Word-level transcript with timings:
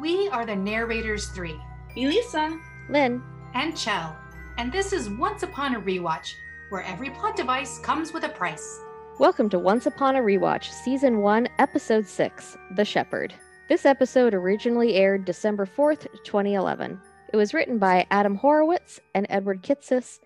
We 0.00 0.28
are 0.28 0.46
the 0.46 0.54
narrators 0.54 1.28
three, 1.28 1.60
Elisa, 1.96 2.56
Lynn, 2.88 3.22
and 3.54 3.76
Chell, 3.76 4.16
and 4.56 4.72
this 4.72 4.92
is 4.92 5.10
Once 5.10 5.42
Upon 5.42 5.74
a 5.74 5.80
Rewatch, 5.80 6.34
where 6.68 6.82
every 6.82 7.10
plot 7.10 7.36
device 7.36 7.78
comes 7.80 8.12
with 8.12 8.24
a 8.24 8.28
price. 8.28 8.80
welcome 9.18 9.48
to 9.48 9.58
Once 9.58 9.86
Upon 9.86 10.14
a 10.14 10.20
Rewatch, 10.20 10.70
Season 10.70 11.18
1, 11.18 11.48
Episode 11.58 12.06
6 12.06 12.56
The 12.76 12.84
Shepherd. 12.84 13.34
This 13.68 13.84
episode 13.84 14.34
originally 14.34 14.94
aired 14.94 15.24
December 15.24 15.66
4th, 15.66 16.06
2011. 16.22 17.00
It 17.32 17.36
was 17.36 17.52
written 17.52 17.78
by 17.78 18.06
Adam 18.12 18.36
Horowitz 18.36 19.00
and 19.14 19.26
Edward 19.28 19.62
Kitsis, 19.62 20.20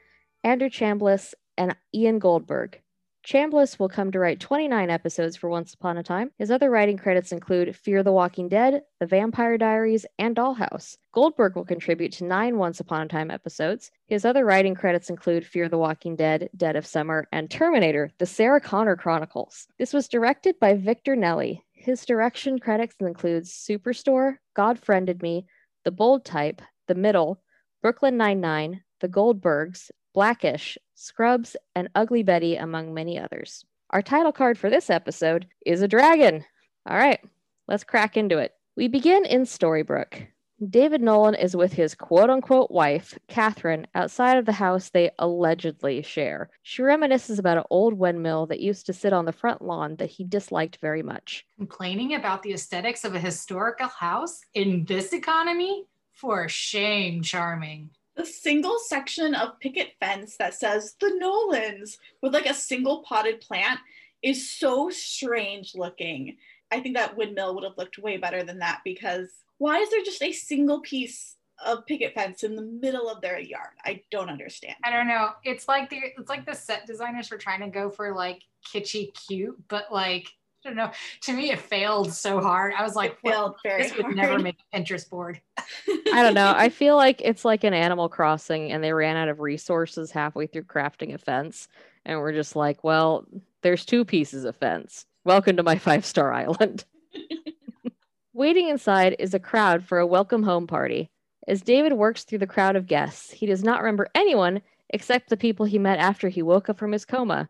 Andrew 0.45 0.69
Chambliss, 0.69 1.33
and 1.57 1.75
Ian 1.95 2.19
Goldberg. 2.19 2.79
Chambliss 3.25 3.79
will 3.79 3.89
come 3.89 4.11
to 4.11 4.19
write 4.19 4.41
29 4.41 4.91
episodes 4.91 5.37
for 5.37 5.49
Once 5.49 5.75
Upon 5.75 5.97
a 5.97 6.03
Time. 6.03 6.33
His 6.39 6.51
other 6.51 6.71
writing 6.71 6.97
credits 6.97 7.31
include 7.31 7.77
Fear 7.77 8.03
the 8.03 8.11
Walking 8.11 8.49
Dead, 8.49 8.83
The 8.99 9.07
Vampire 9.07 9.57
Diaries, 9.57 10.05
and 10.19 10.35
Dollhouse. 10.35 10.97
Goldberg 11.13 11.55
will 11.55 11.65
contribute 11.65 12.11
to 12.15 12.25
nine 12.25 12.59
Once 12.59 12.81
Upon 12.81 13.03
a 13.03 13.09
Time 13.09 13.31
episodes. 13.31 13.93
His 14.09 14.25
other 14.25 14.45
writing 14.45 14.75
credits 14.75 15.09
include 15.09 15.47
Fear 15.47 15.69
the 15.69 15.79
Walking 15.79 16.17
Dead, 16.17 16.51
Dead 16.57 16.75
of 16.75 16.85
Summer, 16.85 17.29
and 17.31 17.49
Terminator, 17.49 18.11
The 18.19 18.27
Sarah 18.27 18.61
Connor 18.61 18.97
Chronicles. 18.97 19.69
This 19.79 19.93
was 19.93 20.09
directed 20.09 20.59
by 20.59 20.75
Victor 20.75 21.15
Nelli. 21.15 21.61
His 21.75 22.05
direction 22.05 22.59
credits 22.59 22.97
includes 22.99 23.53
Superstore, 23.53 24.39
God 24.55 24.81
Friended 24.81 25.23
Me, 25.23 25.47
The 25.85 25.93
Bold 25.93 26.25
Type, 26.25 26.61
The 26.89 26.97
Middle, 26.97 27.41
Brooklyn 27.83 28.17
Nine-Nine, 28.17 28.83
The 29.01 29.09
Goldbergs, 29.09 29.91
Blackish, 30.15 30.77
Scrubs, 30.95 31.57
and 31.75 31.89
Ugly 31.95 32.23
Betty, 32.23 32.57
among 32.57 32.93
many 32.93 33.19
others. 33.19 33.65
Our 33.91 34.03
title 34.03 34.33
card 34.33 34.59
for 34.59 34.71
this 34.71 34.91
episode 34.91 35.47
is 35.65 35.83
a 35.83 35.89
dragon. 35.89 36.45
All 36.87 36.97
right, 36.97 37.21
let's 37.69 37.85
crack 37.85 38.17
into 38.17 38.39
it. 38.39 38.53
We 38.77 38.89
begin 38.89 39.25
in 39.25 39.43
Storybrooke. 39.43 40.29
David 40.71 41.03
Nolan 41.03 41.35
is 41.35 41.57
with 41.57 41.73
his 41.73 41.95
quote 41.95 42.31
unquote 42.31 42.71
wife, 42.71 43.19
Catherine, 43.27 43.87
outside 43.95 44.39
of 44.39 44.47
the 44.47 44.53
house 44.53 44.91
they 44.91 45.11
allegedly 45.19 46.03
share. 46.03 46.51
She 46.63 46.83
reminisces 46.83 47.39
about 47.39 47.59
an 47.59 47.65
old 47.69 47.95
windmill 47.95 48.47
that 48.47 48.61
used 48.61 48.87
to 48.87 48.93
sit 48.93 49.13
on 49.13 49.25
the 49.25 49.33
front 49.33 49.63
lawn 49.63 49.97
that 49.97 50.11
he 50.11 50.25
disliked 50.25 50.79
very 50.81 51.03
much. 51.03 51.45
Complaining 51.59 52.15
about 52.15 52.43
the 52.43 52.53
aesthetics 52.53 53.05
of 53.05 53.15
a 53.15 53.21
historical 53.21 53.89
house 53.89 54.41
in 54.55 54.85
this 54.85 55.13
economy? 55.13 55.87
For 56.13 56.49
shame, 56.49 57.23
charming. 57.23 57.91
The 58.17 58.27
single 58.27 58.79
section 58.79 59.35
of 59.35 59.59
picket 59.61 59.93
fence 60.01 60.37
that 60.37 60.55
says 60.55 60.95
the 61.01 61.15
Nolans 61.19 61.99
with 62.21 62.35
like 62.35 62.47
a 62.47 62.55
single 62.55 63.03
potted 63.03 63.41
plant 63.41 63.81
is 64.23 64.51
so 64.51 64.91
strange 64.91 65.75
looking. 65.75 66.37
I 66.71 66.81
think 66.81 66.97
that 66.97 67.17
windmill 67.17 67.55
would 67.55 67.65
have 67.65 67.77
looked 67.77 67.99
way 67.99 68.17
better 68.17 68.43
than 68.43 68.59
that 68.61 68.81
because 68.85 69.29
why 69.59 69.79
is 69.79 69.91
there 69.91 70.05
just 70.05 70.23
a 70.23 70.33
single 70.33 70.81
piece 70.81 71.37
of 71.65 71.87
picket 71.87 72.15
fence 72.15 72.43
in 72.43 72.57
the 72.57 72.63
middle 72.63 73.09
of 73.09 73.21
their 73.21 73.39
yard? 73.39 73.75
I 73.85 74.03
don't 74.11 74.31
understand. 74.31 74.77
I 74.85 74.91
don't 74.91 75.09
know. 75.09 75.31
It's 75.45 75.69
like 75.69 75.91
the 75.91 75.99
it's 76.19 76.29
like 76.29 76.47
the 76.47 76.55
set 76.55 76.87
designers 76.87 77.31
were 77.31 77.39
trying 77.39 77.61
to 77.61 77.69
go 77.69 77.91
for 77.91 78.15
like 78.15 78.43
kitschy 78.67 79.13
cute, 79.27 79.57
but 79.69 79.93
like 79.93 80.29
I 80.65 80.69
don't 80.69 80.77
know. 80.77 80.91
To 81.23 81.33
me, 81.33 81.51
it 81.51 81.59
failed 81.59 82.13
so 82.13 82.41
hard. 82.41 82.73
I 82.79 82.83
was 82.85 82.95
like, 82.95 83.13
It 83.13 83.29
failed 83.29 83.57
very 83.65 83.83
this 83.83 83.97
would 83.97 84.05
hard. 84.05 84.17
never 84.17 84.39
make 84.39 84.59
a 84.73 84.77
Pinterest 84.79 85.09
board. 85.11 85.41
I 85.59 86.23
don't 86.23 86.35
know. 86.35 86.53
I 86.57 86.69
feel 86.69 86.95
like 86.95 87.21
it's 87.21 87.45
like 87.45 87.65
an 87.65 87.75
Animal 87.75 88.09
Crossing 88.09 88.71
and 88.71 88.83
they 88.83 88.93
ran 88.93 89.17
out 89.17 89.29
of 89.29 89.41
resources 89.41 90.13
halfway 90.13 90.47
through 90.47 90.65
crafting 90.65 91.15
a 91.15 91.19
fence. 91.19 91.69
And 92.05 92.21
we're 92.21 92.33
just 92.33 92.55
like, 92.55 92.85
well, 92.85 93.27
there's 93.63 93.85
two 93.85 94.05
pieces 94.05 94.45
of 94.45 94.55
fence. 94.57 95.07
Welcome 95.25 95.57
to 95.57 95.63
my 95.65 95.79
five 95.79 96.05
star 96.07 96.33
island. 96.33 96.85
Waiting 98.33 98.69
inside 98.69 99.17
is 99.19 99.35
a 99.35 99.41
crowd 99.41 99.85
for 99.85 99.99
a 99.99 100.07
welcome 100.07 100.43
home 100.45 100.67
party. 100.67 101.11
As 101.49 101.61
David 101.61 101.95
works 101.95 102.25
through 102.25 102.39
the 102.39 102.47
crowd 102.47 102.77
of 102.77 102.87
guests, 102.87 103.33
he 103.33 103.47
does 103.47 103.65
not 103.65 103.81
remember 103.83 104.09
anyone 104.15 104.63
except 104.91 105.29
the 105.29 105.37
people 105.37 105.67
he 105.67 105.79
met 105.79 105.99
after 105.99 106.29
he 106.29 106.41
woke 106.43 106.69
up 106.69 106.79
from 106.79 106.93
his 106.93 107.05
coma. 107.05 107.49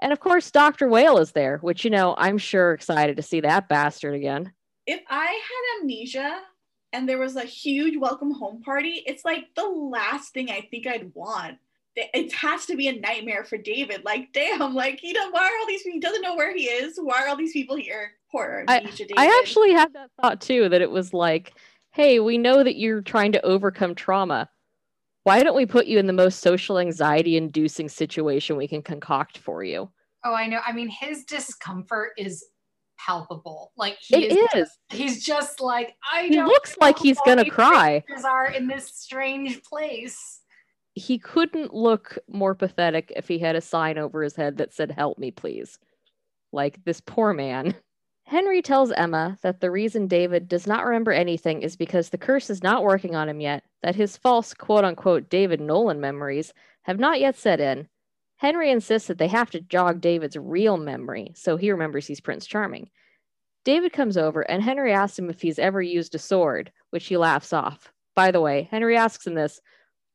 And 0.00 0.12
of 0.12 0.20
course, 0.20 0.50
Dr. 0.50 0.88
Whale 0.88 1.18
is 1.18 1.32
there, 1.32 1.58
which, 1.58 1.84
you 1.84 1.90
know, 1.90 2.14
I'm 2.18 2.38
sure 2.38 2.72
excited 2.72 3.16
to 3.16 3.22
see 3.22 3.40
that 3.40 3.68
bastard 3.68 4.14
again. 4.14 4.52
if 4.86 5.00
I 5.08 5.24
had 5.26 5.80
amnesia 5.80 6.40
and 6.92 7.08
there 7.08 7.18
was 7.18 7.36
a 7.36 7.44
huge 7.44 7.96
welcome 7.96 8.32
home 8.32 8.60
party, 8.62 9.02
it's 9.06 9.24
like 9.24 9.46
the 9.56 9.66
last 9.66 10.34
thing 10.34 10.50
I 10.50 10.68
think 10.70 10.86
I'd 10.86 11.10
want. 11.14 11.58
It- 11.96 12.32
has 12.34 12.66
to 12.66 12.76
be 12.76 12.88
a 12.88 12.92
nightmare 13.00 13.44
for 13.44 13.56
David. 13.56 14.04
Like, 14.04 14.32
damn, 14.32 14.74
like 14.74 15.02
you 15.02 15.14
don't 15.14 15.32
why 15.32 15.42
are 15.42 15.58
all 15.60 15.66
these 15.66 15.82
people 15.82 15.94
he 15.94 16.00
doesn't 16.00 16.22
know 16.22 16.34
where 16.34 16.54
he 16.54 16.64
is? 16.64 16.98
Why 17.00 17.22
are 17.22 17.28
all 17.28 17.36
these 17.36 17.52
people 17.52 17.76
here? 17.76 18.12
Poor 18.30 18.64
amnesia 18.68 19.04
David. 19.04 19.14
I 19.16 19.38
actually 19.40 19.72
had 19.72 19.92
that 19.94 20.10
thought 20.20 20.40
too 20.40 20.68
that 20.68 20.82
it 20.82 20.90
was 20.90 21.14
like, 21.14 21.54
hey, 21.92 22.18
we 22.20 22.36
know 22.36 22.62
that 22.64 22.76
you're 22.76 23.00
trying 23.00 23.32
to 23.32 23.42
overcome 23.44 23.94
trauma. 23.94 24.50
Why 25.24 25.42
don't 25.42 25.56
we 25.56 25.66
put 25.66 25.86
you 25.86 25.98
in 25.98 26.06
the 26.06 26.12
most 26.12 26.40
social 26.40 26.78
anxiety 26.78 27.36
inducing 27.36 27.88
situation 27.88 28.56
we 28.56 28.68
can 28.68 28.82
concoct 28.82 29.38
for 29.38 29.64
you? 29.64 29.90
Oh, 30.24 30.34
I 30.34 30.46
know. 30.46 30.60
I 30.64 30.72
mean, 30.72 30.88
his 30.88 31.24
discomfort 31.24 32.12
is 32.16 32.44
palpable. 32.98 33.72
Like 33.76 33.96
he 34.00 34.26
It 34.26 34.32
is. 34.54 34.68
is. 34.68 34.78
He's 34.90 35.24
just 35.24 35.60
like 35.60 35.94
I. 36.12 36.26
He 36.26 36.42
looks 36.42 36.76
like 36.78 36.98
he's 36.98 37.18
gonna 37.26 37.50
cry. 37.50 38.04
Are 38.24 38.50
in 38.50 38.66
this 38.66 38.86
strange 38.94 39.62
place. 39.62 40.40
He 40.94 41.18
couldn't 41.18 41.74
look 41.74 42.18
more 42.28 42.54
pathetic 42.54 43.12
if 43.16 43.26
he 43.26 43.38
had 43.38 43.56
a 43.56 43.60
sign 43.60 43.98
over 43.98 44.22
his 44.22 44.36
head 44.36 44.58
that 44.58 44.72
said, 44.72 44.90
Help 44.90 45.18
me, 45.18 45.30
please. 45.30 45.78
Like 46.52 46.84
this 46.84 47.00
poor 47.00 47.32
man. 47.32 47.74
Henry 48.26 48.62
tells 48.62 48.90
Emma 48.90 49.38
that 49.42 49.60
the 49.60 49.70
reason 49.70 50.06
David 50.06 50.48
does 50.48 50.66
not 50.66 50.84
remember 50.84 51.12
anything 51.12 51.60
is 51.60 51.76
because 51.76 52.08
the 52.08 52.18
curse 52.18 52.48
is 52.48 52.62
not 52.62 52.82
working 52.82 53.14
on 53.14 53.28
him 53.28 53.40
yet, 53.40 53.64
that 53.82 53.94
his 53.94 54.16
false 54.16 54.54
quote 54.54 54.84
unquote 54.84 55.28
David 55.28 55.60
Nolan 55.60 56.00
memories 56.00 56.54
have 56.82 56.98
not 56.98 57.20
yet 57.20 57.36
set 57.36 57.60
in. 57.60 57.88
Henry 58.36 58.70
insists 58.70 59.08
that 59.08 59.18
they 59.18 59.28
have 59.28 59.50
to 59.50 59.60
jog 59.60 60.00
David's 60.00 60.36
real 60.36 60.76
memory 60.76 61.32
so 61.34 61.56
he 61.56 61.70
remembers 61.70 62.06
he's 62.06 62.20
Prince 62.20 62.46
Charming. 62.46 62.90
David 63.64 63.92
comes 63.92 64.16
over 64.16 64.40
and 64.42 64.62
Henry 64.62 64.92
asks 64.92 65.18
him 65.18 65.28
if 65.28 65.40
he's 65.40 65.58
ever 65.58 65.82
used 65.82 66.14
a 66.14 66.18
sword, 66.18 66.72
which 66.90 67.06
he 67.06 67.16
laughs 67.16 67.52
off. 67.52 67.92
By 68.14 68.30
the 68.30 68.40
way, 68.40 68.68
Henry 68.70 68.96
asks 68.96 69.26
him 69.26 69.34
this 69.34 69.60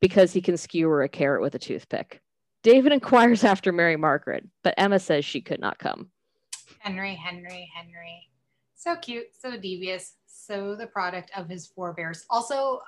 because 0.02 0.34
he 0.34 0.42
can 0.42 0.58
skewer 0.58 1.04
a 1.04 1.10
carrot 1.10 1.42
with 1.42 1.54
a 1.56 1.60
toothpick. 1.60 2.22
David 2.64 2.92
inquires 2.92 3.44
after 3.44 3.72
Mary 3.72 3.98
Margaret, 3.98 4.48
but 4.64 4.74
Emma 4.78 5.00
says 5.00 5.26
she 5.26 5.42
could 5.42 5.60
not 5.60 5.78
come. 5.78 6.10
Henry, 6.80 7.16
Henry, 7.16 7.70
Henry. 7.76 8.30
So 8.76 8.96
cute, 8.96 9.28
so 9.38 9.58
devious, 9.58 10.16
so 10.26 10.76
the 10.76 10.88
product 10.88 11.32
of 11.36 11.50
his 11.50 11.68
forebears. 11.68 12.26
Also, 12.30 12.80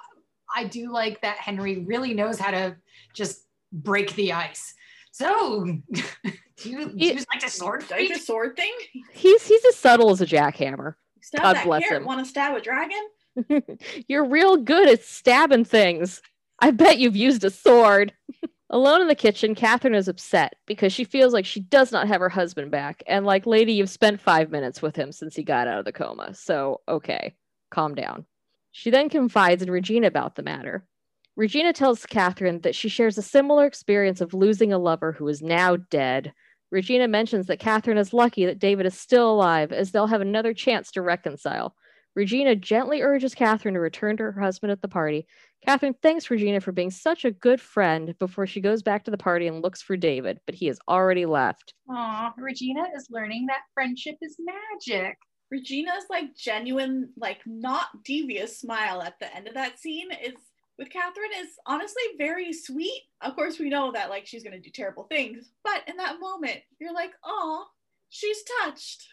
I 0.56 0.66
do 0.66 0.92
like 0.92 1.22
that 1.22 1.38
Henry 1.38 1.80
really 1.80 2.14
knows 2.14 2.40
how 2.40 2.52
to 2.52 2.76
just 3.14 3.46
break 3.72 4.16
the 4.16 4.34
ice. 4.34 4.74
So, 5.12 5.66
do 5.94 6.02
you, 6.64 6.90
do 6.90 6.94
you 6.96 7.14
like 7.34 7.42
the 7.42 7.50
sword 7.50 7.84
Is 7.84 7.90
that 7.90 8.08
your 8.08 8.18
sword 8.18 8.56
thing? 8.56 8.74
He's 9.12 9.46
he's 9.46 9.66
as 9.66 9.76
subtle 9.76 10.12
as 10.12 10.22
a 10.22 10.26
jackhammer. 10.26 10.96
Stab 11.22 11.42
God 11.42 11.56
that 11.58 11.66
bless 11.66 11.84
carrot. 11.84 12.02
him. 12.02 12.08
Want 12.08 12.20
to 12.20 12.26
stab 12.26 12.56
a 12.56 12.62
dragon? 12.62 13.68
You're 14.08 14.26
real 14.26 14.58
good 14.58 14.90
at 14.90 15.04
stabbing 15.04 15.66
things. 15.66 16.22
I 16.60 16.72
bet 16.72 17.00
you've 17.00 17.16
used 17.16 17.44
a 17.44 17.50
sword. 17.50 18.14
Alone 18.74 19.02
in 19.02 19.10
the 19.10 19.16
kitchen, 19.16 19.54
Catherine 19.54 19.94
is 19.94 20.08
upset 20.08 20.56
because 20.66 20.94
she 20.94 21.04
feels 21.04 21.34
like 21.34 21.46
she 21.46 21.60
does 21.60 21.92
not 21.92 22.08
have 22.08 22.22
her 22.22 22.30
husband 22.30 22.72
back. 22.72 23.04
And 23.06 23.26
like, 23.26 23.46
lady, 23.46 23.74
you've 23.74 23.90
spent 23.90 24.22
five 24.22 24.50
minutes 24.50 24.82
with 24.82 24.96
him 24.96 25.12
since 25.12 25.36
he 25.36 25.44
got 25.44 25.68
out 25.68 25.80
of 25.80 25.84
the 25.84 25.92
coma. 25.92 26.34
So, 26.34 26.80
okay, 26.88 27.36
calm 27.70 27.96
down. 27.96 28.26
She 28.72 28.90
then 28.90 29.10
confides 29.10 29.62
in 29.62 29.70
Regina 29.70 30.08
about 30.08 30.36
the 30.36 30.44
matter. 30.44 30.86
Regina 31.36 31.74
tells 31.74 32.06
Catherine 32.06 32.62
that 32.62 32.74
she 32.74 32.88
shares 32.88 33.18
a 33.18 33.22
similar 33.22 33.66
experience 33.66 34.22
of 34.22 34.34
losing 34.34 34.72
a 34.72 34.80
lover 34.80 35.12
who 35.12 35.28
is 35.28 35.42
now 35.42 35.76
dead. 35.76 36.32
Regina 36.72 37.10
mentions 37.10 37.48
that 37.48 37.60
Catherine 37.60 37.98
is 37.98 38.14
lucky 38.14 38.46
that 38.46 38.60
David 38.60 38.86
is 38.86 38.98
still 38.98 39.30
alive, 39.30 39.74
as 39.74 39.92
they'll 39.92 40.08
have 40.08 40.22
another 40.22 40.54
chance 40.54 40.92
to 40.92 41.02
reconcile. 41.02 41.76
Regina 42.16 42.56
gently 42.56 43.02
urges 43.02 43.36
Catherine 43.36 43.74
to 43.74 43.80
return 43.82 44.18
to 44.18 44.24
her 44.24 44.42
husband 44.42 44.72
at 44.72 44.82
the 44.82 44.88
party. 44.88 45.28
Catherine 45.66 45.96
thanks 46.02 46.30
Regina 46.30 46.60
for 46.60 46.72
being 46.72 46.90
such 46.90 47.24
a 47.24 47.32
good 47.32 47.62
friend 47.62 48.16
before 48.20 48.48
she 48.48 48.62
goes 48.62 48.82
back 48.82 49.04
to 49.04 49.12
the 49.12 49.18
party 49.18 49.48
and 49.48 49.62
looks 49.62 49.82
for 49.82 49.96
David, 49.96 50.40
but 50.46 50.56
he 50.56 50.66
has 50.68 50.80
already 50.88 51.26
left. 51.26 51.74
Aw, 51.90 52.34
Regina 52.38 52.86
is 52.96 53.08
learning 53.12 53.46
that 53.48 53.62
friendship 53.74 54.16
is 54.22 54.38
magic. 54.40 55.18
Regina's 55.52 56.06
like 56.10 56.36
genuine, 56.36 57.10
like 57.18 57.42
not 57.46 57.88
devious 58.04 58.60
smile 58.60 59.02
at 59.02 59.20
the 59.20 59.34
end 59.36 59.48
of 59.48 59.54
that 59.54 59.80
scene 59.80 60.10
is 60.12 60.34
with 60.80 60.90
Catherine 60.90 61.32
is 61.38 61.50
honestly 61.68 62.02
very 62.18 62.52
sweet. 62.54 63.04
Of 63.22 63.36
course, 63.36 63.60
we 63.60 63.70
know 63.70 63.92
that 63.92 64.10
like 64.10 64.26
she's 64.26 64.44
gonna 64.44 64.60
do 64.60 64.72
terrible 64.74 65.04
things, 65.04 65.52
but 65.64 65.84
in 65.88 65.98
that 65.98 66.20
moment, 66.20 66.60
you're 66.80 66.94
like, 66.94 67.12
oh, 67.24 67.66
she's 68.10 68.42
touched. 68.64 69.08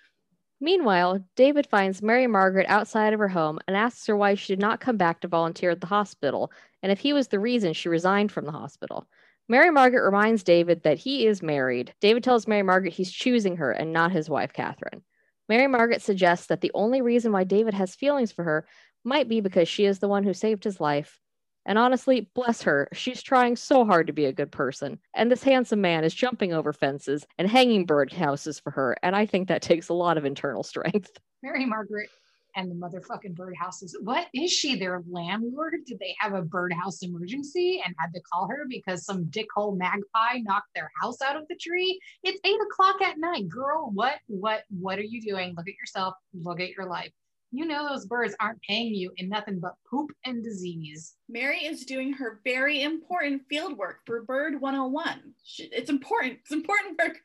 Meanwhile, 0.61 1.25
David 1.37 1.67
finds 1.67 2.03
Mary 2.03 2.27
Margaret 2.27 2.67
outside 2.69 3.13
of 3.13 3.21
her 3.21 3.29
home 3.29 3.61
and 3.69 3.77
asks 3.77 4.07
her 4.07 4.17
why 4.17 4.35
she 4.35 4.53
did 4.53 4.61
not 4.61 4.81
come 4.81 4.97
back 4.97 5.21
to 5.21 5.29
volunteer 5.29 5.71
at 5.71 5.81
the 5.81 5.87
hospital 5.87 6.51
and 6.83 6.91
if 6.91 6.99
he 6.99 7.13
was 7.13 7.29
the 7.29 7.39
reason 7.39 7.73
she 7.73 7.89
resigned 7.89 8.33
from 8.33 8.45
the 8.45 8.53
hospital. 8.53 9.07
Mary 9.49 9.71
Margaret 9.71 10.05
reminds 10.05 10.43
David 10.43 10.83
that 10.83 10.99
he 10.99 11.27
is 11.27 11.43
married. 11.43 11.95
David 12.01 12.25
tells 12.25 12.49
Mary 12.49 12.63
Margaret 12.63 12.93
he's 12.93 13.13
choosing 13.13 13.57
her 13.57 13.73
and 13.73 13.93
not 13.93 14.13
his 14.13 14.29
wife, 14.29 14.53
Catherine. 14.53 15.03
Mary 15.49 15.67
Margaret 15.67 16.03
suggests 16.03 16.47
that 16.47 16.61
the 16.61 16.73
only 16.75 17.01
reason 17.01 17.33
why 17.33 17.45
David 17.45 17.75
has 17.75 17.95
feelings 17.95 18.33
for 18.33 18.45
her 18.45 18.67
might 19.05 19.29
be 19.29 19.41
because 19.41 19.69
she 19.69 19.87
is 19.87 20.01
the 20.01 20.09
one 20.09 20.25
who 20.25 20.35
saved 20.35 20.65
his 20.65 20.81
life. 20.81 21.21
And 21.69 21.79
honestly, 21.79 22.31
bless 22.35 22.63
her, 22.63 22.89
she's 22.95 23.23
trying 23.23 23.55
so 23.55 23.85
hard 23.85 24.07
to 24.07 24.13
be 24.15 24.25
a 24.25 24.33
good 24.33 24.51
person. 24.51 24.99
And 25.15 25.31
this 25.31 25.43
handsome 25.43 25.83
man 25.83 26.03
is 26.03 26.15
jumping 26.15 26.55
over 26.55 26.73
fences 26.73 27.27
and 27.37 27.47
hanging 27.47 27.85
bird 27.85 28.11
houses 28.11 28.59
for 28.59 28.71
her. 28.71 28.97
And 29.03 29.15
I 29.15 29.27
think 29.27 29.49
that 29.49 29.61
takes 29.71 29.91
a 29.91 29.95
lot 29.95 30.17
of 30.17 30.25
internal 30.25 30.63
strength. 30.63 31.21
Mary 31.43 31.67
Margaret 31.67 32.09
and 32.57 32.71
the 32.71 32.75
motherfucking 32.75 33.37
birdhouses. 33.37 33.93
What 34.01 34.29
is 34.33 34.51
she, 34.51 34.77
their 34.77 35.05
landlord? 35.11 35.75
Did 35.87 35.99
they 35.99 36.17
have 36.19 36.33
a 36.33 36.41
birdhouse 36.41 37.03
emergency 37.03 37.83
and 37.85 37.95
had 37.99 38.15
to 38.15 38.21
call 38.33 38.49
her 38.49 38.65
because 38.67 39.05
some 39.05 39.27
dickhole 39.27 39.77
magpie 39.77 40.39
knocked 40.43 40.75
their 40.75 40.91
house 41.03 41.21
out 41.21 41.37
of 41.37 41.47
the 41.49 41.57
tree? 41.57 42.01
It's 42.25 42.41
eight 42.45 42.59
o'clock 42.61 43.03
at 43.03 43.19
night, 43.19 43.47
girl. 43.47 43.91
What, 43.93 44.15
what, 44.27 44.63
what 44.71 44.99
are 44.99 45.03
you 45.03 45.21
doing? 45.21 45.55
Look 45.55 45.69
at 45.69 45.75
yourself. 45.75 46.15
Look 46.33 46.61
at 46.61 46.71
your 46.71 46.87
life. 46.87 47.13
You 47.51 47.65
know 47.65 47.89
those 47.89 48.07
birds 48.07 48.35
aren't 48.41 48.61
paying 48.63 48.95
you 48.95 49.11
in 49.17 49.29
nothing 49.29 49.59
but 49.59 49.75
poop 49.91 50.11
and 50.27 50.45
disease. 50.45 51.15
Mary 51.29 51.65
is 51.65 51.87
doing 51.87 52.13
her 52.13 52.41
very 52.45 52.83
important 52.83 53.43
field 53.49 53.77
work 53.79 54.01
for 54.05 54.23
Bird 54.23 54.61
101. 54.61 55.21
It's 55.59 55.89
important. 55.89 56.39
It's 56.41 56.53
important 56.53 56.99
work 56.99 57.19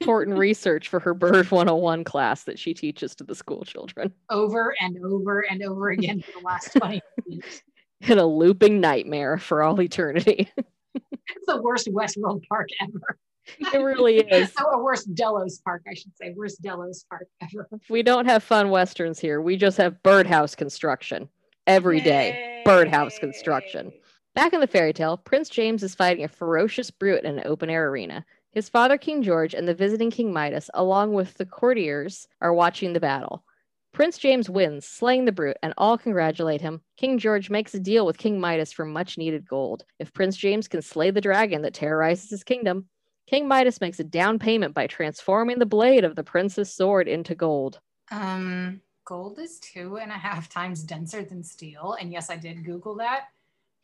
important 0.00 0.38
research 0.38 0.88
for 0.88 1.00
her 1.00 1.14
Bird 1.14 1.50
101 1.50 2.04
class 2.04 2.44
that 2.44 2.58
she 2.58 2.74
teaches 2.74 3.14
to 3.16 3.24
the 3.24 3.34
school 3.34 3.64
children. 3.64 4.12
Over 4.30 4.74
and 4.80 4.96
over 5.04 5.40
and 5.40 5.62
over 5.62 5.90
again 5.90 6.22
for 6.22 6.40
the 6.40 6.46
last 6.46 6.72
20 6.76 7.02
years. 7.26 7.62
In 8.02 8.18
a 8.18 8.26
looping 8.26 8.80
nightmare 8.80 9.38
for 9.38 9.62
all 9.62 9.80
eternity. 9.80 10.50
it's 10.94 11.46
the 11.46 11.60
worst 11.60 11.88
Westworld 11.88 12.46
park 12.48 12.68
ever. 12.80 13.18
It 13.58 13.78
really 13.78 14.18
is. 14.18 14.52
So 14.58 14.70
a 14.70 14.82
worst 14.82 15.14
Delos 15.14 15.58
Park, 15.58 15.82
I 15.88 15.94
should 15.94 16.16
say. 16.16 16.32
Worst 16.36 16.62
Delos 16.62 17.04
Park 17.08 17.28
ever. 17.42 17.68
We 17.88 18.02
don't 18.02 18.26
have 18.26 18.42
fun 18.42 18.70
westerns 18.70 19.18
here. 19.18 19.40
We 19.40 19.56
just 19.56 19.76
have 19.76 20.02
birdhouse 20.02 20.54
construction 20.54 21.28
every 21.66 22.00
day. 22.00 22.30
Yay. 22.30 22.62
Birdhouse 22.64 23.18
construction. 23.18 23.92
Back 24.34 24.52
in 24.52 24.60
the 24.60 24.66
fairy 24.66 24.92
tale, 24.92 25.16
Prince 25.16 25.48
James 25.48 25.82
is 25.82 25.94
fighting 25.94 26.24
a 26.24 26.28
ferocious 26.28 26.90
brute 26.90 27.24
in 27.24 27.38
an 27.38 27.46
open 27.46 27.70
air 27.70 27.88
arena. 27.88 28.24
His 28.52 28.68
father, 28.68 28.96
King 28.96 29.22
George, 29.22 29.54
and 29.54 29.68
the 29.68 29.74
visiting 29.74 30.10
King 30.10 30.32
Midas, 30.32 30.70
along 30.74 31.12
with 31.12 31.34
the 31.34 31.46
courtiers, 31.46 32.26
are 32.40 32.54
watching 32.54 32.92
the 32.92 33.00
battle. 33.00 33.44
Prince 33.92 34.18
James 34.18 34.50
wins, 34.50 34.86
slaying 34.86 35.24
the 35.24 35.32
brute, 35.32 35.56
and 35.62 35.72
all 35.78 35.96
congratulate 35.96 36.60
him. 36.60 36.82
King 36.98 37.18
George 37.18 37.48
makes 37.48 37.74
a 37.74 37.80
deal 37.80 38.04
with 38.04 38.18
King 38.18 38.38
Midas 38.38 38.72
for 38.72 38.84
much 38.84 39.16
needed 39.16 39.48
gold. 39.48 39.84
If 39.98 40.12
Prince 40.12 40.36
James 40.36 40.68
can 40.68 40.82
slay 40.82 41.10
the 41.10 41.22
dragon 41.22 41.62
that 41.62 41.72
terrorizes 41.72 42.28
his 42.28 42.44
kingdom, 42.44 42.88
King 43.26 43.48
Midas 43.48 43.80
makes 43.80 43.98
a 43.98 44.04
down 44.04 44.38
payment 44.38 44.72
by 44.72 44.86
transforming 44.86 45.58
the 45.58 45.66
blade 45.66 46.04
of 46.04 46.14
the 46.14 46.22
prince's 46.22 46.72
sword 46.72 47.08
into 47.08 47.34
gold. 47.34 47.80
Um, 48.12 48.80
gold 49.04 49.38
is 49.38 49.58
two 49.58 49.96
and 49.96 50.12
a 50.12 50.14
half 50.14 50.48
times 50.48 50.82
denser 50.82 51.24
than 51.24 51.42
steel. 51.42 51.96
And 52.00 52.12
yes, 52.12 52.30
I 52.30 52.36
did 52.36 52.64
Google 52.64 52.94
that. 52.96 53.28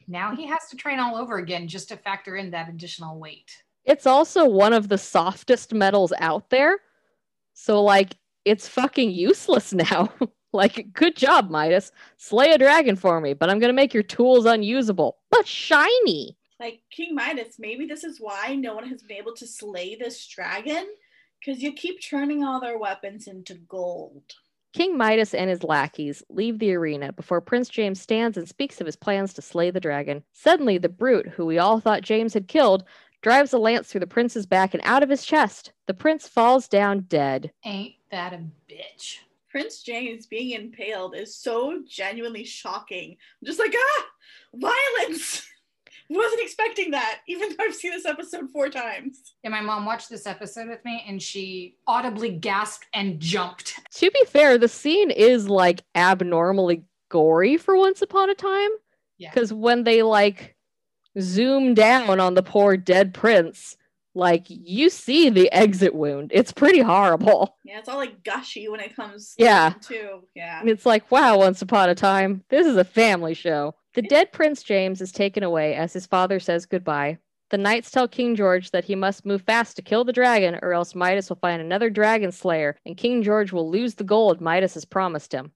Now 0.06 0.34
he 0.34 0.46
has 0.46 0.68
to 0.70 0.76
train 0.76 1.00
all 1.00 1.16
over 1.16 1.38
again 1.38 1.66
just 1.66 1.88
to 1.88 1.96
factor 1.96 2.36
in 2.36 2.50
that 2.52 2.68
additional 2.68 3.18
weight. 3.18 3.62
It's 3.84 4.06
also 4.06 4.48
one 4.48 4.72
of 4.72 4.88
the 4.88 4.98
softest 4.98 5.74
metals 5.74 6.12
out 6.18 6.50
there. 6.50 6.78
So, 7.54 7.82
like, 7.82 8.16
it's 8.44 8.68
fucking 8.68 9.10
useless 9.10 9.72
now. 9.72 10.12
like, 10.52 10.92
good 10.92 11.16
job, 11.16 11.50
Midas. 11.50 11.90
Slay 12.16 12.52
a 12.52 12.58
dragon 12.58 12.94
for 12.94 13.20
me, 13.20 13.34
but 13.34 13.50
I'm 13.50 13.58
going 13.58 13.70
to 13.70 13.74
make 13.74 13.94
your 13.94 14.04
tools 14.04 14.46
unusable, 14.46 15.18
but 15.30 15.46
shiny. 15.48 16.36
Like, 16.62 16.82
King 16.92 17.16
Midas, 17.16 17.56
maybe 17.58 17.86
this 17.86 18.04
is 18.04 18.20
why 18.20 18.54
no 18.54 18.76
one 18.76 18.88
has 18.88 19.02
been 19.02 19.16
able 19.16 19.34
to 19.34 19.48
slay 19.48 19.96
this 19.96 20.24
dragon 20.28 20.86
because 21.40 21.60
you 21.60 21.72
keep 21.72 22.00
turning 22.00 22.44
all 22.44 22.60
their 22.60 22.78
weapons 22.78 23.26
into 23.26 23.54
gold. 23.54 24.22
King 24.72 24.96
Midas 24.96 25.34
and 25.34 25.50
his 25.50 25.64
lackeys 25.64 26.22
leave 26.28 26.60
the 26.60 26.72
arena 26.72 27.12
before 27.12 27.40
Prince 27.40 27.68
James 27.68 28.00
stands 28.00 28.36
and 28.36 28.48
speaks 28.48 28.80
of 28.80 28.86
his 28.86 28.94
plans 28.94 29.32
to 29.34 29.42
slay 29.42 29.72
the 29.72 29.80
dragon. 29.80 30.22
Suddenly, 30.34 30.78
the 30.78 30.88
brute, 30.88 31.26
who 31.26 31.46
we 31.46 31.58
all 31.58 31.80
thought 31.80 32.02
James 32.02 32.32
had 32.32 32.46
killed, 32.46 32.84
drives 33.22 33.52
a 33.52 33.58
lance 33.58 33.90
through 33.90 33.98
the 33.98 34.06
prince's 34.06 34.46
back 34.46 34.72
and 34.72 34.82
out 34.84 35.02
of 35.02 35.10
his 35.10 35.24
chest. 35.24 35.72
The 35.88 35.94
prince 35.94 36.28
falls 36.28 36.68
down 36.68 37.06
dead. 37.08 37.50
Ain't 37.64 37.94
that 38.12 38.34
a 38.34 38.44
bitch? 38.70 39.16
Prince 39.50 39.82
James 39.82 40.26
being 40.26 40.52
impaled 40.52 41.16
is 41.16 41.36
so 41.36 41.82
genuinely 41.88 42.44
shocking. 42.44 43.10
I'm 43.40 43.46
just 43.46 43.58
like, 43.58 43.74
ah, 43.76 44.06
violence. 44.54 45.48
Wasn't 46.14 46.42
expecting 46.42 46.90
that, 46.90 47.20
even 47.26 47.50
though 47.50 47.64
I've 47.64 47.74
seen 47.74 47.92
this 47.92 48.04
episode 48.04 48.50
four 48.50 48.68
times. 48.68 49.34
Yeah, 49.42 49.50
my 49.50 49.62
mom 49.62 49.86
watched 49.86 50.10
this 50.10 50.26
episode 50.26 50.68
with 50.68 50.84
me 50.84 51.02
and 51.08 51.22
she 51.22 51.76
audibly 51.86 52.30
gasped 52.30 52.86
and 52.92 53.18
jumped. 53.18 53.80
To 53.94 54.10
be 54.10 54.24
fair, 54.26 54.58
the 54.58 54.68
scene 54.68 55.10
is 55.10 55.48
like 55.48 55.84
abnormally 55.94 56.84
gory 57.08 57.56
for 57.56 57.76
once 57.76 58.02
upon 58.02 58.28
a 58.28 58.34
time. 58.34 58.70
Yeah. 59.16 59.30
Because 59.32 59.54
when 59.54 59.84
they 59.84 60.02
like 60.02 60.54
zoom 61.18 61.72
down 61.72 62.20
on 62.20 62.34
the 62.34 62.42
poor 62.42 62.76
dead 62.76 63.14
prince, 63.14 63.78
like 64.14 64.44
you 64.48 64.90
see 64.90 65.30
the 65.30 65.50
exit 65.50 65.94
wound. 65.94 66.30
It's 66.34 66.52
pretty 66.52 66.80
horrible. 66.80 67.56
Yeah, 67.64 67.78
it's 67.78 67.88
all 67.88 67.96
like 67.96 68.22
gushy 68.22 68.68
when 68.68 68.80
it 68.80 68.94
comes 68.94 69.34
yeah. 69.38 69.72
to 69.82 70.20
yeah. 70.34 70.60
And 70.60 70.68
it's 70.68 70.84
like, 70.84 71.10
wow, 71.10 71.38
once 71.38 71.62
upon 71.62 71.88
a 71.88 71.94
time. 71.94 72.44
This 72.50 72.66
is 72.66 72.76
a 72.76 72.84
family 72.84 73.32
show. 73.32 73.74
The 73.94 74.02
dead 74.02 74.32
Prince 74.32 74.62
James 74.62 75.02
is 75.02 75.12
taken 75.12 75.42
away 75.42 75.74
as 75.74 75.92
his 75.92 76.06
father 76.06 76.40
says 76.40 76.64
goodbye. 76.64 77.18
The 77.50 77.58
knights 77.58 77.90
tell 77.90 78.08
King 78.08 78.34
George 78.34 78.70
that 78.70 78.86
he 78.86 78.94
must 78.94 79.26
move 79.26 79.42
fast 79.42 79.76
to 79.76 79.82
kill 79.82 80.04
the 80.04 80.12
dragon, 80.14 80.58
or 80.62 80.72
else 80.72 80.94
Midas 80.94 81.28
will 81.28 81.36
find 81.36 81.60
another 81.60 81.90
dragon 81.90 82.32
slayer, 82.32 82.78
and 82.86 82.96
King 82.96 83.22
George 83.22 83.52
will 83.52 83.70
lose 83.70 83.94
the 83.94 84.04
gold 84.04 84.40
Midas 84.40 84.72
has 84.74 84.86
promised 84.86 85.32
him. 85.32 85.52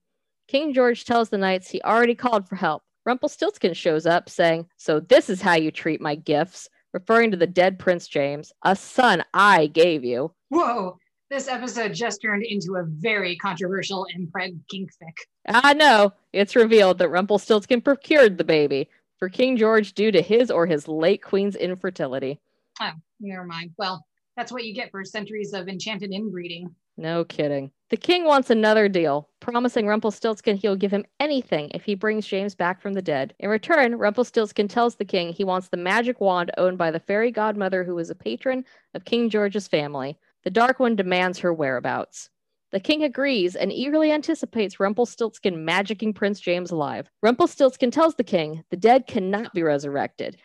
King 0.47 0.71
George 0.71 1.03
tells 1.05 1.29
the 1.29 1.39
knights 1.39 1.69
he 1.69 1.81
already 1.81 2.13
called 2.13 2.47
for 2.47 2.55
help, 2.55 2.83
Rumpelstiltskin 3.07 3.73
shows 3.73 4.05
up 4.05 4.29
saying, 4.29 4.67
So 4.75 4.99
this 4.99 5.29
is 5.29 5.41
how 5.41 5.55
you 5.55 5.71
treat 5.71 6.01
my 6.01 6.13
gifts, 6.13 6.69
referring 6.93 7.31
to 7.31 7.37
the 7.37 7.47
dead 7.47 7.79
Prince 7.79 8.07
James, 8.07 8.51
a 8.63 8.75
son 8.75 9.23
I 9.33 9.67
gave 9.67 10.03
you. 10.03 10.33
Whoa, 10.49 10.99
this 11.29 11.47
episode 11.47 11.93
just 11.93 12.21
turned 12.21 12.43
into 12.43 12.75
a 12.75 12.83
very 12.83 13.35
controversial 13.35 14.05
and 14.13 14.27
preg 14.31 14.57
kinkfic. 14.73 15.13
Ah, 15.47 15.73
no, 15.75 16.13
it's 16.33 16.55
revealed 16.55 16.97
that 16.99 17.09
Rumpelstiltskin 17.09 17.81
procured 17.81 18.37
the 18.37 18.43
baby 18.43 18.89
for 19.17 19.29
King 19.29 19.57
George 19.57 19.93
due 19.93 20.11
to 20.11 20.21
his 20.21 20.51
or 20.51 20.65
his 20.65 20.87
late 20.87 21.21
queen's 21.21 21.55
infertility. 21.55 22.39
Oh, 22.79 22.91
never 23.19 23.43
mind. 23.43 23.71
Well, 23.77 24.05
that's 24.35 24.51
what 24.51 24.65
you 24.65 24.73
get 24.73 24.91
for 24.91 25.03
centuries 25.03 25.53
of 25.53 25.67
enchanted 25.67 26.11
inbreeding. 26.11 26.73
No 26.99 27.25
kidding. 27.25 27.71
The 27.89 27.97
king 27.97 28.25
wants 28.25 28.49
another 28.49 28.89
deal, 28.89 29.29
promising 29.39 29.87
Rumpelstiltskin 29.87 30.57
he'll 30.57 30.75
give 30.75 30.91
him 30.91 31.05
anything 31.19 31.69
if 31.73 31.83
he 31.85 31.95
brings 31.95 32.25
James 32.25 32.55
back 32.55 32.81
from 32.81 32.93
the 32.93 33.01
dead. 33.01 33.33
In 33.39 33.49
return, 33.49 33.95
Rumpelstiltskin 33.95 34.67
tells 34.67 34.95
the 34.95 35.05
king 35.05 35.31
he 35.31 35.43
wants 35.43 35.69
the 35.69 35.77
magic 35.77 36.19
wand 36.19 36.51
owned 36.57 36.77
by 36.77 36.89
the 36.91 36.99
fairy 36.99 37.31
godmother 37.31 37.83
who 37.83 37.97
is 37.99 38.09
a 38.09 38.15
patron 38.15 38.65
of 38.93 39.05
King 39.05 39.29
George's 39.29 39.67
family. 39.67 40.17
The 40.43 40.51
Dark 40.51 40.79
One 40.79 40.95
demands 40.95 41.39
her 41.39 41.53
whereabouts. 41.53 42.29
The 42.71 42.79
king 42.79 43.03
agrees 43.03 43.55
and 43.55 43.71
eagerly 43.71 44.11
anticipates 44.11 44.79
Rumpelstiltskin 44.79 45.65
magicking 45.65 46.13
Prince 46.13 46.39
James 46.39 46.71
alive. 46.71 47.09
Rumpelstiltskin 47.21 47.91
tells 47.91 48.15
the 48.15 48.23
king 48.23 48.63
the 48.69 48.77
dead 48.77 49.07
cannot 49.07 49.53
be 49.53 49.63
resurrected, 49.63 50.37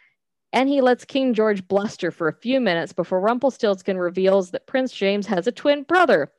and 0.52 0.68
he 0.68 0.80
lets 0.80 1.04
King 1.04 1.34
George 1.34 1.66
bluster 1.66 2.10
for 2.10 2.28
a 2.28 2.32
few 2.32 2.60
minutes 2.60 2.92
before 2.92 3.20
Rumpelstiltskin 3.20 3.98
reveals 3.98 4.50
that 4.52 4.66
Prince 4.66 4.92
James 4.92 5.26
has 5.26 5.46
a 5.46 5.52
twin 5.52 5.82
brother 5.82 6.30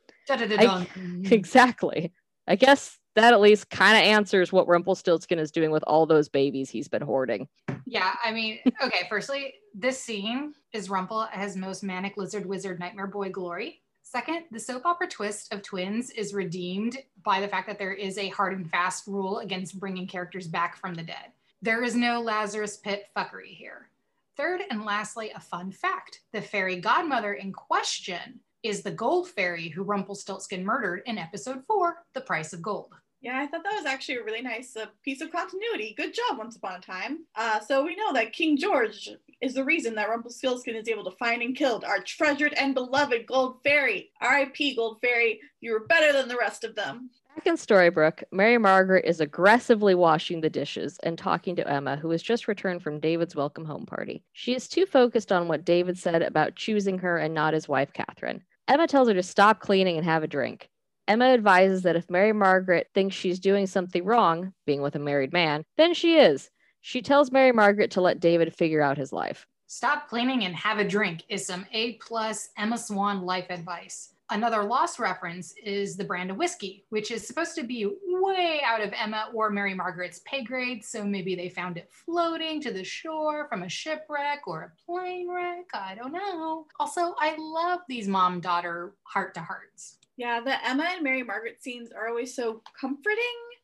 I, 0.60 0.88
exactly. 1.32 2.14
I 2.48 2.56
guess 2.56 3.00
that 3.16 3.34
at 3.34 3.42
least 3.42 3.70
kind 3.70 3.98
of 3.98 4.04
answers 4.04 4.52
what 4.52 4.68
Rumpelstiltskin 4.68 5.40
is 5.40 5.52
doing 5.52 5.72
with 5.72 5.84
all 5.86 6.06
those 6.06 6.30
babies 6.30 6.70
he's 6.70 6.88
been 6.88 7.02
hoarding. 7.02 7.48
Yeah, 7.86 8.16
I 8.24 8.32
mean, 8.32 8.60
okay, 8.82 9.06
firstly, 9.10 9.56
this 9.74 10.00
scene 10.00 10.54
is 10.72 10.90
Rumple 10.90 11.28
his 11.32 11.56
most 11.56 11.84
manic 11.84 12.18
lizard 12.18 12.46
wizard 12.46 12.80
nightmare 12.80 13.08
boy 13.08 13.30
glory. 13.30 13.82
Second, 14.02 14.44
the 14.52 14.60
soap 14.60 14.86
opera 14.86 15.08
twist 15.08 15.54
of 15.54 15.62
twins 15.62 16.12
is 16.12 16.34
redeemed 16.34 16.98
by 17.24 17.40
the 17.40 17.48
fact 17.48 17.68
that 17.68 17.80
there 17.80 17.94
is 17.94 18.18
a 18.18 18.30
hard 18.30 18.54
and 18.54 18.70
fast 18.70 19.08
rule 19.08 19.40
against 19.40 19.80
bringing 19.80 20.08
characters 20.08 20.48
back 20.48 20.78
from 20.78 20.94
the 20.94 21.04
dead. 21.04 21.32
There 21.62 21.84
is 21.84 21.96
no 21.96 22.22
Lazarus 22.22 22.78
pit 22.78 23.06
fuckery 23.16 23.56
here. 23.56 23.90
Third, 24.36 24.62
and 24.70 24.84
lastly, 24.84 25.32
a 25.36 25.40
fun 25.40 25.72
fact 25.72 26.22
the 26.32 26.42
fairy 26.42 26.76
godmother 26.78 27.34
in 27.34 27.54
question 27.54 28.40
is 28.64 28.82
the 28.82 28.92
gold 28.92 29.30
fairy 29.30 29.70
who 29.70 29.84
Rumpelstiltskin 29.84 30.64
murdered 30.64 31.04
in 31.06 31.18
episode 31.18 31.64
four, 31.66 32.04
The 32.14 32.22
Price 32.22 32.54
of 32.54 32.62
Gold. 32.62 32.94
Yeah, 33.24 33.40
I 33.40 33.48
thought 33.48 33.64
that 33.64 33.78
was 33.78 33.86
actually 33.86 34.18
a 34.18 34.24
really 34.24 34.42
nice 34.42 34.76
uh, 34.76 34.88
piece 35.02 35.22
of 35.22 35.32
continuity. 35.32 35.94
Good 35.96 36.14
job, 36.14 36.38
Once 36.38 36.58
Upon 36.58 36.76
a 36.76 36.82
Time. 36.82 37.20
Uh, 37.36 37.62
so 37.62 37.82
we 37.86 37.96
know 37.96 38.12
that 38.12 38.34
King 38.34 38.58
George 38.58 39.10
is 39.40 39.54
the 39.54 39.64
reason 39.64 39.96
that 39.96 40.10
Rumpelstiltskin 40.10 40.76
is 40.76 40.90
able 40.90 41.06
to 41.06 41.18
find 41.18 41.42
and 41.42 41.56
kill 41.56 41.82
our 41.88 42.00
treasured 42.00 42.54
and 42.56 42.74
beloved 42.74 43.26
Gold 43.26 43.64
Fairy. 43.64 44.12
R.I.P. 44.20 44.76
Gold 44.76 45.00
Fairy, 45.00 45.40
you 45.62 45.72
were 45.72 45.88
better 45.88 46.12
than 46.12 46.28
the 46.28 46.36
rest 46.36 46.66
of 46.66 46.76
them. 46.76 47.12
Back 47.34 47.48
in 47.48 47.56
Storybrooke, 47.56 48.24
Mary 48.34 48.58
Margaret 48.58 49.06
is 49.06 49.22
aggressively 49.22 49.96
washing 49.96 50.42
the 50.42 50.50
dishes 50.50 51.00
and 51.04 51.18
talking 51.18 51.56
to 51.56 51.68
Emma, 51.68 51.96
who 51.96 52.10
has 52.10 52.22
just 52.22 52.50
returned 52.50 52.84
from 52.84 53.00
David's 53.00 53.38
welcome 53.38 53.64
home 53.64 53.86
party. 53.86 54.22
She 54.34 54.54
is 54.54 54.68
too 54.68 54.86
focused 54.86 55.32
on 55.32 55.48
what 55.48 55.64
David 55.64 55.98
said 55.98 56.24
about 56.24 56.58
choosing 56.58 57.00
her 57.00 57.18
and 57.20 57.34
not 57.34 57.54
his 57.54 57.70
wife, 57.70 57.94
Catherine. 57.94 58.44
Emma 58.68 58.86
tells 58.86 59.08
her 59.08 59.14
to 59.14 59.24
stop 59.24 59.62
cleaning 59.62 59.96
and 59.96 60.06
have 60.06 60.24
a 60.24 60.28
drink. 60.28 60.70
Emma 61.08 61.26
advises 61.26 61.84
that 61.84 61.96
if 61.96 62.10
Mary 62.10 62.32
Margaret 62.32 62.88
thinks 62.94 63.16
she's 63.16 63.40
doing 63.40 63.68
something 63.68 64.06
wrong, 64.06 64.54
being 64.66 64.82
with 64.82 64.96
a 64.96 65.00
married 65.00 65.34
man, 65.34 65.66
then 65.76 65.94
she 65.94 66.18
is. 66.18 66.50
She 66.82 67.02
tells 67.02 67.32
Mary 67.32 67.52
Margaret 67.52 67.92
to 67.92 68.02
let 68.02 68.20
David 68.20 68.54
figure 68.54 68.82
out 68.82 68.98
his 68.98 69.12
life. 69.12 69.46
Stop 69.68 70.08
cleaning 70.08 70.46
and 70.46 70.56
have 70.56 70.80
a 70.80 70.88
drink 70.88 71.24
is 71.30 71.46
some 71.46 71.66
A 71.74 71.94
plus 71.94 72.50
Emma 72.58 72.78
Swan 72.78 73.24
life 73.24 73.48
advice. 73.50 74.14
Another 74.30 74.64
lost 74.64 75.00
reference 75.00 75.54
is 75.64 75.98
the 75.98 76.04
brand 76.04 76.32
of 76.32 76.38
whiskey, 76.38 76.86
which 76.90 77.12
is 77.12 77.28
supposed 77.28 77.56
to 77.56 77.64
be 77.64 77.92
way 78.08 78.62
out 78.66 78.82
of 78.82 78.94
Emma 78.94 79.30
or 79.34 79.50
Mary 79.50 79.74
Margaret's 79.74 80.22
pay 80.26 80.44
grade. 80.44 80.84
So 80.86 81.04
maybe 81.04 81.36
they 81.36 81.50
found 81.50 81.78
it 81.78 81.90
floating 81.92 82.62
to 82.62 82.72
the 82.72 82.84
shore 82.84 83.48
from 83.50 83.64
a 83.64 83.70
shipwreck 83.70 84.48
or 84.48 84.62
a 84.62 84.86
plane 84.86 85.30
wreck. 85.30 85.66
I 85.74 85.96
don't 85.96 86.14
know. 86.14 86.66
Also, 86.80 87.14
I 87.20 87.36
love 87.38 87.82
these 87.90 88.08
mom 88.08 88.40
daughter 88.40 88.94
heart 89.04 89.34
to 89.34 89.42
hearts. 89.42 89.98
Yeah, 90.18 90.42
the 90.42 90.66
Emma 90.68 90.86
and 90.94 91.04
Mary 91.04 91.24
Margaret 91.24 91.62
scenes 91.62 91.92
are 91.92 92.08
always 92.08 92.36
so 92.36 92.62
comforting. 92.80 93.18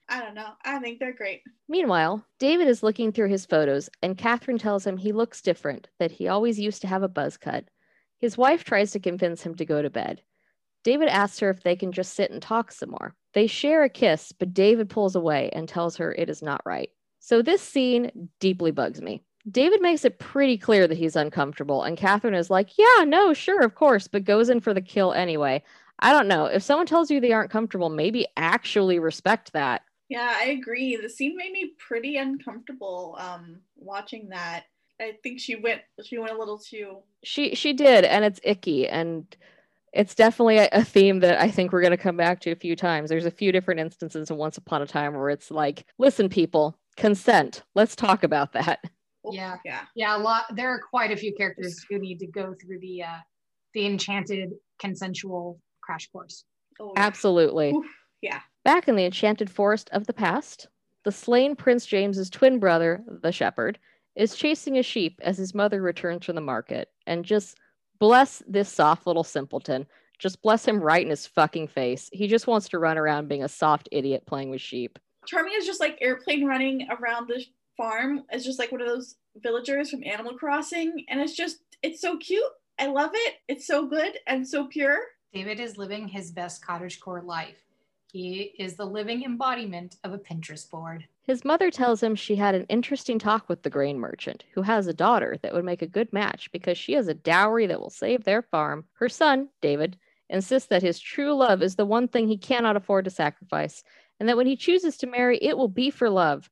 I 0.09 0.21
don't 0.21 0.33
know. 0.33 0.49
I 0.65 0.79
think 0.79 0.99
they're 0.99 1.13
great. 1.13 1.41
Meanwhile, 1.67 2.25
David 2.39 2.67
is 2.67 2.81
looking 2.81 3.11
through 3.11 3.29
his 3.29 3.45
photos, 3.45 3.89
and 4.01 4.17
Catherine 4.17 4.57
tells 4.57 4.85
him 4.85 4.97
he 4.97 5.11
looks 5.11 5.41
different, 5.41 5.87
that 5.99 6.11
he 6.11 6.27
always 6.27 6.59
used 6.59 6.81
to 6.81 6.87
have 6.87 7.03
a 7.03 7.07
buzz 7.07 7.37
cut. 7.37 7.65
His 8.17 8.37
wife 8.37 8.63
tries 8.63 8.91
to 8.91 8.99
convince 8.99 9.43
him 9.43 9.55
to 9.55 9.65
go 9.65 9.81
to 9.81 9.89
bed. 9.89 10.23
David 10.83 11.09
asks 11.09 11.39
her 11.39 11.49
if 11.49 11.61
they 11.61 11.75
can 11.75 11.91
just 11.91 12.15
sit 12.15 12.31
and 12.31 12.41
talk 12.41 12.71
some 12.71 12.89
more. 12.89 13.15
They 13.33 13.45
share 13.45 13.83
a 13.83 13.89
kiss, 13.89 14.31
but 14.31 14.53
David 14.53 14.89
pulls 14.89 15.15
away 15.15 15.51
and 15.53 15.69
tells 15.69 15.97
her 15.97 16.11
it 16.13 16.29
is 16.29 16.41
not 16.41 16.61
right. 16.65 16.89
So 17.19 17.41
this 17.41 17.61
scene 17.61 18.29
deeply 18.39 18.71
bugs 18.71 19.01
me. 19.01 19.23
David 19.49 19.81
makes 19.81 20.03
it 20.03 20.19
pretty 20.19 20.57
clear 20.57 20.87
that 20.87 20.97
he's 20.97 21.15
uncomfortable, 21.15 21.83
and 21.83 21.97
Catherine 21.97 22.33
is 22.33 22.49
like, 22.49 22.77
Yeah, 22.77 23.03
no, 23.05 23.33
sure, 23.33 23.61
of 23.61 23.75
course, 23.75 24.07
but 24.07 24.23
goes 24.23 24.49
in 24.49 24.59
for 24.59 24.73
the 24.73 24.81
kill 24.81 25.13
anyway. 25.13 25.63
I 25.99 26.11
don't 26.11 26.27
know. 26.27 26.45
If 26.45 26.63
someone 26.63 26.85
tells 26.85 27.11
you 27.11 27.19
they 27.19 27.33
aren't 27.33 27.51
comfortable, 27.51 27.89
maybe 27.89 28.27
actually 28.37 28.99
respect 28.99 29.53
that. 29.53 29.81
Yeah, 30.09 30.35
I 30.39 30.47
agree. 30.47 30.95
The 30.95 31.09
scene 31.09 31.35
made 31.37 31.51
me 31.51 31.73
pretty 31.77 32.17
uncomfortable 32.17 33.17
um 33.19 33.61
watching 33.75 34.29
that. 34.29 34.63
I 35.01 35.13
think 35.23 35.39
she 35.39 35.55
went 35.55 35.81
she 36.03 36.17
went 36.17 36.33
a 36.33 36.37
little 36.37 36.59
too 36.59 36.99
She 37.23 37.55
she 37.55 37.73
did, 37.73 38.05
and 38.05 38.25
it's 38.25 38.39
icky 38.43 38.87
and 38.87 39.25
it's 39.93 40.15
definitely 40.15 40.57
a, 40.57 40.69
a 40.71 40.83
theme 40.83 41.19
that 41.19 41.41
I 41.41 41.49
think 41.49 41.71
we're 41.71 41.81
going 41.81 41.91
to 41.91 41.97
come 41.97 42.17
back 42.17 42.39
to 42.41 42.51
a 42.51 42.55
few 42.55 42.75
times. 42.75 43.09
There's 43.09 43.25
a 43.25 43.31
few 43.31 43.51
different 43.51 43.79
instances 43.79 44.29
in 44.29 44.37
Once 44.37 44.57
Upon 44.57 44.81
a 44.81 44.87
Time 44.87 45.15
where 45.15 45.29
it's 45.29 45.49
like, 45.49 45.85
listen, 45.97 46.29
people, 46.29 46.77
consent. 46.95 47.63
Let's 47.73 47.95
talk 47.95 48.23
about 48.23 48.53
that. 48.53 48.83
Yeah. 49.31 49.57
yeah. 49.65 49.81
Yeah, 49.95 50.15
a 50.15 50.19
lot. 50.19 50.55
There 50.55 50.69
are 50.69 50.79
quite 50.79 51.11
a 51.11 51.17
few 51.17 51.33
characters 51.35 51.83
who 51.89 51.99
need 51.99 52.19
to 52.19 52.27
go 52.27 52.53
through 52.61 52.79
the 52.79 53.03
uh, 53.03 53.17
the 53.73 53.85
enchanted 53.85 54.51
consensual 54.79 55.59
crash 55.89 56.11
course. 56.11 56.43
Oh, 56.79 56.93
yeah. 56.95 57.01
Absolutely. 57.01 57.71
Oof, 57.71 57.85
yeah. 58.21 58.41
Back 58.63 58.87
in 58.87 58.95
the 58.95 59.05
enchanted 59.05 59.49
forest 59.49 59.89
of 59.91 60.05
the 60.05 60.13
past, 60.13 60.67
the 61.03 61.11
slain 61.11 61.55
Prince 61.55 61.87
James's 61.87 62.29
twin 62.29 62.59
brother, 62.59 63.01
the 63.23 63.31
shepherd, 63.31 63.79
is 64.15 64.35
chasing 64.35 64.77
a 64.77 64.83
sheep 64.83 65.19
as 65.23 65.37
his 65.37 65.55
mother 65.55 65.81
returns 65.81 66.25
from 66.25 66.35
the 66.35 66.41
market. 66.41 66.89
And 67.07 67.25
just 67.25 67.57
bless 67.99 68.43
this 68.47 68.69
soft 68.69 69.07
little 69.07 69.23
simpleton. 69.23 69.87
Just 70.19 70.41
bless 70.43 70.63
him 70.63 70.79
right 70.79 71.03
in 71.03 71.09
his 71.09 71.25
fucking 71.25 71.69
face. 71.69 72.07
He 72.13 72.27
just 72.27 72.45
wants 72.45 72.69
to 72.69 72.79
run 72.79 72.97
around 72.97 73.27
being 73.27 73.43
a 73.43 73.49
soft 73.49 73.89
idiot 73.91 74.23
playing 74.27 74.51
with 74.51 74.61
sheep. 74.61 74.99
Charming 75.25 75.53
is 75.57 75.65
just 75.65 75.79
like 75.79 75.97
airplane 76.01 76.45
running 76.45 76.87
around 76.91 77.27
the 77.27 77.43
farm. 77.77 78.23
It's 78.29 78.45
just 78.45 78.59
like 78.59 78.71
one 78.71 78.81
of 78.81 78.87
those 78.87 79.15
villagers 79.37 79.89
from 79.89 80.03
Animal 80.03 80.33
Crossing. 80.33 81.05
And 81.09 81.19
it's 81.19 81.35
just, 81.35 81.57
it's 81.81 82.01
so 82.01 82.17
cute. 82.17 82.43
I 82.77 82.87
love 82.87 83.11
it. 83.13 83.35
It's 83.47 83.65
so 83.65 83.87
good 83.87 84.17
and 84.27 84.47
so 84.47 84.67
pure. 84.67 84.99
David 85.33 85.59
is 85.59 85.77
living 85.77 86.07
his 86.07 86.31
best 86.31 86.63
cottagecore 86.63 87.23
life. 87.23 87.63
He 88.11 88.55
is 88.57 88.75
the 88.75 88.85
living 88.85 89.23
embodiment 89.23 89.97
of 90.03 90.13
a 90.13 90.17
Pinterest 90.17 90.67
board. 90.69 91.05
His 91.21 91.45
mother 91.45 91.69
tells 91.69 92.01
him 92.01 92.15
she 92.15 92.35
had 92.35 92.55
an 92.55 92.65
interesting 92.69 93.19
talk 93.19 93.47
with 93.47 93.61
the 93.61 93.69
grain 93.69 93.99
merchant, 93.99 94.45
who 94.53 94.63
has 94.63 94.87
a 94.87 94.93
daughter 94.93 95.37
that 95.43 95.53
would 95.53 95.65
make 95.65 95.83
a 95.83 95.87
good 95.87 96.11
match 96.11 96.51
because 96.51 96.75
she 96.75 96.93
has 96.93 97.07
a 97.07 97.13
dowry 97.13 97.67
that 97.67 97.79
will 97.79 97.91
save 97.91 98.23
their 98.23 98.41
farm. 98.41 98.85
Her 98.93 99.09
son, 99.09 99.49
David, 99.61 99.97
insists 100.29 100.69
that 100.69 100.81
his 100.81 100.99
true 100.99 101.35
love 101.35 101.61
is 101.61 101.75
the 101.75 101.85
one 101.85 102.07
thing 102.07 102.27
he 102.27 102.37
cannot 102.37 102.75
afford 102.75 103.05
to 103.05 103.11
sacrifice, 103.11 103.83
and 104.19 104.27
that 104.27 104.37
when 104.37 104.47
he 104.47 104.55
chooses 104.55 104.97
to 104.97 105.07
marry, 105.07 105.37
it 105.39 105.55
will 105.55 105.67
be 105.67 105.91
for 105.91 106.09
love. 106.09 106.49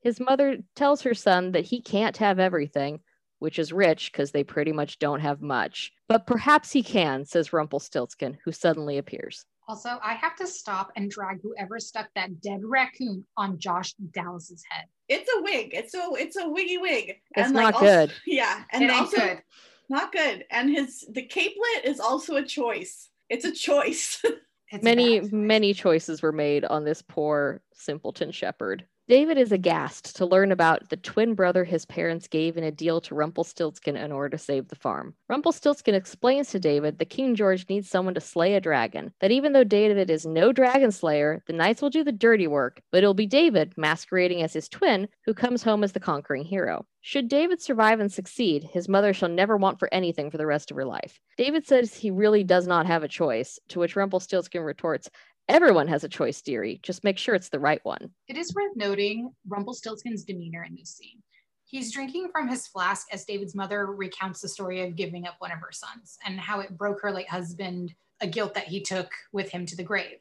His 0.00 0.20
mother 0.20 0.58
tells 0.74 1.02
her 1.02 1.14
son 1.14 1.52
that 1.52 1.64
he 1.64 1.80
can't 1.80 2.18
have 2.18 2.38
everything, 2.38 3.00
which 3.38 3.58
is 3.58 3.72
rich 3.72 4.12
because 4.12 4.30
they 4.30 4.44
pretty 4.44 4.72
much 4.72 4.98
don't 4.98 5.20
have 5.20 5.40
much. 5.40 5.92
But 6.08 6.26
perhaps 6.26 6.72
he 6.72 6.82
can, 6.82 7.24
says 7.24 7.52
Rumpelstiltskin, 7.52 8.38
who 8.44 8.52
suddenly 8.52 8.98
appears. 8.98 9.44
Also, 9.68 9.98
I 10.02 10.14
have 10.14 10.34
to 10.36 10.46
stop 10.46 10.90
and 10.96 11.10
drag 11.10 11.42
whoever 11.42 11.78
stuck 11.78 12.08
that 12.14 12.40
dead 12.40 12.60
raccoon 12.64 13.26
on 13.36 13.58
Josh 13.58 13.92
Dallas's 14.12 14.64
head. 14.70 14.86
It's 15.08 15.28
a 15.36 15.42
wig. 15.42 15.70
It's 15.74 15.92
a 15.94 16.08
it's 16.14 16.36
a 16.36 16.48
wiggy 16.48 16.78
wig. 16.78 17.16
It's 17.36 17.52
like, 17.52 17.52
not 17.52 17.74
also- 17.74 17.86
good. 17.86 18.12
Yeah. 18.26 18.62
And 18.72 18.82
it 18.84 18.90
also 18.90 19.16
good. 19.18 19.42
not 19.90 20.10
good. 20.12 20.46
And 20.50 20.70
his 20.70 21.06
the 21.12 21.22
capelet 21.26 21.84
is 21.84 22.00
also 22.00 22.36
a 22.36 22.44
choice. 22.44 23.10
It's 23.28 23.44
a 23.44 23.52
choice. 23.52 24.22
It's 24.70 24.84
Many, 24.84 25.20
bad. 25.20 25.32
many 25.32 25.72
choices 25.72 26.20
were 26.20 26.30
made 26.30 26.62
on 26.66 26.84
this 26.84 27.00
poor 27.00 27.62
simpleton 27.72 28.30
shepherd. 28.32 28.84
David 29.08 29.38
is 29.38 29.52
aghast 29.52 30.16
to 30.16 30.26
learn 30.26 30.52
about 30.52 30.90
the 30.90 30.96
twin 30.98 31.32
brother 31.32 31.64
his 31.64 31.86
parents 31.86 32.28
gave 32.28 32.58
in 32.58 32.64
a 32.64 32.70
deal 32.70 33.00
to 33.00 33.14
Rumpelstiltskin 33.14 33.96
in 33.96 34.12
order 34.12 34.36
to 34.36 34.44
save 34.44 34.68
the 34.68 34.76
farm. 34.76 35.14
Rumpelstiltskin 35.30 35.94
explains 35.94 36.50
to 36.50 36.60
David 36.60 36.98
that 36.98 37.08
King 37.08 37.34
George 37.34 37.64
needs 37.70 37.88
someone 37.88 38.12
to 38.12 38.20
slay 38.20 38.52
a 38.52 38.60
dragon, 38.60 39.14
that 39.22 39.30
even 39.30 39.54
though 39.54 39.64
David 39.64 40.10
is 40.10 40.26
no 40.26 40.52
dragon 40.52 40.92
slayer, 40.92 41.42
the 41.46 41.54
knights 41.54 41.80
will 41.80 41.88
do 41.88 42.04
the 42.04 42.12
dirty 42.12 42.46
work, 42.46 42.82
but 42.92 42.98
it'll 42.98 43.14
be 43.14 43.26
David, 43.26 43.72
masquerading 43.78 44.42
as 44.42 44.52
his 44.52 44.68
twin, 44.68 45.08
who 45.24 45.32
comes 45.32 45.62
home 45.62 45.82
as 45.82 45.92
the 45.92 46.00
conquering 46.00 46.44
hero. 46.44 46.84
Should 47.00 47.28
David 47.28 47.62
survive 47.62 48.00
and 48.00 48.12
succeed, 48.12 48.62
his 48.62 48.90
mother 48.90 49.14
shall 49.14 49.30
never 49.30 49.56
want 49.56 49.78
for 49.78 49.88
anything 49.90 50.30
for 50.30 50.36
the 50.36 50.44
rest 50.44 50.70
of 50.70 50.76
her 50.76 50.84
life. 50.84 51.18
David 51.38 51.66
says 51.66 51.94
he 51.94 52.10
really 52.10 52.44
does 52.44 52.66
not 52.66 52.84
have 52.84 53.02
a 53.02 53.08
choice, 53.08 53.58
to 53.68 53.78
which 53.78 53.96
Rumpelstiltskin 53.96 54.60
retorts, 54.60 55.08
Everyone 55.48 55.88
has 55.88 56.04
a 56.04 56.10
choice, 56.10 56.42
dearie. 56.42 56.78
Just 56.82 57.04
make 57.04 57.16
sure 57.16 57.34
it's 57.34 57.48
the 57.48 57.58
right 57.58 57.82
one. 57.82 58.10
It 58.28 58.36
is 58.36 58.54
worth 58.54 58.76
noting 58.76 59.32
Rumpelstiltskin's 59.48 60.22
demeanor 60.24 60.62
in 60.64 60.76
this 60.76 60.90
scene. 60.90 61.22
He's 61.64 61.90
drinking 61.90 62.28
from 62.32 62.48
his 62.48 62.66
flask 62.66 63.06
as 63.12 63.24
David's 63.24 63.54
mother 63.54 63.86
recounts 63.86 64.42
the 64.42 64.48
story 64.48 64.82
of 64.82 64.94
giving 64.94 65.26
up 65.26 65.36
one 65.38 65.50
of 65.50 65.58
her 65.60 65.72
sons 65.72 66.18
and 66.26 66.38
how 66.38 66.60
it 66.60 66.76
broke 66.76 67.00
her 67.00 67.10
late 67.10 67.30
husband, 67.30 67.94
a 68.20 68.26
guilt 68.26 68.52
that 68.54 68.68
he 68.68 68.82
took 68.82 69.10
with 69.32 69.48
him 69.48 69.64
to 69.64 69.76
the 69.76 69.82
grave. 69.82 70.18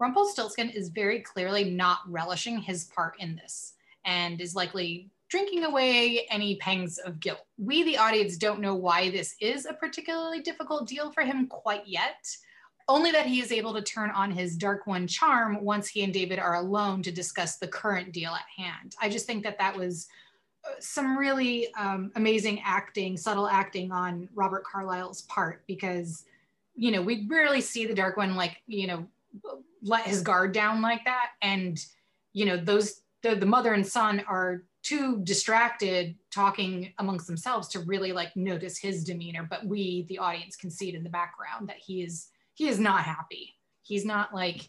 Rumpelstiltskin 0.00 0.70
is 0.70 0.88
very 0.88 1.20
clearly 1.20 1.70
not 1.70 2.00
relishing 2.08 2.58
his 2.58 2.86
part 2.86 3.14
in 3.20 3.36
this 3.36 3.74
and 4.04 4.40
is 4.40 4.56
likely 4.56 5.08
drinking 5.28 5.64
away 5.64 6.26
any 6.30 6.56
pangs 6.56 6.98
of 6.98 7.20
guilt. 7.20 7.46
We, 7.58 7.84
the 7.84 7.98
audience, 7.98 8.36
don't 8.36 8.60
know 8.60 8.74
why 8.74 9.10
this 9.10 9.36
is 9.40 9.66
a 9.66 9.72
particularly 9.72 10.40
difficult 10.40 10.88
deal 10.88 11.12
for 11.12 11.22
him 11.22 11.46
quite 11.46 11.86
yet 11.86 12.26
only 12.88 13.10
that 13.12 13.26
he 13.26 13.40
is 13.40 13.52
able 13.52 13.72
to 13.74 13.82
turn 13.82 14.10
on 14.10 14.30
his 14.30 14.56
dark 14.56 14.86
one 14.86 15.06
charm 15.06 15.62
once 15.62 15.88
he 15.88 16.02
and 16.02 16.12
david 16.12 16.38
are 16.38 16.56
alone 16.56 17.02
to 17.02 17.10
discuss 17.10 17.56
the 17.56 17.68
current 17.68 18.12
deal 18.12 18.32
at 18.32 18.44
hand. 18.56 18.94
I 19.00 19.08
just 19.08 19.26
think 19.26 19.42
that 19.44 19.58
that 19.58 19.76
was 19.76 20.06
uh, 20.66 20.72
some 20.80 21.16
really 21.16 21.72
um, 21.74 22.12
amazing 22.16 22.60
acting 22.64 23.16
subtle 23.16 23.48
acting 23.48 23.92
on 23.92 24.28
robert 24.34 24.64
carlyle's 24.64 25.22
part 25.22 25.64
because 25.66 26.24
you 26.74 26.90
know 26.90 27.02
we 27.02 27.26
rarely 27.28 27.60
see 27.60 27.86
the 27.86 27.94
dark 27.94 28.16
one 28.16 28.34
like 28.34 28.62
you 28.66 28.86
know 28.86 29.06
let 29.82 30.06
his 30.06 30.22
guard 30.22 30.52
down 30.52 30.80
like 30.80 31.04
that. 31.04 31.30
And 31.42 31.78
you 32.32 32.46
know 32.46 32.56
those 32.56 33.02
the, 33.22 33.34
the 33.34 33.46
mother 33.46 33.72
and 33.72 33.86
son 33.86 34.22
are 34.26 34.64
too 34.82 35.20
distracted 35.24 36.16
talking 36.30 36.92
amongst 36.98 37.26
themselves 37.26 37.68
to 37.68 37.80
really 37.80 38.12
like 38.12 38.36
notice 38.36 38.76
his 38.76 39.02
demeanor 39.02 39.46
but 39.48 39.64
we 39.64 40.04
the 40.10 40.18
audience 40.18 40.56
can 40.56 40.70
see 40.70 40.90
it 40.90 40.94
in 40.94 41.02
the 41.02 41.08
background 41.08 41.66
that 41.66 41.78
he 41.78 42.02
is 42.02 42.28
he 42.54 42.68
is 42.68 42.78
not 42.78 43.04
happy. 43.04 43.54
He's 43.82 44.04
not 44.04 44.34
like 44.34 44.68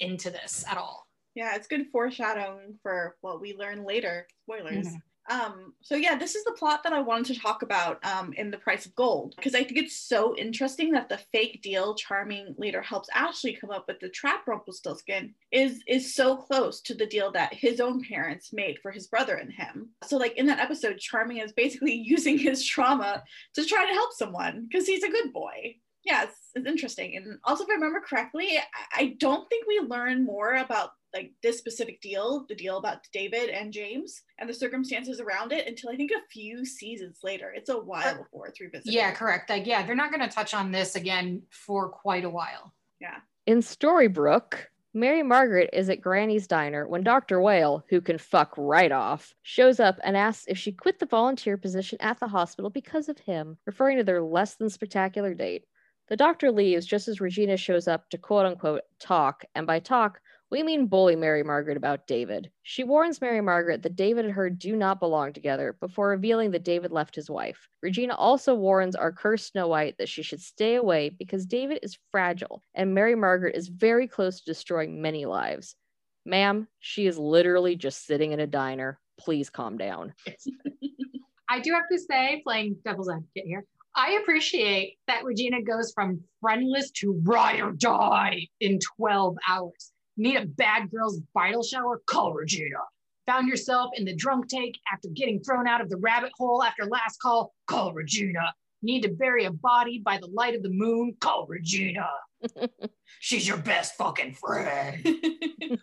into 0.00 0.30
this 0.30 0.64
at 0.68 0.76
all. 0.78 1.06
yeah, 1.34 1.54
it's 1.54 1.68
good 1.68 1.86
foreshadowing 1.92 2.76
for 2.82 3.16
what 3.20 3.40
we 3.40 3.54
learn 3.54 3.84
later. 3.84 4.26
Spoilers. 4.42 4.88
Mhm. 4.88 5.02
Um, 5.30 5.74
so 5.82 5.94
yeah, 5.94 6.16
this 6.16 6.34
is 6.34 6.42
the 6.44 6.52
plot 6.52 6.82
that 6.84 6.94
I 6.94 7.02
wanted 7.02 7.34
to 7.34 7.40
talk 7.40 7.60
about 7.62 8.02
um, 8.04 8.32
in 8.32 8.50
The 8.50 8.56
Price 8.56 8.86
of 8.86 8.94
Gold 8.94 9.34
because 9.36 9.54
I 9.54 9.62
think 9.62 9.76
it's 9.78 9.94
so 9.94 10.34
interesting 10.36 10.90
that 10.92 11.10
the 11.10 11.18
fake 11.32 11.60
deal 11.62 11.94
Charming 11.94 12.54
later 12.56 12.80
helps 12.80 13.10
Ashley 13.14 13.52
come 13.52 13.70
up 13.70 13.84
with 13.86 13.98
to 13.98 14.08
trap 14.08 14.46
Rumpelstiltskin 14.48 15.34
is 15.52 15.82
is 15.86 16.14
so 16.14 16.34
close 16.34 16.80
to 16.80 16.94
the 16.94 17.04
deal 17.06 17.30
that 17.32 17.52
his 17.52 17.78
own 17.78 18.02
parents 18.02 18.54
made 18.54 18.78
for 18.80 18.90
his 18.90 19.06
brother 19.06 19.34
and 19.36 19.52
him. 19.52 19.90
So 20.04 20.16
like 20.16 20.34
in 20.38 20.46
that 20.46 20.60
episode, 20.60 20.98
Charming 20.98 21.36
is 21.38 21.52
basically 21.52 21.92
using 22.14 22.38
his 22.38 22.64
trauma 22.66 23.22
to 23.54 23.64
try 23.66 23.86
to 23.86 23.92
help 23.92 24.14
someone 24.14 24.66
because 24.66 24.86
he's 24.86 25.04
a 25.04 25.10
good 25.10 25.32
boy. 25.32 25.76
Yeah, 26.04 26.26
it's, 26.58 26.66
it's 26.66 26.72
interesting. 26.72 27.16
And 27.16 27.38
also, 27.44 27.64
if 27.64 27.70
I 27.70 27.74
remember 27.74 28.00
correctly, 28.00 28.58
I, 28.58 29.02
I 29.02 29.16
don't 29.18 29.48
think 29.48 29.66
we 29.66 29.80
learn 29.80 30.24
more 30.24 30.54
about 30.54 30.90
like 31.14 31.32
this 31.42 31.58
specific 31.58 32.00
deal, 32.00 32.44
the 32.48 32.54
deal 32.54 32.76
about 32.76 32.98
David 33.12 33.48
and 33.48 33.72
James 33.72 34.22
and 34.38 34.48
the 34.48 34.54
circumstances 34.54 35.20
around 35.20 35.52
it 35.52 35.66
until 35.66 35.90
I 35.90 35.96
think 35.96 36.10
a 36.10 36.28
few 36.30 36.64
seasons 36.64 37.20
later. 37.22 37.52
It's 37.54 37.70
a 37.70 37.78
while 37.78 38.18
before 38.18 38.46
it's 38.46 38.60
revisited. 38.60 38.92
Yeah, 38.92 39.12
correct. 39.12 39.48
Like, 39.48 39.66
yeah, 39.66 39.86
they're 39.86 39.94
not 39.94 40.12
going 40.12 40.28
to 40.28 40.34
touch 40.34 40.54
on 40.54 40.70
this 40.70 40.96
again 40.96 41.42
for 41.50 41.88
quite 41.88 42.24
a 42.24 42.30
while. 42.30 42.74
Yeah. 43.00 43.16
In 43.46 43.60
Storybrooke, 43.60 44.66
Mary 44.94 45.22
Margaret 45.22 45.70
is 45.72 45.88
at 45.88 46.00
Granny's 46.00 46.46
diner 46.46 46.88
when 46.88 47.04
Dr. 47.04 47.40
Whale, 47.40 47.84
who 47.88 48.00
can 48.00 48.18
fuck 48.18 48.52
right 48.56 48.90
off, 48.90 49.34
shows 49.42 49.80
up 49.80 49.98
and 50.02 50.16
asks 50.16 50.46
if 50.48 50.58
she 50.58 50.72
quit 50.72 50.98
the 50.98 51.06
volunteer 51.06 51.56
position 51.56 51.98
at 52.00 52.18
the 52.20 52.28
hospital 52.28 52.70
because 52.70 53.08
of 53.08 53.18
him, 53.18 53.56
referring 53.64 53.98
to 53.98 54.04
their 54.04 54.22
less 54.22 54.56
than 54.56 54.68
spectacular 54.68 55.34
date. 55.34 55.64
The 56.08 56.16
doctor 56.16 56.50
leaves 56.50 56.86
just 56.86 57.06
as 57.06 57.20
Regina 57.20 57.56
shows 57.56 57.86
up 57.86 58.08
to 58.10 58.18
quote 58.18 58.46
unquote 58.46 58.82
talk, 58.98 59.44
and 59.54 59.66
by 59.66 59.78
talk, 59.78 60.20
we 60.50 60.62
mean 60.62 60.86
bully 60.86 61.14
Mary 61.14 61.42
Margaret 61.42 61.76
about 61.76 62.06
David. 62.06 62.50
She 62.62 62.82
warns 62.82 63.20
Mary 63.20 63.42
Margaret 63.42 63.82
that 63.82 63.96
David 63.96 64.24
and 64.24 64.32
her 64.32 64.48
do 64.48 64.74
not 64.74 64.98
belong 64.98 65.34
together 65.34 65.76
before 65.78 66.08
revealing 66.08 66.52
that 66.52 66.64
David 66.64 66.90
left 66.90 67.14
his 67.14 67.28
wife. 67.28 67.68
Regina 67.82 68.14
also 68.14 68.54
warns 68.54 68.96
our 68.96 69.12
cursed 69.12 69.52
Snow 69.52 69.68
White 69.68 69.98
that 69.98 70.08
she 70.08 70.22
should 70.22 70.40
stay 70.40 70.76
away 70.76 71.10
because 71.10 71.44
David 71.44 71.80
is 71.82 71.98
fragile 72.10 72.62
and 72.74 72.94
Mary 72.94 73.14
Margaret 73.14 73.56
is 73.56 73.68
very 73.68 74.08
close 74.08 74.38
to 74.38 74.46
destroying 74.46 75.02
many 75.02 75.26
lives. 75.26 75.76
Ma'am, 76.24 76.66
she 76.80 77.06
is 77.06 77.18
literally 77.18 77.76
just 77.76 78.06
sitting 78.06 78.32
in 78.32 78.40
a 78.40 78.46
diner. 78.46 78.98
Please 79.18 79.50
calm 79.50 79.76
down. 79.76 80.14
I 81.50 81.60
do 81.60 81.72
have 81.72 81.88
to 81.90 81.98
say, 81.98 82.40
playing 82.44 82.76
devil's 82.84 83.10
advocate 83.10 83.44
here, 83.46 83.64
I 83.98 84.12
appreciate 84.22 84.96
that 85.08 85.24
Regina 85.24 85.60
goes 85.60 85.90
from 85.92 86.20
friendless 86.40 86.92
to 86.92 87.20
ride 87.24 87.58
or 87.58 87.72
die 87.72 88.46
in 88.60 88.78
12 88.96 89.36
hours. 89.48 89.90
Need 90.16 90.36
a 90.36 90.46
bad 90.46 90.88
girl's 90.88 91.18
bridal 91.34 91.64
shower? 91.64 92.00
Call 92.06 92.32
Regina. 92.32 92.78
Found 93.26 93.48
yourself 93.48 93.90
in 93.96 94.04
the 94.04 94.14
drunk 94.14 94.46
take 94.46 94.78
after 94.92 95.08
getting 95.08 95.42
thrown 95.42 95.66
out 95.66 95.80
of 95.80 95.90
the 95.90 95.96
rabbit 95.96 96.30
hole 96.38 96.62
after 96.62 96.86
last 96.86 97.20
call? 97.20 97.52
Call 97.66 97.92
Regina. 97.92 98.54
Need 98.82 99.02
to 99.02 99.08
bury 99.08 99.46
a 99.46 99.50
body 99.50 100.00
by 100.04 100.16
the 100.18 100.28
light 100.28 100.54
of 100.54 100.62
the 100.62 100.70
moon? 100.70 101.16
Call 101.18 101.46
Regina. 101.48 102.08
She's 103.18 103.48
your 103.48 103.56
best 103.56 103.96
fucking 103.96 104.34
friend. 104.34 105.04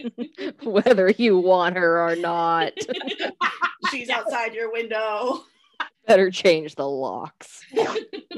Whether 0.63 1.09
you 1.09 1.37
want 1.37 1.75
her 1.75 2.01
or 2.01 2.15
not. 2.15 2.71
She's 3.91 4.09
outside 4.09 4.53
your 4.53 4.71
window. 4.71 5.43
Better 6.07 6.31
change 6.31 6.75
the 6.75 6.87
locks. 6.87 7.63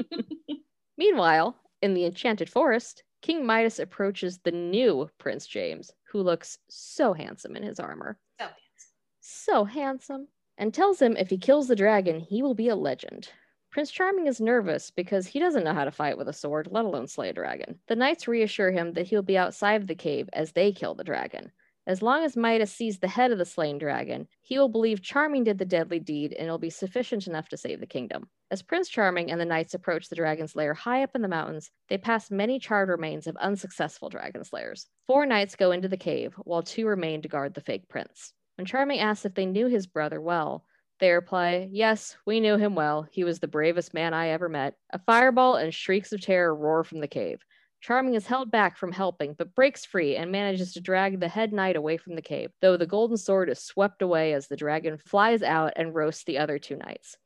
Meanwhile, 0.96 1.56
in 1.82 1.94
the 1.94 2.04
Enchanted 2.04 2.48
Forest, 2.48 3.02
King 3.20 3.44
Midas 3.44 3.78
approaches 3.78 4.38
the 4.38 4.52
new 4.52 5.10
Prince 5.18 5.46
James, 5.46 5.92
who 6.10 6.20
looks 6.22 6.58
so 6.68 7.12
handsome 7.12 7.56
in 7.56 7.62
his 7.62 7.80
armor. 7.80 8.18
So 8.38 8.44
handsome. 8.44 8.88
So 9.20 9.64
handsome. 9.64 10.28
And 10.56 10.74
tells 10.74 11.00
him 11.00 11.16
if 11.16 11.30
he 11.30 11.38
kills 11.38 11.68
the 11.68 11.76
dragon, 11.76 12.18
he 12.18 12.42
will 12.42 12.54
be 12.54 12.68
a 12.68 12.76
legend. 12.76 13.30
Prince 13.70 13.90
Charming 13.90 14.26
is 14.26 14.40
nervous 14.40 14.90
because 14.90 15.26
he 15.26 15.38
doesn't 15.38 15.62
know 15.62 15.74
how 15.74 15.84
to 15.84 15.92
fight 15.92 16.16
with 16.16 16.28
a 16.28 16.32
sword, 16.32 16.68
let 16.70 16.84
alone 16.84 17.06
slay 17.06 17.28
a 17.28 17.32
dragon. 17.32 17.78
The 17.86 17.96
knights 17.96 18.26
reassure 18.26 18.72
him 18.72 18.94
that 18.94 19.06
he'll 19.06 19.22
be 19.22 19.38
outside 19.38 19.80
of 19.80 19.86
the 19.86 19.94
cave 19.94 20.28
as 20.32 20.52
they 20.52 20.72
kill 20.72 20.94
the 20.94 21.04
dragon. 21.04 21.52
As 21.88 22.02
long 22.02 22.22
as 22.22 22.36
Midas 22.36 22.70
sees 22.70 22.98
the 22.98 23.08
head 23.08 23.32
of 23.32 23.38
the 23.38 23.46
slain 23.46 23.78
dragon, 23.78 24.28
he 24.42 24.58
will 24.58 24.68
believe 24.68 25.00
Charming 25.00 25.44
did 25.44 25.56
the 25.56 25.64
deadly 25.64 25.98
deed 25.98 26.34
and 26.34 26.44
it'll 26.44 26.58
be 26.58 26.68
sufficient 26.68 27.26
enough 27.26 27.48
to 27.48 27.56
save 27.56 27.80
the 27.80 27.86
kingdom. 27.86 28.28
As 28.50 28.60
Prince 28.60 28.90
Charming 28.90 29.30
and 29.30 29.40
the 29.40 29.46
knights 29.46 29.72
approach 29.72 30.10
the 30.10 30.14
dragon's 30.14 30.54
lair 30.54 30.74
high 30.74 31.02
up 31.02 31.12
in 31.14 31.22
the 31.22 31.28
mountains, 31.28 31.70
they 31.88 31.96
pass 31.96 32.30
many 32.30 32.58
charred 32.58 32.90
remains 32.90 33.26
of 33.26 33.36
unsuccessful 33.36 34.10
dragon 34.10 34.44
slayers. 34.44 34.86
Four 35.06 35.24
knights 35.24 35.56
go 35.56 35.70
into 35.70 35.88
the 35.88 35.96
cave, 35.96 36.34
while 36.44 36.62
two 36.62 36.86
remain 36.86 37.22
to 37.22 37.28
guard 37.28 37.54
the 37.54 37.62
fake 37.62 37.88
prince. 37.88 38.34
When 38.56 38.66
Charming 38.66 39.00
asks 39.00 39.24
if 39.24 39.32
they 39.32 39.46
knew 39.46 39.68
his 39.68 39.86
brother 39.86 40.20
well, 40.20 40.66
they 41.00 41.12
reply, 41.12 41.70
Yes, 41.72 42.18
we 42.26 42.38
knew 42.38 42.58
him 42.58 42.74
well. 42.74 43.06
He 43.10 43.24
was 43.24 43.38
the 43.38 43.48
bravest 43.48 43.94
man 43.94 44.12
I 44.12 44.28
ever 44.28 44.50
met. 44.50 44.74
A 44.90 44.98
fireball 44.98 45.56
and 45.56 45.72
shrieks 45.72 46.12
of 46.12 46.20
terror 46.20 46.54
roar 46.54 46.84
from 46.84 47.00
the 47.00 47.08
cave. 47.08 47.40
Charming 47.80 48.14
is 48.14 48.26
held 48.26 48.50
back 48.50 48.76
from 48.76 48.92
helping, 48.92 49.34
but 49.34 49.54
breaks 49.54 49.84
free 49.84 50.16
and 50.16 50.32
manages 50.32 50.72
to 50.72 50.80
drag 50.80 51.20
the 51.20 51.28
head 51.28 51.52
knight 51.52 51.76
away 51.76 51.96
from 51.96 52.16
the 52.16 52.22
cave, 52.22 52.50
though 52.60 52.76
the 52.76 52.86
golden 52.86 53.16
sword 53.16 53.48
is 53.48 53.60
swept 53.60 54.02
away 54.02 54.32
as 54.32 54.48
the 54.48 54.56
dragon 54.56 54.98
flies 54.98 55.42
out 55.42 55.72
and 55.76 55.94
roasts 55.94 56.24
the 56.24 56.38
other 56.38 56.58
two 56.58 56.76
knights. 56.76 57.16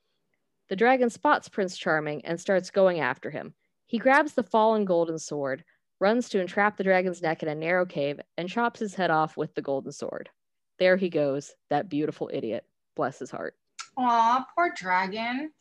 The 0.68 0.76
dragon 0.76 1.10
spots 1.10 1.48
Prince 1.48 1.76
Charming 1.76 2.24
and 2.24 2.40
starts 2.40 2.70
going 2.70 3.00
after 3.00 3.30
him. 3.30 3.54
He 3.86 3.98
grabs 3.98 4.34
the 4.34 4.42
fallen 4.42 4.84
golden 4.84 5.18
sword, 5.18 5.64
runs 6.00 6.28
to 6.30 6.40
entrap 6.40 6.76
the 6.76 6.84
dragon's 6.84 7.22
neck 7.22 7.42
in 7.42 7.48
a 7.48 7.54
narrow 7.54 7.86
cave, 7.86 8.20
and 8.36 8.48
chops 8.48 8.80
his 8.80 8.94
head 8.94 9.10
off 9.10 9.36
with 9.36 9.54
the 9.54 9.62
golden 9.62 9.92
sword. 9.92 10.28
There 10.78 10.96
he 10.96 11.08
goes, 11.08 11.52
that 11.70 11.88
beautiful 11.88 12.30
idiot. 12.32 12.64
Bless 12.96 13.18
his 13.18 13.30
heart. 13.30 13.54
Aw, 13.96 14.46
poor 14.54 14.72
dragon. 14.76 15.52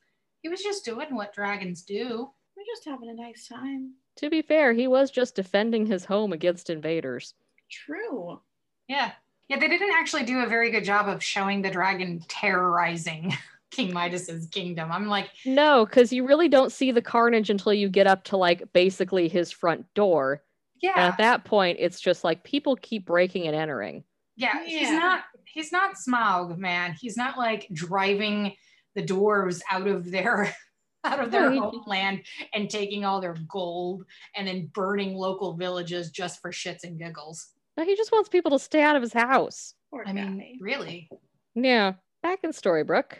He 0.41 0.49
was 0.49 0.61
just 0.61 0.83
doing 0.83 1.15
what 1.15 1.33
dragons 1.33 1.83
do. 1.83 2.29
We're 2.57 2.63
just 2.65 2.85
having 2.85 3.09
a 3.09 3.13
nice 3.13 3.47
time. 3.47 3.93
To 4.17 4.29
be 4.29 4.41
fair, 4.41 4.73
he 4.73 4.87
was 4.87 5.09
just 5.11 5.35
defending 5.35 5.85
his 5.85 6.05
home 6.05 6.33
against 6.33 6.69
invaders. 6.69 7.33
True. 7.69 8.39
Yeah. 8.87 9.11
Yeah, 9.47 9.59
they 9.59 9.67
didn't 9.67 9.93
actually 9.93 10.23
do 10.23 10.39
a 10.39 10.47
very 10.47 10.71
good 10.71 10.83
job 10.83 11.07
of 11.09 11.23
showing 11.23 11.61
the 11.61 11.69
dragon 11.71 12.23
terrorizing 12.27 13.33
King 13.71 13.93
Midas's 13.93 14.47
kingdom. 14.47 14.91
I'm 14.91 15.07
like, 15.07 15.29
No, 15.45 15.85
because 15.85 16.11
you 16.13 16.25
really 16.25 16.49
don't 16.49 16.71
see 16.71 16.91
the 16.91 17.01
carnage 17.01 17.49
until 17.49 17.73
you 17.73 17.89
get 17.89 18.07
up 18.07 18.23
to 18.25 18.37
like 18.37 18.71
basically 18.73 19.27
his 19.27 19.51
front 19.51 19.85
door. 19.93 20.43
And 20.83 20.93
yeah, 20.95 21.07
at 21.07 21.17
that 21.19 21.43
point, 21.43 21.77
it's 21.79 21.99
just 22.01 22.23
like 22.23 22.43
people 22.43 22.75
keep 22.75 23.05
breaking 23.05 23.47
and 23.47 23.55
entering. 23.55 24.03
yeah, 24.35 24.65
he's 24.65 24.89
not 24.89 25.23
he's 25.45 25.71
not 25.71 25.95
Smaug, 25.95 26.57
man. 26.57 26.95
He's 26.99 27.15
not 27.17 27.37
like 27.37 27.67
driving 27.71 28.55
the 28.95 29.03
dwarves 29.03 29.61
out 29.71 29.87
of 29.87 30.09
their 30.09 30.53
out 31.05 31.19
of 31.19 31.31
their 31.31 31.49
No, 31.49 31.51
he- 31.51 31.59
homeland 31.59 32.21
and 32.53 32.69
taking 32.69 33.05
all 33.05 33.21
their 33.21 33.35
gold 33.49 34.05
and 34.35 34.47
then 34.47 34.69
burning 34.73 35.15
local 35.15 35.53
villages 35.53 36.11
just 36.11 36.41
for 36.41 36.51
shits 36.51 36.83
and 36.83 36.97
giggles. 36.99 37.47
No, 37.77 37.85
he 37.85 37.95
just 37.95 38.11
wants 38.11 38.29
people 38.29 38.51
to 38.51 38.59
stay 38.59 38.81
out 38.81 38.95
of 38.95 39.01
his 39.01 39.13
house. 39.13 39.73
Poor 39.89 40.03
I 40.05 40.13
mean, 40.13 40.59
really. 40.61 41.09
Yeah. 41.55 41.93
Back 42.21 42.43
in 42.43 42.51
Storybrooke, 42.51 43.19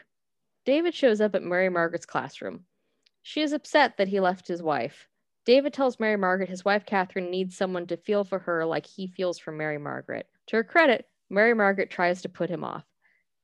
David 0.65 0.94
shows 0.94 1.22
up 1.22 1.34
at 1.36 1.41
Mary 1.44 1.70
Margaret's 1.70 2.06
classroom. 2.06 2.65
She 3.24 3.41
is 3.41 3.52
upset 3.54 3.98
that 3.98 4.08
he 4.08 4.20
left 4.20 4.48
his 4.48 4.62
wife. 4.62 5.08
David 5.46 5.74
tells 5.74 6.00
Mary 6.00 6.17
Margaret 6.17 6.50
his 6.50 6.63
wife 6.63 6.86
Catherine 6.86 7.32
needs 7.32 7.58
someone 7.58 7.88
to 7.88 7.98
feel 7.98 8.24
for 8.24 8.39
her 8.39 8.63
like 8.65 8.86
he 8.86 9.08
feels 9.08 9.39
for 9.39 9.52
Mary 9.52 9.80
Margaret. 9.80 10.28
To 10.48 10.58
her 10.58 10.63
credit, 10.63 11.08
Mary 11.30 11.54
Margaret 11.56 11.89
tries 11.89 12.22
to 12.22 12.30
put 12.30 12.50
him 12.50 12.63
off. 12.63 12.86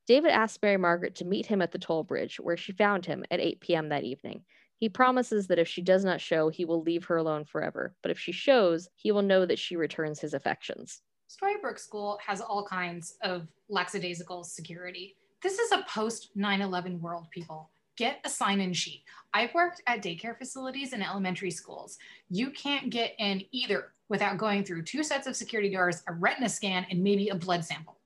David 0.08 0.30
asks 0.30 0.58
Mary 0.62 0.78
Margaret 0.78 1.16
to 1.16 1.26
meet 1.26 1.44
him 1.44 1.60
at 1.60 1.70
the 1.70 1.78
toll 1.78 2.02
bridge, 2.02 2.40
where 2.40 2.56
she 2.56 2.72
found 2.72 3.04
him 3.04 3.26
at 3.30 3.40
8 3.40 3.60
p.m. 3.60 3.90
that 3.90 4.04
evening. 4.04 4.42
He 4.78 4.88
promises 4.88 5.48
that 5.48 5.58
if 5.58 5.68
she 5.68 5.82
does 5.82 6.02
not 6.02 6.18
show, 6.18 6.48
he 6.48 6.64
will 6.64 6.80
leave 6.80 7.04
her 7.04 7.18
alone 7.18 7.44
forever. 7.44 7.94
But 8.00 8.10
if 8.10 8.18
she 8.18 8.32
shows, 8.32 8.88
he 8.94 9.12
will 9.12 9.20
know 9.20 9.44
that 9.44 9.58
she 9.58 9.76
returns 9.76 10.18
his 10.18 10.32
affections. 10.32 11.02
Storybrooke 11.28 11.78
School 11.78 12.18
has 12.26 12.40
all 12.40 12.64
kinds 12.64 13.16
of 13.20 13.48
lackadaisical 13.68 14.44
security. 14.44 15.14
This 15.42 15.58
is 15.58 15.72
a 15.72 15.84
post 15.86 16.30
9 16.34 16.62
11 16.62 17.02
world, 17.02 17.26
people. 17.30 17.68
Get 17.98 18.20
a 18.24 18.30
sign 18.30 18.62
in 18.62 18.72
sheet. 18.72 19.02
I've 19.34 19.52
worked 19.52 19.82
at 19.86 20.02
daycare 20.02 20.38
facilities 20.38 20.94
and 20.94 21.04
elementary 21.04 21.50
schools. 21.50 21.98
You 22.30 22.50
can't 22.52 22.88
get 22.88 23.14
in 23.18 23.42
either 23.52 23.92
without 24.08 24.38
going 24.38 24.64
through 24.64 24.84
two 24.84 25.02
sets 25.02 25.26
of 25.26 25.36
security 25.36 25.68
doors, 25.68 26.02
a 26.06 26.14
retina 26.14 26.48
scan, 26.48 26.86
and 26.90 27.04
maybe 27.04 27.28
a 27.28 27.34
blood 27.34 27.62
sample. 27.62 27.97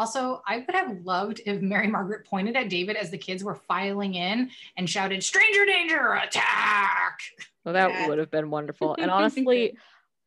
Also, 0.00 0.40
I 0.48 0.64
would 0.66 0.74
have 0.74 1.04
loved 1.04 1.42
if 1.44 1.60
Mary 1.60 1.86
Margaret 1.86 2.24
pointed 2.24 2.56
at 2.56 2.70
David 2.70 2.96
as 2.96 3.10
the 3.10 3.18
kids 3.18 3.44
were 3.44 3.54
filing 3.54 4.14
in 4.14 4.50
and 4.78 4.88
shouted, 4.88 5.22
Stranger 5.22 5.66
danger, 5.66 6.14
attack! 6.14 7.18
Well, 7.66 7.74
that 7.74 7.90
Yeah. 7.90 8.08
would 8.08 8.18
have 8.18 8.30
been 8.30 8.48
wonderful. 8.48 8.96
And 8.98 9.10
honestly, 9.10 9.76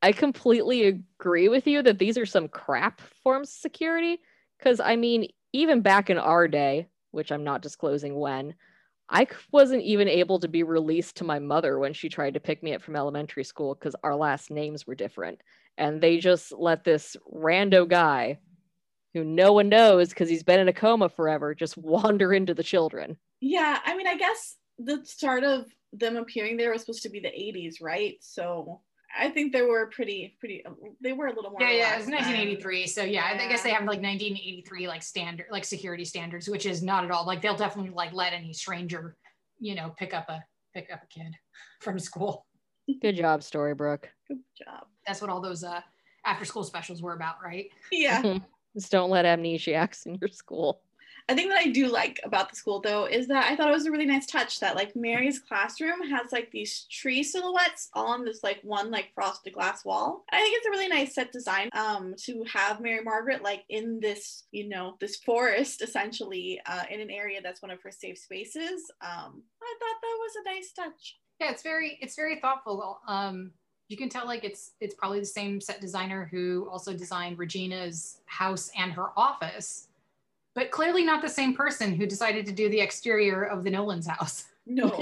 I 0.04 0.12
completely 0.12 0.86
agree 0.86 1.50
with 1.50 1.66
you 1.66 1.82
that 1.82 1.98
these 1.98 2.20
are 2.20 2.26
some 2.28 2.50
crap 2.50 3.02
forms 3.24 3.50
of 3.50 3.54
security. 3.56 4.22
Because, 4.60 4.80
I 4.80 4.96
mean, 4.96 5.30
even 5.54 5.82
back 5.82 6.12
in 6.12 6.20
our 6.20 6.48
day, 6.48 6.86
which 7.10 7.32
I'm 7.32 7.44
not 7.44 7.64
disclosing 7.64 8.14
when, 8.14 8.54
I 9.10 9.26
wasn't 9.52 9.82
even 9.82 10.08
able 10.08 10.40
to 10.42 10.48
be 10.48 10.62
released 10.62 11.18
to 11.18 11.24
my 11.24 11.40
mother 11.40 11.80
when 11.80 11.94
she 11.94 12.10
tried 12.10 12.36
to 12.36 12.40
pick 12.40 12.62
me 12.62 12.76
up 12.76 12.84
from 12.84 12.96
elementary 12.96 13.44
school 13.44 13.74
because 13.74 13.96
our 14.04 14.16
last 14.16 14.52
names 14.52 14.86
were 14.86 14.94
different. 14.94 15.42
And 15.80 16.00
they 16.00 16.20
just 16.20 16.52
let 16.52 16.84
this 16.84 17.18
rando 17.34 17.88
guy 17.90 18.38
who 19.14 19.24
no 19.24 19.54
one 19.54 19.70
knows 19.70 20.10
because 20.10 20.30
he's 20.30 20.44
been 20.44 20.60
in 20.60 20.68
a 20.68 20.74
coma 20.74 21.10
forever 21.10 21.54
just 21.54 21.78
wander 21.78 22.34
into 22.34 22.54
the 22.54 22.64
children. 22.64 23.18
Yeah, 23.42 23.80
I 23.86 23.96
mean, 23.96 24.08
I 24.08 24.18
guess 24.18 24.56
the 24.80 25.02
start 25.06 25.44
of 25.44 25.66
them 25.92 26.18
appearing 26.18 26.58
there 26.58 26.72
was 26.72 26.82
supposed 26.82 27.04
to 27.04 27.10
be 27.10 27.20
the 27.20 27.28
80s, 27.28 27.76
right? 27.82 28.16
So 28.22 28.82
I 29.18 29.30
think 29.30 29.54
they 29.54 29.62
were 29.62 29.88
pretty, 29.88 30.36
pretty, 30.40 30.64
they 31.02 31.14
were 31.14 31.28
a 31.28 31.36
little 31.36 31.52
more. 31.52 31.62
Yeah, 31.62 31.72
yeah, 31.72 31.94
it 31.94 31.98
was 31.98 32.08
relaxed 32.08 32.30
then. 32.30 32.38
1983. 32.38 32.88
So 32.88 33.04
yeah, 33.04 33.26
I 33.26 33.48
guess 33.48 33.62
they 33.62 33.70
have 33.70 33.82
like 33.82 34.02
1983 34.02 34.88
like 34.88 35.04
standard 35.04 35.46
like 35.52 35.66
security 35.66 36.06
standards, 36.06 36.48
which 36.48 36.66
is 36.66 36.82
not 36.82 37.06
at 37.06 37.12
all 37.12 37.26
like 37.26 37.42
they'll 37.42 37.56
definitely 37.56 37.92
like 37.92 38.14
let 38.14 38.34
any 38.34 38.54
stranger, 38.54 39.16
you 39.60 39.76
know, 39.76 39.94
pick 39.98 40.14
up 40.14 40.30
a 40.30 40.44
pick 40.74 40.92
up 40.92 41.02
a 41.04 41.08
kid 41.08 41.36
from 41.82 42.00
school. 42.00 42.48
Good 43.02 43.16
job, 43.16 43.42
Storybrooke. 43.42 44.06
Good 44.28 44.40
job. 44.58 44.88
That's 45.06 45.22
what 45.22 45.30
all 45.30 45.42
those 45.42 45.64
uh 45.64 45.82
after 46.26 46.46
school 46.46 46.64
specials 46.64 47.02
were 47.02 47.14
about, 47.14 47.36
right? 47.44 47.68
Yeah. 47.92 48.40
Just 48.74 48.92
don't 48.92 49.10
let 49.10 49.26
amnesiacs 49.26 50.06
in 50.06 50.18
your 50.20 50.30
school. 50.30 50.82
A 51.30 51.36
thing 51.36 51.48
that 51.50 51.60
I 51.60 51.70
do 51.70 51.88
like 51.88 52.20
about 52.26 52.50
the 52.50 52.56
school 52.56 52.82
though 52.82 53.06
is 53.06 53.28
that 53.28 53.50
I 53.50 53.56
thought 53.56 53.70
it 53.70 53.74
was 53.74 53.86
a 53.86 53.92
really 53.92 54.06
nice 54.06 54.26
touch 54.26 54.60
that 54.60 54.76
like 54.76 54.94
Mary's 54.94 55.40
classroom 55.40 56.02
has 56.10 56.34
like 56.34 56.52
these 56.52 56.86
tree 56.92 57.24
silhouettes 57.24 57.90
all 57.94 58.08
on 58.08 58.26
this 58.26 58.44
like 58.44 58.60
one 58.62 58.92
like 58.92 59.12
frosted 59.16 59.54
glass 59.54 59.86
wall. 59.86 60.26
I 60.34 60.42
think 60.42 60.58
it's 60.58 60.68
a 60.68 60.72
really 60.72 60.90
nice 60.90 61.16
set 61.16 61.32
design 61.32 61.70
um 61.72 62.16
to 62.24 62.44
have 62.52 62.82
Mary 62.82 63.02
Margaret 63.04 63.42
like 63.42 63.64
in 63.70 64.02
this, 64.02 64.44
you 64.52 64.68
know, 64.68 64.98
this 65.00 65.16
forest 65.18 65.82
essentially 65.82 66.60
uh, 66.66 66.84
in 66.90 67.00
an 67.00 67.10
area 67.10 67.40
that's 67.42 67.62
one 67.62 67.72
of 67.72 67.82
her 67.84 67.92
safe 67.92 68.18
spaces. 68.18 68.92
Um 69.02 69.44
I 69.62 69.76
thought 69.80 70.02
that 70.02 70.18
was 70.20 70.34
a 70.36 70.54
nice 70.54 70.74
touch. 70.74 71.20
Yeah, 71.40 71.52
it's 71.52 71.64
very 71.64 71.98
it's 72.02 72.18
very 72.18 72.42
thoughtful. 72.42 73.00
Um 73.08 73.52
you 73.90 73.98
can 73.98 74.10
tell 74.10 74.26
like 74.26 74.44
it's 74.44 74.72
it's 74.80 74.96
probably 74.96 75.20
the 75.20 75.26
same 75.26 75.60
set 75.62 75.82
designer 75.82 76.28
who 76.32 76.68
also 76.72 76.94
designed 76.94 77.38
Regina's 77.38 78.20
house 78.26 78.72
and 78.78 78.92
her 78.94 79.18
office, 79.18 79.88
but 80.56 80.72
clearly 80.72 81.04
not 81.04 81.22
the 81.22 81.30
same 81.30 81.56
person 81.56 81.94
who 81.94 82.06
decided 82.06 82.46
to 82.46 82.52
do 82.52 82.70
the 82.70 82.80
exterior 82.80 83.44
of 83.44 83.64
the 83.64 83.70
Nolan's 83.70 84.08
house. 84.08 84.46
No. 84.66 84.90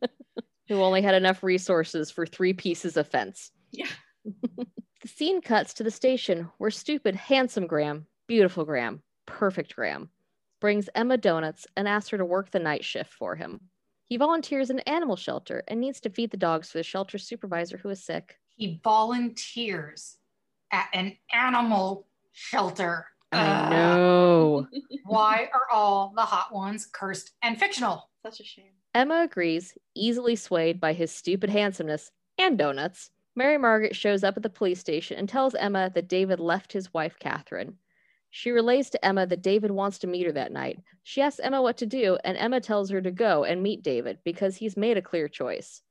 Who 0.68 0.80
only 0.80 1.02
had 1.02 1.14
enough 1.14 1.42
resources 1.42 2.10
for 2.10 2.24
three 2.24 2.52
pieces 2.52 2.96
of 2.96 3.08
fence. 3.08 3.50
yeah. 3.70 3.88
The 5.02 5.08
scene 5.08 5.42
cuts 5.42 5.74
to 5.74 5.82
the 5.82 5.90
station 5.90 6.48
where 6.56 6.70
stupid, 6.70 7.14
handsome 7.14 7.66
Graham, 7.66 8.06
beautiful 8.26 8.64
Graham, 8.64 9.02
perfect 9.26 9.76
Graham, 9.76 10.08
brings 10.62 10.88
Emma 10.94 11.18
donuts 11.18 11.66
and 11.76 11.86
asks 11.86 12.08
her 12.08 12.16
to 12.16 12.24
work 12.24 12.50
the 12.50 12.58
night 12.58 12.82
shift 12.82 13.12
for 13.12 13.36
him. 13.36 13.60
He 14.14 14.18
volunteers 14.18 14.70
in 14.70 14.78
an 14.78 14.84
animal 14.86 15.16
shelter 15.16 15.64
and 15.66 15.80
needs 15.80 15.98
to 16.02 16.08
feed 16.08 16.30
the 16.30 16.36
dogs 16.36 16.70
for 16.70 16.78
the 16.78 16.84
shelter 16.84 17.18
supervisor 17.18 17.78
who 17.78 17.88
is 17.88 18.04
sick. 18.04 18.38
He 18.46 18.78
volunteers 18.84 20.18
at 20.70 20.88
an 20.94 21.16
animal 21.32 22.06
shelter. 22.30 23.06
I 23.32 23.44
Ugh. 23.44 23.70
know. 23.72 24.68
Why 25.04 25.50
are 25.52 25.66
all 25.72 26.12
the 26.14 26.22
hot 26.22 26.54
ones 26.54 26.86
cursed 26.86 27.32
and 27.42 27.58
fictional? 27.58 28.08
Such 28.22 28.38
a 28.38 28.44
shame. 28.44 28.70
Emma 28.94 29.22
agrees, 29.24 29.76
easily 29.96 30.36
swayed 30.36 30.80
by 30.80 30.92
his 30.92 31.10
stupid 31.10 31.50
handsomeness 31.50 32.12
and 32.38 32.56
donuts. 32.56 33.10
Mary 33.34 33.58
Margaret 33.58 33.96
shows 33.96 34.22
up 34.22 34.36
at 34.36 34.44
the 34.44 34.48
police 34.48 34.78
station 34.78 35.18
and 35.18 35.28
tells 35.28 35.56
Emma 35.56 35.90
that 35.92 36.06
David 36.06 36.38
left 36.38 36.72
his 36.72 36.94
wife, 36.94 37.18
Catherine. 37.18 37.78
She 38.36 38.50
relays 38.50 38.90
to 38.90 39.04
Emma 39.04 39.28
that 39.28 39.42
David 39.42 39.70
wants 39.70 40.00
to 40.00 40.08
meet 40.08 40.26
her 40.26 40.32
that 40.32 40.50
night. 40.50 40.80
She 41.04 41.22
asks 41.22 41.38
Emma 41.38 41.62
what 41.62 41.76
to 41.76 41.86
do, 41.86 42.18
and 42.24 42.36
Emma 42.36 42.60
tells 42.60 42.90
her 42.90 43.00
to 43.00 43.12
go 43.12 43.44
and 43.44 43.62
meet 43.62 43.84
David 43.84 44.18
because 44.24 44.56
he's 44.56 44.76
made 44.76 44.96
a 44.96 45.02
clear 45.02 45.28
choice. 45.28 45.82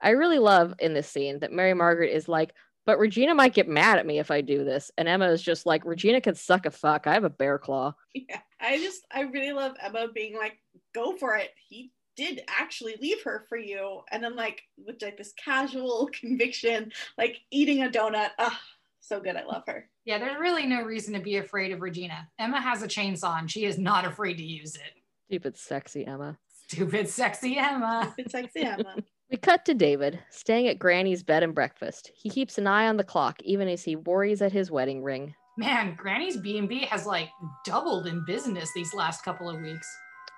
I 0.00 0.10
really 0.10 0.40
love 0.40 0.74
in 0.80 0.92
this 0.92 1.08
scene 1.08 1.38
that 1.38 1.52
Mary 1.52 1.72
Margaret 1.72 2.10
is 2.10 2.28
like, 2.28 2.52
but 2.84 2.98
Regina 2.98 3.32
might 3.32 3.54
get 3.54 3.68
mad 3.68 4.00
at 4.00 4.06
me 4.06 4.18
if 4.18 4.32
I 4.32 4.40
do 4.40 4.64
this. 4.64 4.90
And 4.98 5.06
Emma 5.06 5.28
is 5.28 5.40
just 5.40 5.66
like, 5.66 5.84
Regina 5.84 6.20
can 6.20 6.34
suck 6.34 6.66
a 6.66 6.72
fuck. 6.72 7.06
I 7.06 7.12
have 7.14 7.22
a 7.22 7.30
bear 7.30 7.60
claw. 7.60 7.94
Yeah. 8.12 8.40
I 8.60 8.78
just 8.78 9.06
I 9.12 9.20
really 9.20 9.52
love 9.52 9.76
Emma 9.80 10.08
being 10.12 10.36
like, 10.36 10.58
go 10.96 11.16
for 11.16 11.36
it. 11.36 11.50
He 11.68 11.92
did 12.16 12.42
actually 12.48 12.96
leave 13.00 13.22
her 13.22 13.46
for 13.48 13.56
you. 13.56 14.00
And 14.10 14.24
then 14.24 14.34
like 14.34 14.62
with 14.84 15.00
like 15.00 15.16
this 15.16 15.32
casual 15.34 16.10
conviction, 16.20 16.90
like 17.16 17.36
eating 17.52 17.84
a 17.84 17.88
donut. 17.88 18.30
Ah, 18.36 18.60
so 19.00 19.20
good. 19.20 19.36
I 19.36 19.44
love 19.44 19.62
her. 19.68 19.88
Yeah, 20.04 20.18
there's 20.18 20.38
really 20.38 20.66
no 20.66 20.82
reason 20.82 21.14
to 21.14 21.20
be 21.20 21.38
afraid 21.38 21.72
of 21.72 21.80
Regina. 21.80 22.28
Emma 22.38 22.60
has 22.60 22.82
a 22.82 22.88
chainsaw 22.88 23.38
and 23.38 23.50
she 23.50 23.64
is 23.64 23.78
not 23.78 24.04
afraid 24.04 24.36
to 24.36 24.44
use 24.44 24.74
it. 24.74 24.92
Stupid, 25.28 25.56
sexy 25.56 26.06
Emma. 26.06 26.38
Stupid, 26.68 27.08
sexy 27.08 27.56
Emma. 27.56 28.14
It's 28.18 28.32
sexy 28.32 28.62
Emma. 28.62 28.96
We 29.30 29.38
cut 29.38 29.64
to 29.64 29.74
David, 29.74 30.20
staying 30.28 30.68
at 30.68 30.78
Granny's 30.78 31.22
bed 31.22 31.42
and 31.42 31.54
breakfast. 31.54 32.12
He 32.14 32.28
keeps 32.28 32.58
an 32.58 32.66
eye 32.66 32.86
on 32.86 32.98
the 32.98 33.02
clock, 33.02 33.42
even 33.42 33.68
as 33.68 33.82
he 33.82 33.96
worries 33.96 34.42
at 34.42 34.52
his 34.52 34.70
wedding 34.70 35.02
ring. 35.02 35.34
Man, 35.56 35.94
Granny's 35.96 36.36
B&B 36.36 36.80
has 36.84 37.06
like 37.06 37.30
doubled 37.64 38.06
in 38.06 38.24
business 38.26 38.70
these 38.74 38.92
last 38.92 39.24
couple 39.24 39.48
of 39.48 39.60
weeks. 39.62 39.88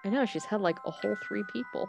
I 0.05 0.09
know, 0.09 0.25
she's 0.25 0.45
had 0.45 0.61
like 0.61 0.79
a 0.87 0.91
whole 0.91 1.17
three 1.27 1.43
people. 1.53 1.89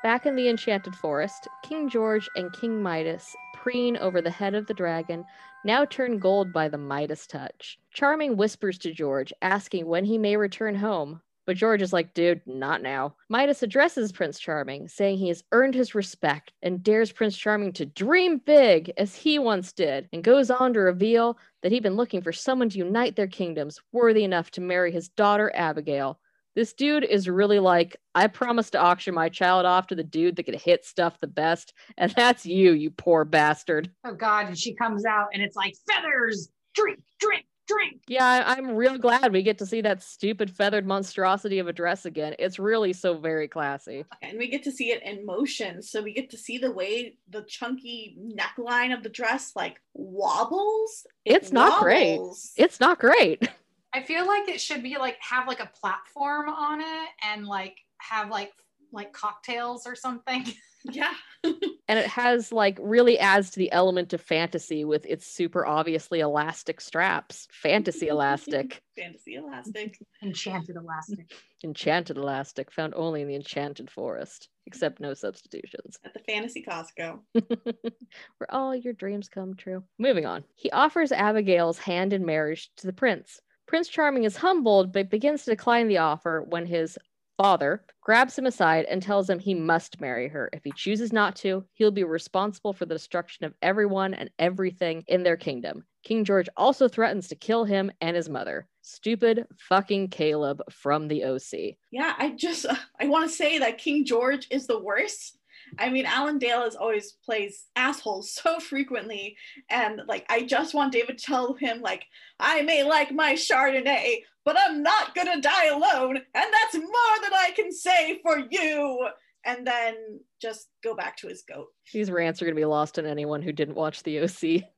Back 0.00 0.26
in 0.26 0.36
the 0.36 0.48
Enchanted 0.48 0.94
Forest, 0.94 1.48
King 1.64 1.88
George 1.88 2.28
and 2.36 2.52
King 2.52 2.80
Midas 2.80 3.34
preen 3.52 3.96
over 3.96 4.22
the 4.22 4.30
head 4.30 4.54
of 4.54 4.66
the 4.66 4.74
dragon, 4.74 5.24
now 5.64 5.84
turned 5.84 6.22
gold 6.22 6.52
by 6.52 6.68
the 6.68 6.78
Midas 6.78 7.26
touch. 7.26 7.80
Charming 7.92 8.36
whispers 8.36 8.78
to 8.78 8.92
George, 8.92 9.32
asking 9.42 9.86
when 9.86 10.04
he 10.04 10.16
may 10.16 10.36
return 10.36 10.76
home. 10.76 11.20
But 11.46 11.56
George 11.56 11.82
is 11.82 11.92
like, 11.92 12.14
dude, 12.14 12.42
not 12.46 12.80
now. 12.80 13.16
Midas 13.28 13.64
addresses 13.64 14.12
Prince 14.12 14.38
Charming, 14.38 14.86
saying 14.86 15.18
he 15.18 15.28
has 15.28 15.42
earned 15.50 15.74
his 15.74 15.96
respect 15.96 16.52
and 16.62 16.80
dares 16.82 17.10
Prince 17.10 17.36
Charming 17.36 17.72
to 17.72 17.86
dream 17.86 18.38
big 18.38 18.92
as 18.98 19.16
he 19.16 19.40
once 19.40 19.72
did, 19.72 20.08
and 20.12 20.22
goes 20.22 20.48
on 20.48 20.74
to 20.74 20.80
reveal 20.80 21.38
that 21.62 21.72
he'd 21.72 21.82
been 21.82 21.96
looking 21.96 22.22
for 22.22 22.32
someone 22.32 22.68
to 22.68 22.78
unite 22.78 23.16
their 23.16 23.26
kingdoms 23.26 23.80
worthy 23.90 24.22
enough 24.22 24.52
to 24.52 24.60
marry 24.60 24.92
his 24.92 25.08
daughter 25.08 25.50
Abigail. 25.56 26.20
This 26.54 26.72
dude 26.72 27.04
is 27.04 27.28
really 27.28 27.58
like, 27.60 27.96
I 28.14 28.26
promised 28.26 28.72
to 28.72 28.78
auction 28.80 29.14
my 29.14 29.28
child 29.28 29.64
off 29.66 29.86
to 29.88 29.94
the 29.94 30.02
dude 30.02 30.36
that 30.36 30.42
could 30.44 30.56
hit 30.60 30.84
stuff 30.84 31.20
the 31.20 31.26
best, 31.28 31.72
and 31.96 32.10
that's 32.16 32.44
you, 32.46 32.72
you 32.72 32.90
poor 32.90 33.24
bastard. 33.24 33.90
Oh 34.04 34.14
God, 34.14 34.46
and 34.46 34.58
she 34.58 34.74
comes 34.74 35.04
out 35.04 35.28
and 35.32 35.42
it's 35.42 35.56
like 35.56 35.74
feathers, 35.88 36.48
drink, 36.74 37.00
drink, 37.20 37.44
drink. 37.68 38.02
Yeah, 38.08 38.24
I- 38.24 38.54
I'm 38.54 38.74
real 38.74 38.98
glad 38.98 39.32
we 39.32 39.42
get 39.42 39.58
to 39.58 39.66
see 39.66 39.82
that 39.82 40.02
stupid 40.02 40.50
feathered 40.50 40.86
monstrosity 40.86 41.58
of 41.60 41.68
a 41.68 41.72
dress 41.72 42.06
again. 42.06 42.34
It's 42.40 42.58
really 42.58 42.92
so 42.92 43.16
very 43.18 43.46
classy. 43.46 44.04
and 44.22 44.36
we 44.38 44.48
get 44.48 44.62
to 44.64 44.72
see 44.72 44.90
it 44.90 45.02
in 45.04 45.24
motion. 45.26 45.80
So 45.82 46.02
we 46.02 46.12
get 46.12 46.30
to 46.30 46.38
see 46.38 46.58
the 46.58 46.72
way 46.72 47.14
the 47.28 47.42
chunky 47.42 48.16
neckline 48.20 48.92
of 48.96 49.02
the 49.04 49.10
dress 49.10 49.52
like 49.54 49.80
wobbles. 49.94 51.06
It 51.24 51.36
It's 51.36 51.52
not 51.52 51.80
great. 51.82 52.18
It's 52.56 52.80
not 52.80 52.98
great. 52.98 53.48
I 53.94 54.02
feel 54.02 54.26
like 54.26 54.48
it 54.48 54.60
should 54.60 54.82
be 54.82 54.98
like 54.98 55.16
have 55.20 55.48
like 55.48 55.60
a 55.60 55.70
platform 55.80 56.48
on 56.48 56.80
it 56.80 57.08
and 57.24 57.46
like 57.46 57.76
have 57.98 58.30
like 58.30 58.52
like 58.92 59.12
cocktails 59.12 59.86
or 59.86 59.94
something. 59.94 60.46
yeah. 60.84 61.12
and 61.44 61.98
it 61.98 62.06
has 62.06 62.52
like 62.52 62.78
really 62.80 63.18
adds 63.18 63.50
to 63.50 63.58
the 63.58 63.72
element 63.72 64.12
of 64.12 64.20
fantasy 64.20 64.84
with 64.84 65.04
its 65.06 65.26
super 65.26 65.66
obviously 65.66 66.20
elastic 66.20 66.80
straps. 66.80 67.48
Fantasy 67.50 68.08
elastic. 68.08 68.82
Fantasy 68.96 69.34
elastic. 69.34 69.98
Enchanted 70.22 70.76
elastic. 70.76 71.32
Enchanted 71.64 72.16
elastic 72.16 72.70
found 72.70 72.94
only 72.94 73.22
in 73.22 73.28
the 73.28 73.34
enchanted 73.34 73.90
forest, 73.90 74.48
except 74.66 75.00
no 75.00 75.14
substitutions. 75.14 75.98
At 76.04 76.14
the 76.14 76.20
fantasy 76.20 76.64
Costco. 76.66 77.20
Where 77.32 78.50
all 78.50 78.74
your 78.74 78.92
dreams 78.92 79.28
come 79.28 79.54
true. 79.54 79.82
Moving 79.98 80.26
on. 80.26 80.44
He 80.54 80.70
offers 80.70 81.12
Abigail's 81.12 81.78
hand 81.78 82.12
in 82.12 82.24
marriage 82.24 82.70
to 82.76 82.86
the 82.86 82.92
prince. 82.92 83.40
Prince 83.68 83.88
Charming 83.88 84.24
is 84.24 84.38
humbled 84.38 84.92
but 84.92 85.10
begins 85.10 85.44
to 85.44 85.50
decline 85.50 85.88
the 85.88 85.98
offer 85.98 86.42
when 86.48 86.64
his 86.64 86.98
father 87.36 87.84
grabs 88.00 88.36
him 88.36 88.46
aside 88.46 88.86
and 88.86 89.02
tells 89.02 89.28
him 89.28 89.38
he 89.38 89.54
must 89.54 90.00
marry 90.00 90.26
her. 90.26 90.48
If 90.54 90.64
he 90.64 90.72
chooses 90.74 91.12
not 91.12 91.36
to, 91.36 91.64
he'll 91.74 91.90
be 91.90 92.02
responsible 92.02 92.72
for 92.72 92.86
the 92.86 92.94
destruction 92.94 93.44
of 93.44 93.54
everyone 93.60 94.14
and 94.14 94.30
everything 94.38 95.04
in 95.06 95.22
their 95.22 95.36
kingdom. 95.36 95.84
King 96.02 96.24
George 96.24 96.48
also 96.56 96.88
threatens 96.88 97.28
to 97.28 97.36
kill 97.36 97.64
him 97.64 97.92
and 98.00 98.16
his 98.16 98.30
mother. 98.30 98.66
Stupid 98.80 99.46
fucking 99.58 100.08
Caleb 100.08 100.62
from 100.70 101.06
the 101.06 101.24
OC. 101.24 101.76
Yeah, 101.90 102.14
I 102.18 102.30
just 102.30 102.64
I 103.00 103.06
want 103.06 103.28
to 103.28 103.36
say 103.36 103.58
that 103.58 103.78
King 103.78 104.04
George 104.04 104.48
is 104.50 104.66
the 104.66 104.80
worst. 104.80 105.37
I 105.78 105.90
mean, 105.90 106.06
Alan 106.06 106.38
Dale 106.38 106.62
is 106.62 106.76
always 106.76 107.12
plays 107.24 107.66
assholes 107.76 108.32
so 108.32 108.60
frequently, 108.60 109.36
and 109.70 110.02
like 110.06 110.24
I 110.28 110.42
just 110.42 110.74
want 110.74 110.92
David 110.92 111.18
to 111.18 111.24
tell 111.24 111.54
him 111.54 111.80
like 111.80 112.04
I 112.40 112.62
may 112.62 112.84
like 112.84 113.12
my 113.12 113.34
Chardonnay, 113.34 114.22
but 114.44 114.56
I'm 114.58 114.82
not 114.82 115.14
gonna 115.14 115.40
die 115.40 115.66
alone, 115.66 116.16
and 116.16 116.24
that's 116.34 116.74
more 116.74 117.18
than 117.22 117.32
I 117.34 117.52
can 117.54 117.72
say 117.72 118.20
for 118.22 118.38
you. 118.50 119.08
And 119.44 119.66
then 119.66 119.94
just 120.42 120.68
go 120.82 120.94
back 120.94 121.16
to 121.18 121.28
his 121.28 121.42
goat. 121.42 121.68
These 121.94 122.10
rants 122.10 122.42
are 122.42 122.44
going 122.44 122.56
to 122.56 122.60
be 122.60 122.66
lost 122.66 122.98
on 122.98 123.06
anyone 123.06 123.40
who 123.40 123.52
didn't 123.52 123.76
watch 123.76 124.02
the 124.02 124.18
OC. 124.20 124.68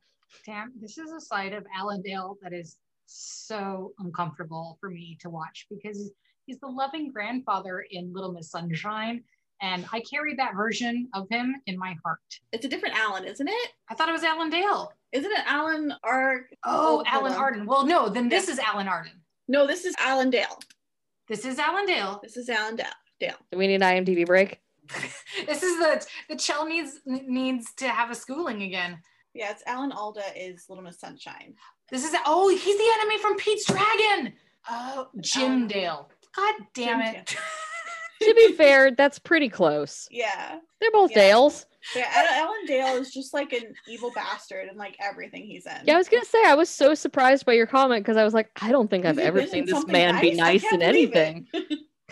Damn, 0.46 0.72
this 0.78 0.98
is 0.98 1.10
a 1.10 1.20
side 1.20 1.54
of 1.54 1.64
Alan 1.76 2.02
Allendale 2.06 2.36
that 2.42 2.52
is 2.52 2.76
so 3.06 3.92
uncomfortable 3.98 4.78
for 4.80 4.90
me 4.90 5.18
to 5.20 5.30
watch 5.30 5.66
because 5.70 6.10
he's 6.46 6.60
the 6.60 6.68
loving 6.68 7.10
grandfather 7.10 7.84
in 7.90 8.12
Little 8.12 8.32
Miss 8.32 8.50
Sunshine. 8.50 9.22
And 9.62 9.84
I 9.92 10.00
carry 10.00 10.34
that 10.36 10.54
version 10.54 11.08
of 11.14 11.28
him 11.28 11.54
in 11.66 11.78
my 11.78 11.94
heart. 12.04 12.20
It's 12.52 12.64
a 12.64 12.68
different 12.68 12.96
Alan, 12.96 13.24
isn't 13.24 13.46
it? 13.48 13.70
I 13.90 13.94
thought 13.94 14.08
it 14.08 14.12
was 14.12 14.24
Alan 14.24 14.48
Dale. 14.50 14.92
Isn't 15.12 15.30
it 15.30 15.44
Alan 15.46 15.92
Ark? 16.02 16.46
Oh, 16.64 16.86
hold 16.96 17.06
Alan. 17.06 17.32
Arden. 17.32 17.66
Well, 17.66 17.84
no, 17.84 18.08
then 18.08 18.28
this 18.28 18.48
is 18.48 18.58
Alan 18.58 18.88
Arden. 18.88 19.12
No, 19.48 19.66
this 19.66 19.84
is 19.84 19.94
Alan 19.98 20.30
Dale. 20.30 20.58
This 21.28 21.44
is 21.44 21.58
Alan 21.58 21.84
Dale. 21.86 22.20
This 22.22 22.36
is 22.36 22.48
Alan 22.48 22.76
Dale. 22.76 22.86
Dale. 23.18 23.34
Do 23.52 23.58
we 23.58 23.66
need 23.66 23.82
an 23.82 24.04
IMDb 24.04 24.24
break? 24.24 24.60
this 25.46 25.62
is 25.62 25.78
the 25.78 26.06
the 26.30 26.36
Chell 26.36 26.66
needs 26.66 27.00
needs 27.04 27.72
to 27.74 27.88
have 27.88 28.10
a 28.10 28.14
schooling 28.14 28.62
again. 28.62 28.98
Yeah, 29.34 29.50
it's 29.50 29.62
Alan 29.66 29.92
Alda 29.92 30.22
is 30.34 30.64
Little 30.68 30.82
Miss 30.82 30.98
Sunshine. 30.98 31.54
This 31.90 32.04
is 32.04 32.14
oh, 32.26 32.48
he's 32.48 32.78
the 32.78 32.92
enemy 33.00 33.18
from 33.18 33.36
Pete's 33.36 33.66
Dragon. 33.66 34.32
Oh, 34.68 35.08
Jim 35.20 35.52
Um, 35.52 35.68
Dale. 35.68 36.10
God 36.34 36.54
damn 36.74 37.00
Jim 37.02 37.14
it. 37.16 37.36
To 38.20 38.34
be 38.34 38.52
fair, 38.52 38.90
that's 38.90 39.18
pretty 39.18 39.48
close. 39.48 40.08
Yeah. 40.12 40.58
They're 40.80 40.90
both 40.90 41.10
Yeah. 41.10 41.18
Dales. 41.18 41.66
Yeah, 41.96 42.10
Al- 42.14 42.46
Alan 42.46 42.66
Dale 42.66 42.96
is 43.00 43.12
just 43.12 43.32
like 43.32 43.52
an 43.52 43.74
evil 43.88 44.10
bastard 44.14 44.68
in 44.70 44.76
like 44.76 44.96
everything 45.00 45.44
he's 45.44 45.64
in. 45.66 45.76
Yeah, 45.86 45.94
I 45.94 45.96
was 45.98 46.08
gonna 46.08 46.24
say 46.26 46.42
I 46.44 46.54
was 46.54 46.68
so 46.68 46.94
surprised 46.94 47.46
by 47.46 47.52
your 47.54 47.66
comment 47.66 48.04
because 48.04 48.16
I 48.18 48.24
was 48.24 48.34
like, 48.34 48.50
I 48.60 48.70
don't 48.70 48.88
think 48.90 49.04
I've 49.06 49.18
ever 49.18 49.46
seen 49.46 49.64
this 49.66 49.86
man 49.86 50.20
be 50.20 50.32
nice? 50.32 50.62
I 50.64 50.68
nice 50.68 50.72
in 50.72 50.82
anything. 50.82 51.46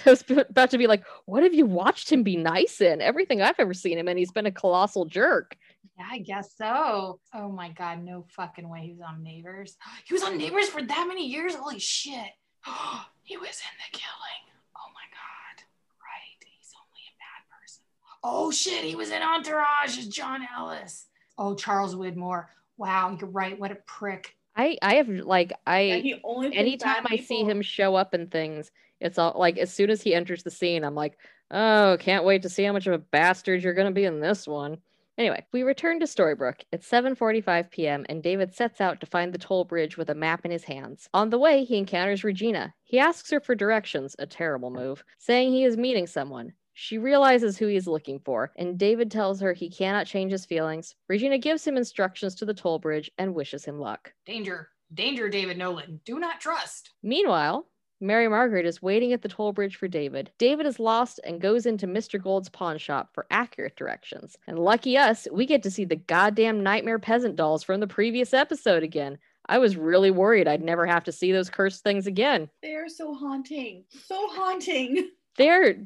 I 0.06 0.10
was 0.10 0.24
about 0.30 0.70
to 0.70 0.78
be 0.78 0.86
like, 0.86 1.04
what 1.26 1.42
have 1.42 1.52
you 1.54 1.66
watched 1.66 2.10
him 2.10 2.22
be 2.22 2.36
nice 2.36 2.80
in? 2.80 3.00
Everything 3.02 3.42
I've 3.42 3.58
ever 3.58 3.74
seen 3.74 3.98
him 3.98 4.08
in, 4.08 4.16
he's 4.16 4.30
been 4.32 4.46
a 4.46 4.52
colossal 4.52 5.04
jerk. 5.06 5.56
Yeah, 5.98 6.06
I 6.10 6.18
guess 6.20 6.54
so. 6.56 7.20
Oh 7.34 7.48
my 7.50 7.70
god, 7.70 8.02
no 8.04 8.24
fucking 8.36 8.68
way 8.68 8.80
he 8.86 8.92
was 8.92 9.02
on 9.06 9.22
Neighbors. 9.22 9.76
He 10.06 10.14
was 10.14 10.22
on 10.22 10.38
Neighbors 10.38 10.68
for 10.68 10.82
that 10.82 11.04
many 11.08 11.26
years. 11.26 11.54
Holy 11.56 11.78
shit. 11.78 12.30
he 13.22 13.36
was 13.36 13.60
in 13.60 13.74
the 13.80 13.90
killing. 13.98 14.44
Oh 14.76 14.88
my 14.94 15.06
god. 15.12 15.64
Right. 16.00 16.38
He's 16.46 16.72
only 16.78 17.02
a 17.04 17.14
bad 17.18 17.42
person. 17.60 17.82
Oh 18.30 18.50
shit, 18.50 18.84
he 18.84 18.94
was 18.94 19.10
in 19.10 19.22
Entourage 19.22 19.96
as 19.98 20.06
John 20.06 20.46
Ellis. 20.54 21.06
Oh, 21.38 21.54
Charles 21.54 21.94
Widmore. 21.94 22.44
Wow, 22.76 23.16
you're 23.18 23.30
right. 23.30 23.58
What 23.58 23.72
a 23.72 23.76
prick. 23.86 24.36
I 24.54 24.76
I 24.82 24.96
have 24.96 25.08
like 25.08 25.54
I 25.66 25.80
Yeah, 26.04 26.16
only 26.24 26.54
anytime 26.54 27.04
bad 27.04 27.12
I 27.12 27.16
see 27.16 27.42
him 27.42 27.62
show 27.62 27.94
up 27.94 28.12
in 28.12 28.26
things, 28.26 28.70
it's 29.00 29.18
all 29.18 29.34
like 29.38 29.56
as 29.56 29.72
soon 29.72 29.88
as 29.88 30.02
he 30.02 30.14
enters 30.14 30.42
the 30.42 30.50
scene, 30.50 30.84
I'm 30.84 30.94
like, 30.94 31.16
oh, 31.50 31.96
can't 32.00 32.24
wait 32.24 32.42
to 32.42 32.50
see 32.50 32.64
how 32.64 32.74
much 32.74 32.86
of 32.86 32.92
a 32.92 32.98
bastard 32.98 33.62
you're 33.62 33.72
gonna 33.72 33.92
be 33.92 34.04
in 34.04 34.20
this 34.20 34.46
one. 34.46 34.76
Anyway, 35.16 35.42
we 35.52 35.62
return 35.62 35.98
to 35.98 36.06
Storybrooke. 36.06 36.60
It's 36.70 36.86
7:45 36.86 37.70
p.m. 37.70 38.04
and 38.10 38.22
David 38.22 38.54
sets 38.54 38.82
out 38.82 39.00
to 39.00 39.06
find 39.06 39.32
the 39.32 39.38
toll 39.38 39.64
bridge 39.64 39.96
with 39.96 40.10
a 40.10 40.14
map 40.14 40.44
in 40.44 40.50
his 40.50 40.64
hands. 40.64 41.08
On 41.14 41.30
the 41.30 41.38
way, 41.38 41.64
he 41.64 41.78
encounters 41.78 42.24
Regina. 42.24 42.74
He 42.84 42.98
asks 42.98 43.30
her 43.30 43.40
for 43.40 43.54
directions, 43.54 44.14
a 44.18 44.26
terrible 44.26 44.70
move, 44.70 45.02
saying 45.16 45.50
he 45.50 45.64
is 45.64 45.78
meeting 45.78 46.06
someone. 46.06 46.52
She 46.80 46.96
realizes 46.96 47.58
who 47.58 47.66
he 47.66 47.74
is 47.74 47.88
looking 47.88 48.20
for, 48.20 48.52
and 48.54 48.78
David 48.78 49.10
tells 49.10 49.40
her 49.40 49.52
he 49.52 49.68
cannot 49.68 50.06
change 50.06 50.30
his 50.30 50.46
feelings. 50.46 50.94
Regina 51.08 51.36
gives 51.36 51.66
him 51.66 51.76
instructions 51.76 52.36
to 52.36 52.44
the 52.44 52.54
toll 52.54 52.78
bridge 52.78 53.10
and 53.18 53.34
wishes 53.34 53.64
him 53.64 53.80
luck. 53.80 54.12
Danger. 54.24 54.68
Danger, 54.94 55.28
David 55.28 55.58
Nolan. 55.58 56.00
Do 56.04 56.20
not 56.20 56.40
trust. 56.40 56.90
Meanwhile, 57.02 57.66
Mary 58.00 58.28
Margaret 58.28 58.64
is 58.64 58.80
waiting 58.80 59.12
at 59.12 59.22
the 59.22 59.28
toll 59.28 59.52
bridge 59.52 59.74
for 59.74 59.88
David. 59.88 60.30
David 60.38 60.66
is 60.66 60.78
lost 60.78 61.18
and 61.24 61.40
goes 61.40 61.66
into 61.66 61.88
Mr. 61.88 62.22
Gold's 62.22 62.48
pawn 62.48 62.78
shop 62.78 63.10
for 63.12 63.26
accurate 63.28 63.74
directions. 63.74 64.36
And 64.46 64.56
lucky 64.56 64.96
us, 64.96 65.26
we 65.32 65.46
get 65.46 65.64
to 65.64 65.72
see 65.72 65.84
the 65.84 65.96
goddamn 65.96 66.62
nightmare 66.62 67.00
peasant 67.00 67.34
dolls 67.34 67.64
from 67.64 67.80
the 67.80 67.88
previous 67.88 68.32
episode 68.32 68.84
again. 68.84 69.18
I 69.48 69.58
was 69.58 69.76
really 69.76 70.12
worried 70.12 70.46
I'd 70.46 70.62
never 70.62 70.86
have 70.86 71.02
to 71.04 71.12
see 71.12 71.32
those 71.32 71.50
cursed 71.50 71.82
things 71.82 72.06
again. 72.06 72.48
They 72.62 72.74
are 72.74 72.88
so 72.88 73.14
haunting. 73.14 73.82
So 74.06 74.28
haunting. 74.28 75.10
They're. 75.38 75.76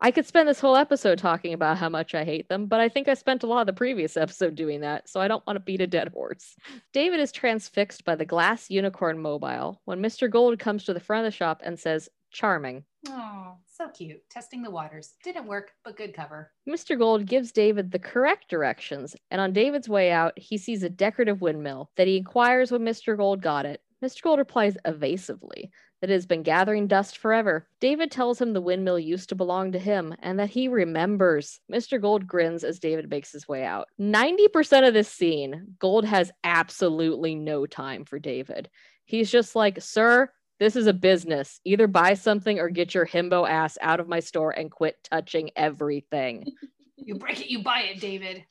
I 0.00 0.10
could 0.10 0.26
spend 0.26 0.48
this 0.48 0.60
whole 0.60 0.76
episode 0.76 1.18
talking 1.18 1.54
about 1.54 1.78
how 1.78 1.88
much 1.88 2.14
I 2.14 2.24
hate 2.24 2.48
them, 2.48 2.66
but 2.66 2.80
I 2.80 2.88
think 2.88 3.06
I 3.08 3.14
spent 3.14 3.44
a 3.44 3.46
lot 3.46 3.60
of 3.60 3.66
the 3.66 3.72
previous 3.72 4.16
episode 4.16 4.56
doing 4.56 4.80
that, 4.80 5.08
so 5.08 5.20
I 5.20 5.28
don't 5.28 5.46
want 5.46 5.56
to 5.56 5.60
beat 5.60 5.80
a 5.80 5.86
dead 5.86 6.08
horse. 6.08 6.56
David 6.92 7.20
is 7.20 7.30
transfixed 7.30 8.04
by 8.04 8.16
the 8.16 8.24
glass 8.24 8.68
unicorn 8.68 9.20
mobile 9.20 9.80
when 9.84 10.02
Mr. 10.02 10.28
Gold 10.28 10.58
comes 10.58 10.84
to 10.84 10.92
the 10.92 11.00
front 11.00 11.24
of 11.24 11.32
the 11.32 11.36
shop 11.36 11.62
and 11.64 11.78
says, 11.78 12.08
Charming. 12.32 12.84
Oh, 13.08 13.54
so 13.66 13.88
cute. 13.88 14.28
Testing 14.28 14.62
the 14.62 14.70
waters. 14.70 15.14
Didn't 15.22 15.46
work, 15.46 15.70
but 15.84 15.96
good 15.96 16.12
cover. 16.12 16.50
Mr. 16.68 16.98
Gold 16.98 17.24
gives 17.24 17.52
David 17.52 17.92
the 17.92 18.00
correct 18.00 18.50
directions, 18.50 19.14
and 19.30 19.40
on 19.40 19.52
David's 19.52 19.88
way 19.88 20.10
out, 20.10 20.36
he 20.36 20.58
sees 20.58 20.82
a 20.82 20.90
decorative 20.90 21.40
windmill 21.40 21.90
that 21.96 22.08
he 22.08 22.16
inquires 22.16 22.72
when 22.72 22.82
Mr. 22.82 23.16
Gold 23.16 23.42
got 23.42 23.64
it. 23.64 23.80
Mr. 24.04 24.22
Gold 24.22 24.38
replies 24.38 24.76
evasively 24.84 25.70
that 26.00 26.10
has 26.10 26.26
been 26.26 26.42
gathering 26.42 26.86
dust 26.86 27.18
forever. 27.18 27.68
David 27.80 28.10
tells 28.10 28.40
him 28.40 28.52
the 28.52 28.60
windmill 28.60 28.98
used 28.98 29.30
to 29.30 29.34
belong 29.34 29.72
to 29.72 29.78
him 29.78 30.14
and 30.20 30.38
that 30.38 30.50
he 30.50 30.68
remembers. 30.68 31.60
Mr. 31.72 32.00
Gold 32.00 32.26
grins 32.26 32.64
as 32.64 32.78
David 32.78 33.08
makes 33.08 33.32
his 33.32 33.48
way 33.48 33.64
out. 33.64 33.88
90% 34.00 34.86
of 34.86 34.94
this 34.94 35.08
scene, 35.08 35.74
Gold 35.78 36.04
has 36.04 36.30
absolutely 36.44 37.34
no 37.34 37.66
time 37.66 38.04
for 38.04 38.18
David. 38.18 38.68
He's 39.04 39.30
just 39.30 39.56
like, 39.56 39.80
Sir, 39.80 40.30
this 40.58 40.76
is 40.76 40.86
a 40.86 40.92
business. 40.92 41.60
Either 41.64 41.86
buy 41.86 42.14
something 42.14 42.58
or 42.58 42.68
get 42.68 42.94
your 42.94 43.06
himbo 43.06 43.48
ass 43.48 43.78
out 43.80 44.00
of 44.00 44.08
my 44.08 44.20
store 44.20 44.50
and 44.50 44.70
quit 44.70 44.96
touching 45.04 45.50
everything. 45.56 46.46
You 46.98 47.14
break 47.14 47.40
it, 47.40 47.50
you 47.50 47.62
buy 47.62 47.82
it, 47.82 48.00
David. 48.00 48.44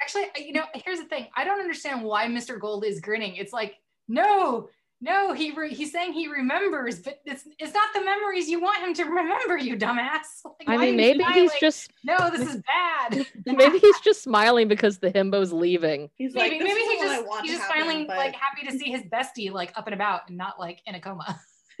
Actually, 0.00 0.28
you 0.38 0.52
know, 0.52 0.64
here's 0.72 1.00
the 1.00 1.04
thing. 1.04 1.26
I 1.36 1.44
don't 1.44 1.60
understand 1.60 2.02
why 2.02 2.26
Mr. 2.26 2.58
Gold 2.58 2.86
is 2.86 3.00
grinning. 3.00 3.36
It's 3.36 3.52
like, 3.52 3.74
no, 4.08 4.68
no, 5.02 5.32
he 5.32 5.50
re- 5.50 5.74
he's 5.74 5.90
saying 5.90 6.12
he 6.12 6.28
remembers, 6.28 7.00
but 7.00 7.20
it's 7.26 7.42
it's 7.58 7.74
not 7.74 7.92
the 7.92 8.04
memories 8.04 8.48
you 8.48 8.60
want 8.60 8.82
him 8.84 8.94
to 8.94 9.04
remember, 9.04 9.58
you 9.58 9.76
dumbass. 9.76 10.20
Like, 10.44 10.68
I 10.68 10.76
mean, 10.76 10.90
you 10.90 10.96
maybe 10.96 11.24
he's 11.34 11.52
just 11.54 11.90
no, 12.04 12.30
this 12.30 12.48
is 12.48 12.62
bad. 12.62 13.26
maybe 13.46 13.78
he's 13.78 13.98
just 13.98 14.22
smiling 14.22 14.68
because 14.68 14.98
the 14.98 15.10
himbo's 15.10 15.52
leaving. 15.52 16.08
He's 16.14 16.34
maybe 16.34 16.56
like, 16.56 16.68
maybe 16.68 16.80
is 16.80 17.00
he 17.00 17.04
just 17.04 17.24
he's 17.42 17.50
just 17.52 17.62
happen, 17.62 17.82
finally 17.82 18.04
but- 18.04 18.16
like 18.16 18.36
happy 18.36 18.64
to 18.70 18.78
see 18.78 18.92
his 18.92 19.02
bestie 19.02 19.50
like 19.50 19.72
up 19.76 19.88
and 19.88 19.94
about 19.94 20.28
and 20.28 20.38
not 20.38 20.60
like 20.60 20.80
in 20.86 20.94
a 20.94 21.00
coma. 21.00 21.40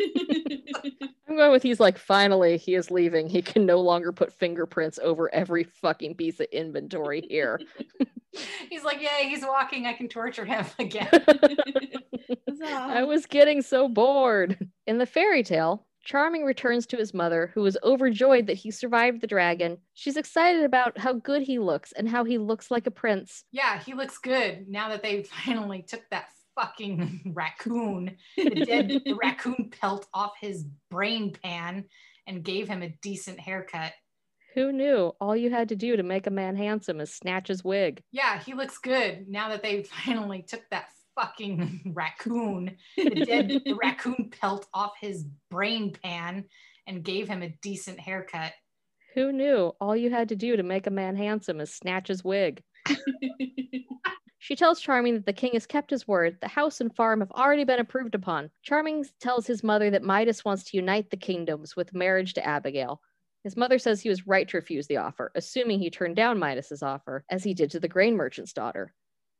I'm 1.28 1.36
going 1.36 1.52
with 1.52 1.62
he's 1.62 1.80
like, 1.80 1.96
finally, 1.96 2.56
he 2.56 2.74
is 2.74 2.90
leaving. 2.90 3.28
He 3.28 3.40
can 3.40 3.64
no 3.64 3.80
longer 3.80 4.10
put 4.10 4.32
fingerprints 4.32 4.98
over 5.00 5.32
every 5.32 5.64
fucking 5.64 6.16
piece 6.16 6.40
of 6.40 6.46
inventory 6.50 7.20
here. 7.28 7.60
He's 8.70 8.84
like, 8.84 9.00
yay, 9.00 9.28
he's 9.28 9.42
walking. 9.42 9.86
I 9.86 9.92
can 9.92 10.08
torture 10.08 10.44
him 10.44 10.64
again. 10.78 11.08
I 12.64 13.02
was 13.04 13.26
getting 13.26 13.62
so 13.62 13.88
bored. 13.88 14.68
In 14.86 14.98
the 14.98 15.06
fairy 15.06 15.42
tale, 15.42 15.86
Charming 16.04 16.44
returns 16.44 16.84
to 16.86 16.96
his 16.96 17.14
mother, 17.14 17.52
who 17.54 17.64
is 17.64 17.78
overjoyed 17.84 18.48
that 18.48 18.56
he 18.56 18.72
survived 18.72 19.20
the 19.20 19.28
dragon. 19.28 19.78
She's 19.94 20.16
excited 20.16 20.64
about 20.64 20.98
how 20.98 21.12
good 21.12 21.42
he 21.42 21.60
looks 21.60 21.92
and 21.92 22.08
how 22.08 22.24
he 22.24 22.38
looks 22.38 22.72
like 22.72 22.88
a 22.88 22.90
prince. 22.90 23.44
yeah, 23.52 23.78
he 23.78 23.94
looks 23.94 24.18
good 24.18 24.68
now 24.68 24.88
that 24.88 25.02
they 25.02 25.22
finally 25.44 25.82
took 25.82 26.02
that 26.10 26.26
fucking 26.56 27.32
raccoon, 27.34 28.16
the 28.36 28.64
dead 28.66 29.02
raccoon 29.22 29.70
pelt 29.80 30.06
off 30.12 30.32
his 30.40 30.66
brain 30.90 31.32
pan 31.42 31.84
and 32.26 32.42
gave 32.42 32.68
him 32.68 32.82
a 32.82 32.94
decent 33.00 33.38
haircut. 33.38 33.92
Who 34.54 34.72
knew? 34.72 35.12
All 35.20 35.34
you 35.34 35.50
had 35.50 35.70
to 35.70 35.76
do 35.76 35.96
to 35.96 36.02
make 36.02 36.26
a 36.26 36.30
man 36.30 36.56
handsome 36.56 37.00
is 37.00 37.14
snatch 37.14 37.48
his 37.48 37.64
wig. 37.64 38.02
Yeah, 38.12 38.38
he 38.38 38.54
looks 38.54 38.78
good 38.78 39.28
now 39.28 39.48
that 39.48 39.62
they 39.62 39.82
finally 40.04 40.42
took 40.42 40.62
that 40.70 40.86
fucking 41.18 41.92
raccoon, 41.94 42.76
the 42.96 43.10
dead 43.26 43.62
raccoon 43.82 44.30
pelt 44.40 44.66
off 44.74 44.92
his 45.00 45.24
brain 45.50 45.94
pan 46.02 46.44
and 46.86 47.04
gave 47.04 47.28
him 47.28 47.42
a 47.42 47.54
decent 47.62 47.98
haircut. 47.98 48.52
Who 49.14 49.32
knew? 49.32 49.72
All 49.80 49.96
you 49.96 50.10
had 50.10 50.30
to 50.30 50.36
do 50.36 50.56
to 50.56 50.62
make 50.62 50.86
a 50.86 50.90
man 50.90 51.16
handsome 51.16 51.60
is 51.60 51.74
snatch 51.74 52.08
his 52.08 52.24
wig. 52.24 52.62
She 54.38 54.56
tells 54.56 54.80
Charming 54.80 55.14
that 55.14 55.26
the 55.26 55.32
king 55.32 55.52
has 55.52 55.66
kept 55.66 55.90
his 55.90 56.08
word. 56.08 56.38
The 56.40 56.48
house 56.48 56.80
and 56.80 56.92
farm 56.96 57.20
have 57.20 57.30
already 57.30 57.62
been 57.62 57.78
approved 57.78 58.16
upon. 58.16 58.50
Charming 58.64 59.04
tells 59.20 59.46
his 59.46 59.62
mother 59.62 59.88
that 59.90 60.02
Midas 60.02 60.44
wants 60.44 60.64
to 60.64 60.76
unite 60.76 61.10
the 61.10 61.16
kingdoms 61.16 61.76
with 61.76 61.94
marriage 61.94 62.34
to 62.34 62.44
Abigail. 62.44 63.00
His 63.44 63.56
mother 63.56 63.78
says 63.78 64.00
he 64.00 64.08
was 64.08 64.26
right 64.26 64.48
to 64.48 64.56
refuse 64.56 64.86
the 64.86 64.98
offer, 64.98 65.32
assuming 65.34 65.80
he 65.80 65.90
turned 65.90 66.16
down 66.16 66.38
Midas's 66.38 66.82
offer, 66.82 67.24
as 67.28 67.42
he 67.42 67.54
did 67.54 67.70
to 67.72 67.80
the 67.80 67.88
grain 67.88 68.16
merchant's 68.16 68.52
daughter. 68.52 68.94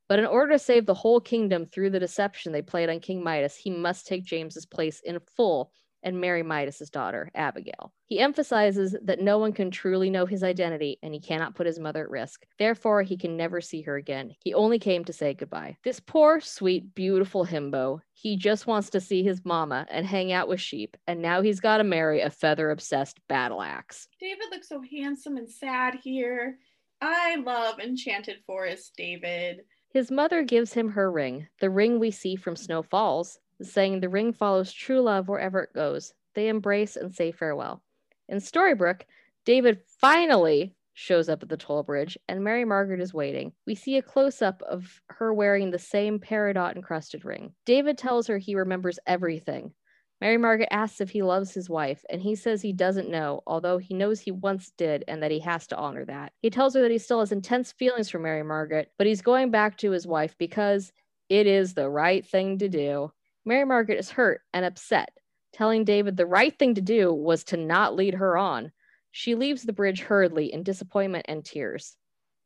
But 0.09 0.19
in 0.19 0.27
order 0.27 0.53
to 0.53 0.59
save 0.59 0.87
the 0.87 0.95
whole 0.95 1.21
kingdom 1.21 1.67
through 1.67 1.91
the 1.91 2.01
deception 2.01 2.53
they 2.53 2.63
played 2.63 2.91
on 2.91 3.01
King 3.01 3.23
Midas, 3.23 3.57
he 3.57 3.71
must 3.71 4.07
take 4.07 4.25
James's 4.25 4.67
place 4.67 5.01
in 5.01 5.21
full 5.37 5.73
and 6.03 6.21
marry 6.21 6.43
Midas's 6.43 6.91
daughter, 6.91 7.31
Abigail. 7.35 7.93
He 8.07 8.19
emphasizes 8.19 8.97
that 9.03 9.21
no 9.21 9.39
one 9.39 9.53
can 9.53 9.71
truly 9.71 10.11
know 10.11 10.27
his 10.27 10.43
identity 10.43 10.99
and 11.03 11.15
he 11.15 11.21
cannot 11.21 11.55
put 11.55 11.67
his 11.67 11.79
mother 11.79 12.05
at 12.05 12.11
risk. 12.11 12.45
Therefore, 12.59 13.03
he 13.03 13.17
can 13.17 13.37
never 13.37 13.61
see 13.61 13.83
her 13.83 13.97
again. 13.97 14.35
He 14.45 14.55
only 14.55 14.79
came 14.79 15.05
to 15.05 15.13
say 15.13 15.35
goodbye. 15.35 15.77
This 15.85 16.01
poor, 16.01 16.41
sweet, 16.41 16.95
beautiful 16.95 17.47
himbo, 17.47 18.01
he 18.13 18.37
just 18.37 18.67
wants 18.67 18.91
to 18.91 19.01
see 19.01 19.23
his 19.23 19.45
mama 19.45 19.87
and 19.91 20.07
hang 20.07 20.33
out 20.33 20.49
with 20.49 20.61
sheep, 20.61 20.97
and 21.07 21.23
now 21.23 21.43
he's 21.43 21.61
got 21.61 21.79
to 21.79 21.85
marry 21.85 22.21
a 22.21 22.31
feather 22.31 22.71
obsessed 22.71 23.19
battle 23.29 23.63
axe. 23.63 24.09
David 24.21 24.47
looks 24.51 24.69
so 24.69 24.83
handsome 24.83 25.37
and 25.37 25.49
sad 25.49 25.97
here. 26.03 26.59
I 27.01 27.37
love 27.37 27.81
Enchanted 27.81 28.39
Forest, 28.47 28.93
David. 28.97 29.63
His 29.93 30.11
mother 30.11 30.43
gives 30.43 30.73
him 30.73 30.91
her 30.91 31.11
ring, 31.11 31.49
the 31.61 31.69
ring 31.69 31.99
we 31.99 32.11
see 32.11 32.37
from 32.37 32.57
Snow 32.57 32.83
Falls, 32.83 33.39
saying 33.65 34.01
the 34.01 34.09
ring 34.09 34.33
follows 34.33 34.73
true 34.73 35.01
love 35.01 35.29
wherever 35.29 35.61
it 35.61 35.75
goes. 35.75 36.13
They 36.35 36.49
embrace 36.49 36.97
and 36.97 37.15
say 37.15 37.33
farewell. 37.33 37.83
In 38.29 38.39
Storybrooke, 38.39 39.03
David 39.45 39.81
finally 40.01 40.75
shows 40.95 41.29
up 41.29 41.43
at 41.43 41.49
the 41.49 41.57
toll 41.57 41.83
bridge 41.83 42.19
and 42.29 42.45
Mary 42.45 42.65
Margaret 42.65 43.01
is 43.01 43.15
waiting. 43.15 43.53
We 43.67 43.75
see 43.75 43.97
a 43.97 44.03
close 44.03 44.43
up 44.43 44.63
of 44.63 45.01
her 45.09 45.33
wearing 45.33 45.71
the 45.71 45.79
same 45.79 46.19
peridot 46.19 46.77
encrusted 46.77 47.25
ring. 47.25 47.55
David 47.65 47.99
tells 47.99 48.27
her 48.27 48.39
he 48.39 48.55
remembers 48.55 48.99
everything. 49.07 49.73
Mary 50.21 50.37
Margaret 50.37 50.69
asks 50.71 51.01
if 51.01 51.11
he 51.11 51.21
loves 51.21 51.53
his 51.53 51.69
wife, 51.69 52.05
and 52.09 52.23
he 52.23 52.37
says 52.37 52.63
he 52.63 52.73
doesn't 52.73 53.11
know, 53.11 53.43
although 53.45 53.79
he 53.79 53.93
knows 53.93 54.21
he 54.21 54.31
once 54.31 54.71
did 54.79 55.03
and 55.09 55.21
that 55.21 55.33
he 55.33 55.41
has 55.41 55.67
to 55.67 55.77
honor 55.77 56.05
that. 56.05 56.33
He 56.41 56.49
tells 56.49 56.75
her 56.75 56.83
that 56.83 56.93
he 56.93 56.99
still 56.99 57.19
has 57.19 57.33
intense 57.33 57.73
feelings 57.73 58.09
for 58.09 58.21
Mary 58.21 58.45
Margaret, 58.45 58.93
but 58.99 59.09
he's 59.09 59.21
going 59.21 59.51
back 59.51 59.79
to 59.79 59.91
his 59.91 60.07
wife 60.07 60.37
because 60.39 60.93
it 61.29 61.49
is 61.49 61.75
the 61.75 61.91
right 61.91 62.25
thing 62.25 62.59
to 62.59 62.69
do. 62.69 63.11
Mary 63.45 63.65
Margaret 63.65 63.99
is 63.99 64.11
hurt 64.11 64.43
and 64.53 64.65
upset, 64.65 65.11
telling 65.53 65.85
David 65.85 66.17
the 66.17 66.27
right 66.27 66.57
thing 66.59 66.75
to 66.75 66.81
do 66.81 67.13
was 67.13 67.45
to 67.45 67.57
not 67.57 67.97
lead 67.97 68.15
her 68.15 68.37
on. 68.37 68.73
She 69.11 69.35
leaves 69.35 69.63
the 69.63 69.73
bridge 69.73 70.01
hurriedly 70.01 70.53
in 70.53 70.63
disappointment 70.63 71.27
and 71.29 71.45
tears. 71.45 71.97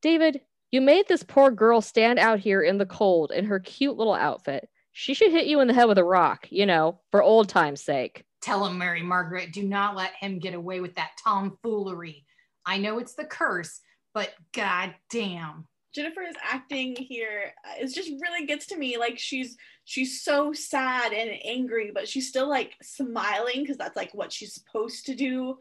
David, 0.03 0.41
you 0.71 0.81
made 0.81 1.07
this 1.07 1.23
poor 1.23 1.51
girl 1.51 1.81
stand 1.81 2.19
out 2.19 2.39
here 2.39 2.63
in 2.63 2.79
the 2.79 2.87
cold 2.87 3.31
in 3.31 3.45
her 3.45 3.61
cute 3.61 3.97
little 3.97 4.15
outfit. 4.15 4.69
She 4.93 5.15
should 5.15 5.31
hit 5.31 5.47
you 5.47 5.61
in 5.61 5.69
the 5.69 5.75
head 5.75 5.85
with 5.89 5.99
a 5.99 6.05
rock, 6.05 6.49
you 6.51 6.67
know, 6.67 7.01
for 7.11 7.23
old 7.23 7.49
time's 7.49 7.83
sake. 7.83 8.25
Tell 8.41 8.65
him, 8.67 8.79
Mary 8.79 9.03
Margaret, 9.03 9.53
do 9.53 9.63
not 9.63 9.97
let 9.97 10.13
him 10.15 10.39
get 10.39 10.55
away 10.55 10.81
with 10.81 10.95
that 10.95 11.11
tomfoolery. 11.23 12.25
I 12.65 12.79
know 12.79 12.99
it's 12.99 13.15
the 13.15 13.25
curse, 13.25 13.81
but 14.15 14.33
god 14.53 14.95
damn. 15.11 15.67
Jennifer's 15.97 16.35
acting 16.43 16.95
here 16.95 17.55
uh, 17.65 17.83
is 17.83 17.95
just 17.95 18.11
really 18.21 18.45
gets 18.45 18.67
to 18.67 18.77
me. 18.77 18.99
Like 18.99 19.19
she's 19.19 19.57
she's 19.85 20.23
so 20.23 20.53
sad 20.53 21.15
and 21.15 21.31
angry, 21.43 21.91
but 21.93 22.07
she's 22.07 22.29
still 22.29 22.51
like 22.51 22.75
smiling 22.83 23.63
because 23.63 23.79
that's 23.79 23.97
like 23.97 24.13
what 24.13 24.31
she's 24.31 24.53
supposed 24.53 25.07
to 25.07 25.15
do. 25.15 25.57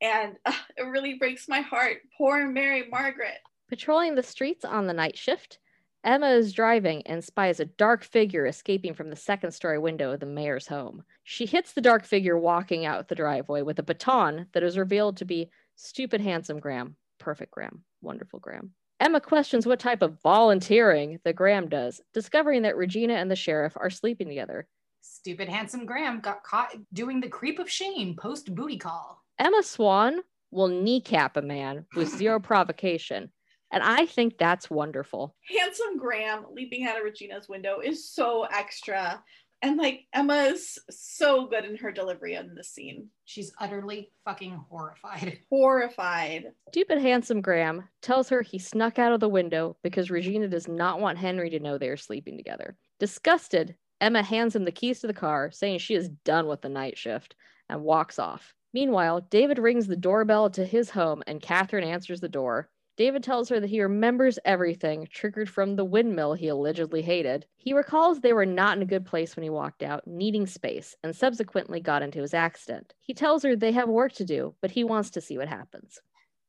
And 0.00 0.36
uh, 0.46 0.52
it 0.76 0.82
really 0.82 1.14
breaks 1.14 1.48
my 1.48 1.60
heart. 1.60 2.02
Poor 2.16 2.46
Mary 2.46 2.86
Margaret. 2.88 3.38
Patrolling 3.68 4.14
the 4.14 4.22
streets 4.22 4.64
on 4.64 4.86
the 4.86 4.92
night 4.92 5.18
shift, 5.18 5.58
Emma 6.04 6.28
is 6.28 6.52
driving 6.52 7.02
and 7.06 7.22
spies 7.22 7.58
a 7.58 7.64
dark 7.64 8.04
figure 8.04 8.46
escaping 8.46 8.94
from 8.94 9.10
the 9.10 9.16
second 9.16 9.50
story 9.50 9.80
window 9.80 10.12
of 10.12 10.20
the 10.20 10.26
mayor's 10.26 10.68
home. 10.68 11.02
She 11.24 11.46
hits 11.46 11.72
the 11.72 11.80
dark 11.80 12.04
figure 12.04 12.38
walking 12.38 12.86
out 12.86 13.08
the 13.08 13.16
driveway 13.16 13.62
with 13.62 13.80
a 13.80 13.82
baton 13.82 14.46
that 14.52 14.62
is 14.62 14.78
revealed 14.78 15.16
to 15.16 15.24
be 15.24 15.50
stupid, 15.74 16.20
handsome 16.20 16.60
Graham. 16.60 16.94
Perfect 17.18 17.50
Graham. 17.50 17.82
Wonderful 18.00 18.38
Graham. 18.38 18.72
Emma 19.00 19.20
questions 19.20 19.66
what 19.66 19.80
type 19.80 20.02
of 20.02 20.20
volunteering 20.22 21.18
the 21.24 21.32
Graham 21.32 21.68
does, 21.68 22.00
discovering 22.14 22.62
that 22.62 22.76
Regina 22.76 23.14
and 23.14 23.30
the 23.30 23.36
sheriff 23.36 23.76
are 23.76 23.90
sleeping 23.90 24.28
together. 24.28 24.68
Stupid, 25.00 25.48
handsome 25.48 25.86
Graham 25.86 26.20
got 26.20 26.44
caught 26.44 26.76
doing 26.92 27.20
the 27.20 27.28
creep 27.28 27.58
of 27.58 27.70
shame 27.70 28.14
post 28.14 28.54
booty 28.54 28.76
call. 28.76 29.22
Emma 29.38 29.62
Swan 29.62 30.20
will 30.50 30.68
kneecap 30.68 31.36
a 31.36 31.42
man 31.42 31.86
with 31.96 32.08
zero 32.08 32.38
provocation 32.40 33.30
and 33.72 33.82
I 33.82 34.06
think 34.06 34.36
that's 34.36 34.68
wonderful. 34.68 35.36
Handsome 35.48 35.96
Graham 35.96 36.46
leaping 36.52 36.86
out 36.86 36.98
of 36.98 37.04
Regina's 37.04 37.48
window 37.48 37.80
is 37.80 38.08
so 38.08 38.44
extra. 38.44 39.22
And 39.62 39.76
like 39.76 40.06
Emma's 40.14 40.78
so 40.90 41.46
good 41.46 41.64
in 41.64 41.76
her 41.76 41.92
delivery 41.92 42.34
in 42.34 42.54
the 42.54 42.64
scene. 42.64 43.08
She's 43.26 43.52
utterly 43.60 44.10
fucking 44.24 44.58
horrified. 44.70 45.40
Horrified. 45.50 46.46
Stupid 46.70 46.98
handsome 46.98 47.42
Graham 47.42 47.86
tells 48.00 48.30
her 48.30 48.40
he 48.40 48.58
snuck 48.58 48.98
out 48.98 49.12
of 49.12 49.20
the 49.20 49.28
window 49.28 49.76
because 49.82 50.10
Regina 50.10 50.48
does 50.48 50.66
not 50.66 51.00
want 51.00 51.18
Henry 51.18 51.50
to 51.50 51.60
know 51.60 51.76
they 51.76 51.88
are 51.90 51.96
sleeping 51.96 52.38
together. 52.38 52.76
Disgusted, 52.98 53.76
Emma 54.00 54.22
hands 54.22 54.56
him 54.56 54.64
the 54.64 54.72
keys 54.72 55.00
to 55.00 55.06
the 55.06 55.12
car, 55.12 55.50
saying 55.50 55.78
she 55.78 55.94
is 55.94 56.08
done 56.24 56.46
with 56.46 56.62
the 56.62 56.68
night 56.70 56.96
shift, 56.96 57.34
and 57.68 57.82
walks 57.82 58.18
off. 58.18 58.54
Meanwhile, 58.72 59.22
David 59.30 59.58
rings 59.58 59.86
the 59.86 59.96
doorbell 59.96 60.48
to 60.50 60.64
his 60.64 60.90
home 60.90 61.22
and 61.26 61.42
Kathryn 61.42 61.84
answers 61.84 62.20
the 62.20 62.28
door. 62.28 62.70
David 63.00 63.22
tells 63.22 63.48
her 63.48 63.58
that 63.58 63.70
he 63.70 63.80
remembers 63.80 64.38
everything 64.44 65.08
triggered 65.10 65.48
from 65.48 65.74
the 65.74 65.86
windmill 65.86 66.34
he 66.34 66.48
allegedly 66.48 67.00
hated. 67.00 67.46
He 67.56 67.72
recalls 67.72 68.20
they 68.20 68.34
were 68.34 68.44
not 68.44 68.76
in 68.76 68.82
a 68.82 68.86
good 68.86 69.06
place 69.06 69.34
when 69.34 69.42
he 69.42 69.48
walked 69.48 69.82
out, 69.82 70.06
needing 70.06 70.46
space, 70.46 70.94
and 71.02 71.16
subsequently 71.16 71.80
got 71.80 72.02
into 72.02 72.20
his 72.20 72.34
accident. 72.34 72.92
He 73.00 73.14
tells 73.14 73.42
her 73.42 73.56
they 73.56 73.72
have 73.72 73.88
work 73.88 74.12
to 74.16 74.24
do, 74.26 74.54
but 74.60 74.72
he 74.72 74.84
wants 74.84 75.08
to 75.12 75.22
see 75.22 75.38
what 75.38 75.48
happens. 75.48 75.98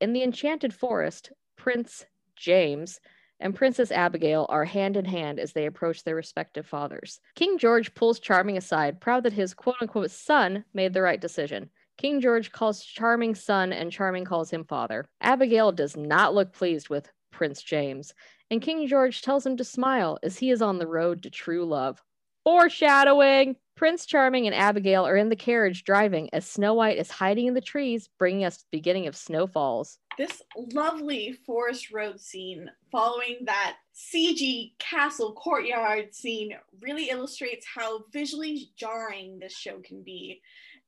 In 0.01 0.11
the 0.11 0.23
Enchanted 0.23 0.73
Forest, 0.73 1.31
Prince 1.55 2.05
James 2.35 2.99
and 3.39 3.55
Princess 3.55 3.89
Abigail 3.89 4.45
are 4.49 4.65
hand 4.65 4.97
in 4.97 5.05
hand 5.05 5.39
as 5.39 5.53
they 5.53 5.67
approach 5.67 6.03
their 6.03 6.15
respective 6.17 6.65
fathers. 6.65 7.21
King 7.33 7.59
George 7.59 7.95
pulls 7.95 8.19
Charming 8.19 8.57
aside, 8.57 8.99
proud 8.99 9.23
that 9.23 9.31
his 9.31 9.53
quote 9.53 9.77
unquote 9.79 10.11
son 10.11 10.65
made 10.73 10.93
the 10.93 11.01
right 11.01 11.21
decision. 11.21 11.69
King 11.97 12.21
George 12.21 12.51
calls 12.51 12.83
Charming 12.83 13.35
son, 13.35 13.73
and 13.73 13.91
Charming 13.91 14.25
calls 14.25 14.49
him 14.49 14.63
father. 14.65 15.07
Abigail 15.21 15.71
does 15.71 15.95
not 15.95 16.33
look 16.33 16.53
pleased 16.53 16.89
with 16.89 17.11
Prince 17.31 17.61
James, 17.61 18.13
and 18.49 18.61
King 18.61 18.87
George 18.87 19.21
tells 19.21 19.45
him 19.45 19.57
to 19.57 19.63
smile 19.63 20.17
as 20.23 20.37
he 20.37 20.51
is 20.51 20.61
on 20.61 20.77
the 20.77 20.87
road 20.87 21.23
to 21.23 21.29
true 21.29 21.65
love. 21.65 22.01
Foreshadowing! 22.43 23.55
Prince 23.75 24.05
Charming 24.05 24.45
and 24.45 24.55
Abigail 24.55 25.07
are 25.07 25.15
in 25.15 25.29
the 25.29 25.35
carriage 25.35 25.83
driving 25.83 26.29
as 26.33 26.45
Snow 26.45 26.73
White 26.73 26.97
is 26.97 27.09
hiding 27.09 27.47
in 27.47 27.53
the 27.53 27.61
trees, 27.61 28.09
bringing 28.19 28.45
us 28.45 28.57
the 28.57 28.67
beginning 28.71 29.07
of 29.07 29.15
snowfalls. 29.15 29.97
This 30.17 30.41
lovely 30.73 31.33
forest 31.45 31.91
road 31.91 32.19
scene 32.19 32.69
following 32.91 33.37
that 33.45 33.77
CG 33.95 34.77
castle 34.77 35.33
courtyard 35.33 36.13
scene 36.13 36.53
really 36.79 37.09
illustrates 37.09 37.65
how 37.65 38.03
visually 38.11 38.69
jarring 38.75 39.39
this 39.39 39.55
show 39.55 39.79
can 39.79 40.03
be 40.03 40.41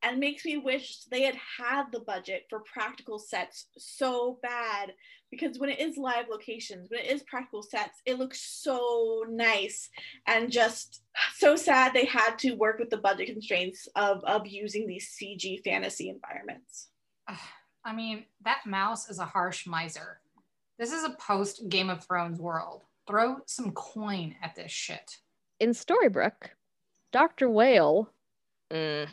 and 0.04 0.20
makes 0.20 0.46
me 0.46 0.58
wish 0.58 1.06
they 1.06 1.24
had 1.24 1.38
had 1.58 1.86
the 1.92 2.02
budget 2.02 2.46
for 2.50 2.60
practical 2.62 3.18
sets 3.18 3.68
so 3.78 4.38
bad 4.42 4.94
because 5.32 5.58
when 5.58 5.70
it 5.70 5.80
is 5.80 5.98
live 5.98 6.26
locations 6.30 6.89
when 6.89 7.00
it 7.00 7.10
is 7.10 7.24
practical 7.24 7.63
sets 7.63 8.02
it 8.06 8.20
looks 8.20 8.39
so 8.39 9.24
nice 9.30 9.89
and 10.28 10.52
just 10.52 11.02
so 11.36 11.56
sad 11.56 11.94
they 11.94 12.06
had 12.06 12.38
to 12.38 12.54
work 12.54 12.78
with 12.78 12.89
the 12.89 12.98
budget 12.98 13.28
constraints 13.28 13.88
of 13.96 14.24
of 14.26 14.46
using 14.46 14.86
these 14.86 15.16
cg 15.18 15.63
fantasy 15.63 16.10
environments. 16.10 16.89
I 17.86 17.94
mean 17.94 18.26
that 18.44 18.62
mouse 18.66 19.10
is 19.10 19.20
a 19.20 19.26
harsh 19.26 19.66
miser. 19.66 20.20
This 20.78 20.92
is 20.92 21.04
a 21.04 21.16
post 21.20 21.70
game 21.70 21.89
of 21.89 22.04
thrones 22.04 22.39
world. 22.39 22.84
Throw 23.08 23.38
some 23.46 23.72
coin 23.72 24.36
at 24.42 24.56
this 24.56 24.72
shit. 24.72 25.18
In 25.60 25.72
storybrooke 25.72 26.50
dr 27.12 27.48
whale 27.50 28.10
mm, 28.72 29.08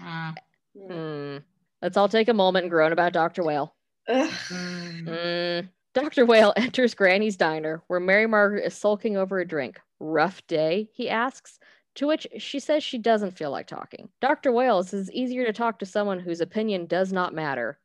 Mm. 0.00 0.34
Mm. 0.76 1.42
Let's 1.80 1.96
all 1.96 2.08
take 2.08 2.28
a 2.28 2.34
moment 2.34 2.64
and 2.64 2.70
groan 2.70 2.92
about 2.92 3.12
Dr. 3.12 3.42
Whale. 3.42 3.74
Mm. 4.08 5.68
Dr. 5.94 6.24
Whale 6.24 6.52
enters 6.56 6.94
Granny's 6.94 7.36
diner 7.36 7.82
where 7.88 8.00
Mary 8.00 8.26
Margaret 8.26 8.64
is 8.64 8.74
sulking 8.74 9.16
over 9.16 9.40
a 9.40 9.46
drink. 9.46 9.80
Rough 10.00 10.46
day, 10.46 10.88
he 10.92 11.08
asks, 11.08 11.58
to 11.94 12.06
which 12.06 12.26
she 12.38 12.58
says 12.58 12.82
she 12.82 12.98
doesn't 12.98 13.36
feel 13.36 13.50
like 13.50 13.66
talking. 13.66 14.08
Dr. 14.20 14.52
Whale 14.52 14.82
says 14.82 15.08
it's 15.08 15.16
easier 15.16 15.44
to 15.44 15.52
talk 15.52 15.78
to 15.78 15.86
someone 15.86 16.18
whose 16.18 16.40
opinion 16.40 16.86
does 16.86 17.12
not 17.12 17.34
matter, 17.34 17.78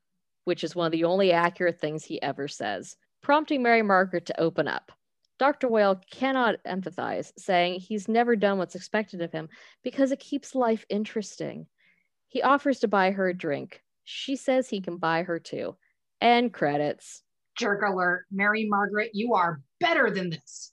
which 0.45 0.63
is 0.63 0.75
one 0.75 0.85
of 0.85 0.91
the 0.93 1.03
only 1.03 1.31
accurate 1.31 1.79
things 1.79 2.05
he 2.05 2.21
ever 2.21 2.47
says, 2.47 2.95
prompting 3.21 3.61
Mary 3.61 3.81
Margaret 3.81 4.25
to 4.27 4.39
open 4.39 4.67
up. 4.67 4.91
Dr. 5.39 5.67
Whale 5.67 6.01
cannot 6.09 6.55
empathize, 6.65 7.31
saying 7.37 7.79
he's 7.79 8.07
never 8.07 8.35
done 8.35 8.57
what's 8.57 8.75
expected 8.75 9.21
of 9.21 9.31
him 9.31 9.49
because 9.83 10.11
it 10.11 10.19
keeps 10.19 10.55
life 10.55 10.85
interesting. 10.89 11.67
He 12.27 12.41
offers 12.41 12.79
to 12.79 12.87
buy 12.87 13.11
her 13.11 13.29
a 13.29 13.33
drink. 13.33 13.81
She 14.03 14.35
says 14.35 14.69
he 14.69 14.81
can 14.81 14.97
buy 14.97 15.23
her 15.23 15.39
too. 15.39 15.75
And 16.21 16.53
credits. 16.53 17.23
Jerk 17.57 17.81
alert. 17.81 18.25
Mary 18.31 18.65
Margaret, 18.67 19.11
you 19.13 19.33
are 19.33 19.61
better 19.79 20.11
than 20.11 20.29
this. 20.29 20.71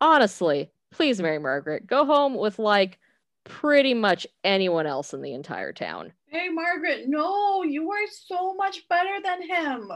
Honestly, 0.00 0.70
please, 0.90 1.20
Mary 1.20 1.38
Margaret, 1.38 1.86
go 1.86 2.04
home 2.04 2.34
with 2.34 2.58
like 2.58 2.98
pretty 3.44 3.94
much 3.94 4.26
anyone 4.42 4.86
else 4.86 5.14
in 5.14 5.22
the 5.22 5.34
entire 5.34 5.72
town. 5.72 6.12
Hey, 6.26 6.48
Margaret, 6.48 7.04
no, 7.06 7.62
you 7.62 7.90
are 7.90 8.06
so 8.10 8.54
much 8.54 8.88
better 8.88 9.20
than 9.22 9.42
him. 9.42 9.90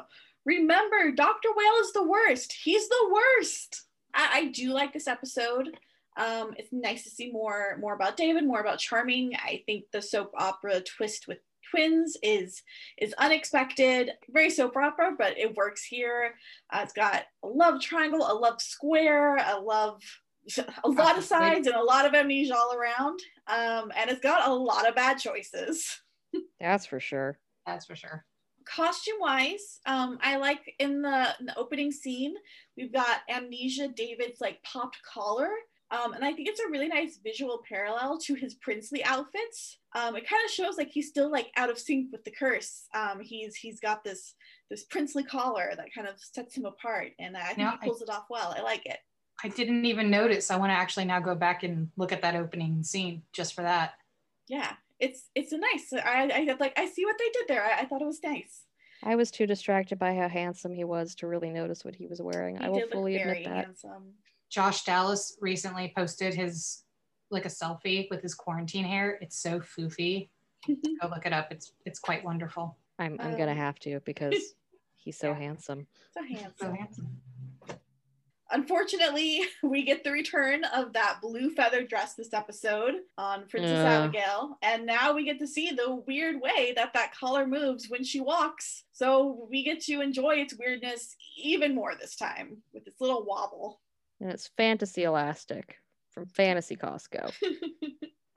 Remember, 0.44 1.10
Dr. 1.12 1.48
Whale 1.54 1.80
is 1.80 1.92
the 1.92 2.04
worst. 2.04 2.52
He's 2.52 2.88
the 2.88 3.10
worst. 3.12 3.82
I, 4.14 4.28
I 4.32 4.44
do 4.46 4.72
like 4.72 4.92
this 4.92 5.08
episode. 5.08 5.76
Um, 6.18 6.52
it's 6.58 6.72
nice 6.72 7.04
to 7.04 7.10
see 7.10 7.30
more 7.30 7.78
more 7.80 7.94
about 7.94 8.16
David, 8.16 8.44
more 8.44 8.60
about 8.60 8.80
Charming. 8.80 9.34
I 9.36 9.62
think 9.66 9.84
the 9.92 10.02
soap 10.02 10.32
opera 10.36 10.80
twist 10.80 11.28
with 11.28 11.38
twins 11.70 12.16
is 12.22 12.62
is 12.98 13.14
unexpected, 13.18 14.10
very 14.30 14.50
soap 14.50 14.76
opera, 14.76 15.12
but 15.16 15.38
it 15.38 15.56
works 15.56 15.84
here. 15.84 16.34
Uh, 16.70 16.80
it's 16.82 16.92
got 16.92 17.24
a 17.44 17.46
love 17.46 17.80
triangle, 17.80 18.26
a 18.28 18.34
love 18.34 18.60
square, 18.60 19.36
a 19.36 19.60
love 19.60 20.02
a 20.84 20.88
lot 20.88 21.18
of 21.18 21.24
sides 21.24 21.66
and 21.66 21.76
a 21.76 21.82
lot 21.82 22.06
of 22.06 22.14
amnesia 22.14 22.56
all 22.56 22.74
around. 22.74 23.20
Um, 23.46 23.92
and 23.96 24.10
it's 24.10 24.20
got 24.20 24.48
a 24.48 24.52
lot 24.52 24.88
of 24.88 24.94
bad 24.94 25.18
choices. 25.18 26.00
That's 26.60 26.86
for 26.86 27.00
sure. 27.00 27.38
That's 27.66 27.86
for 27.86 27.96
sure. 27.96 28.24
Costume 28.64 29.16
wise, 29.18 29.80
um, 29.86 30.18
I 30.22 30.36
like 30.36 30.74
in 30.78 31.00
the, 31.00 31.34
in 31.40 31.46
the 31.46 31.56
opening 31.56 31.90
scene, 31.90 32.34
we've 32.76 32.92
got 32.92 33.20
Amnesia 33.30 33.88
David's 33.88 34.40
like 34.40 34.62
popped 34.62 34.98
collar 35.02 35.48
Um, 35.90 36.12
and 36.12 36.22
I 36.24 36.32
think 36.32 36.48
it's 36.48 36.60
a 36.60 36.70
really 36.70 36.88
nice 36.88 37.18
visual 37.22 37.62
parallel 37.66 38.18
to 38.18 38.34
his 38.34 38.54
princely 38.56 39.02
outfits. 39.04 39.78
Um, 39.94 40.16
it 40.16 40.28
kind 40.28 40.44
of 40.44 40.50
shows 40.50 40.76
like 40.76 40.90
he's 40.90 41.08
still 41.08 41.30
like 41.30 41.50
out 41.56 41.70
of 41.70 41.78
sync 41.78 42.12
with 42.12 42.24
the 42.24 42.30
curse. 42.30 42.84
Um, 42.94 43.20
he's 43.20 43.56
he's 43.56 43.80
got 43.80 44.04
this 44.04 44.34
this 44.70 44.84
princely 44.84 45.24
collar 45.24 45.72
that 45.76 45.94
kind 45.94 46.06
of 46.06 46.14
sets 46.18 46.56
him 46.56 46.66
apart, 46.66 47.12
and 47.18 47.36
I 47.36 47.46
think 47.46 47.58
Yeah, 47.58 47.76
he 47.80 47.86
pulls 47.86 48.02
it 48.02 48.10
off 48.10 48.26
well. 48.28 48.54
I 48.56 48.60
like 48.60 48.84
it. 48.84 48.98
I 49.42 49.48
didn't 49.48 49.86
even 49.86 50.10
notice. 50.10 50.50
I 50.50 50.56
want 50.56 50.70
to 50.70 50.76
actually 50.76 51.06
now 51.06 51.20
go 51.20 51.34
back 51.34 51.62
and 51.62 51.88
look 51.96 52.12
at 52.12 52.22
that 52.22 52.34
opening 52.34 52.82
scene 52.82 53.22
just 53.32 53.54
for 53.54 53.62
that. 53.62 53.92
Yeah, 54.46 54.72
it's 55.00 55.30
it's 55.34 55.52
a 55.52 55.58
nice. 55.58 55.90
I 55.92 56.28
I 56.34 56.56
like 56.60 56.78
I 56.78 56.86
see 56.86 57.06
what 57.06 57.16
they 57.18 57.30
did 57.32 57.48
there. 57.48 57.64
I, 57.64 57.80
I 57.80 57.84
thought 57.86 58.02
it 58.02 58.06
was 58.06 58.22
nice. 58.22 58.64
I 59.02 59.14
was 59.14 59.30
too 59.30 59.46
distracted 59.46 59.98
by 59.98 60.14
how 60.14 60.28
handsome 60.28 60.74
he 60.74 60.84
was 60.84 61.14
to 61.16 61.28
really 61.28 61.50
notice 61.50 61.84
what 61.84 61.94
he 61.94 62.06
was 62.06 62.20
wearing. 62.20 62.56
He 62.56 62.64
I 62.64 62.68
will 62.68 62.88
fully 62.90 63.16
admit 63.16 63.44
that. 63.44 63.66
handsome. 63.66 64.14
Josh 64.50 64.84
Dallas 64.84 65.36
recently 65.40 65.92
posted 65.96 66.34
his 66.34 66.84
like 67.30 67.44
a 67.44 67.48
selfie 67.48 68.08
with 68.10 68.22
his 68.22 68.34
quarantine 68.34 68.84
hair. 68.84 69.18
It's 69.20 69.38
so 69.40 69.60
foofy. 69.60 70.30
Go 70.66 71.08
look 71.08 71.26
it 71.26 71.32
up. 71.32 71.48
It's 71.52 71.72
it's 71.84 71.98
quite 71.98 72.24
wonderful. 72.24 72.76
I'm 72.98 73.16
I'm 73.20 73.36
gonna 73.36 73.52
Um, 73.52 73.56
have 73.58 73.78
to 73.80 74.00
because 74.04 74.34
he's 74.96 75.18
so 75.18 75.28
yeah. 75.30 75.38
handsome. 75.38 75.86
so 76.12 76.20
So 76.20 76.34
handsome. 76.40 76.74
handsome. 76.74 77.08
Unfortunately, 78.50 79.42
we 79.62 79.82
get 79.84 80.04
the 80.04 80.10
return 80.10 80.64
of 80.64 80.94
that 80.94 81.18
blue 81.20 81.50
feather 81.50 81.84
dress 81.84 82.14
this 82.14 82.32
episode 82.32 82.94
on 83.18 83.46
Princess 83.46 83.72
Yeah. 83.72 84.04
Abigail, 84.04 84.56
and 84.62 84.86
now 84.86 85.12
we 85.12 85.24
get 85.24 85.38
to 85.40 85.46
see 85.46 85.70
the 85.70 85.96
weird 86.06 86.40
way 86.40 86.72
that 86.74 86.94
that 86.94 87.12
collar 87.14 87.46
moves 87.46 87.90
when 87.90 88.02
she 88.02 88.20
walks. 88.20 88.84
So 88.92 89.46
we 89.50 89.62
get 89.64 89.80
to 89.82 90.00
enjoy 90.00 90.36
its 90.36 90.54
weirdness 90.58 91.14
even 91.36 91.74
more 91.74 91.94
this 91.94 92.16
time 92.16 92.62
with 92.72 92.86
its 92.86 93.00
little 93.02 93.24
wobble. 93.26 93.80
And 94.20 94.30
it's 94.30 94.50
fantasy 94.56 95.04
elastic 95.04 95.76
from 96.10 96.26
Fantasy 96.26 96.76
Costco. 96.76 97.32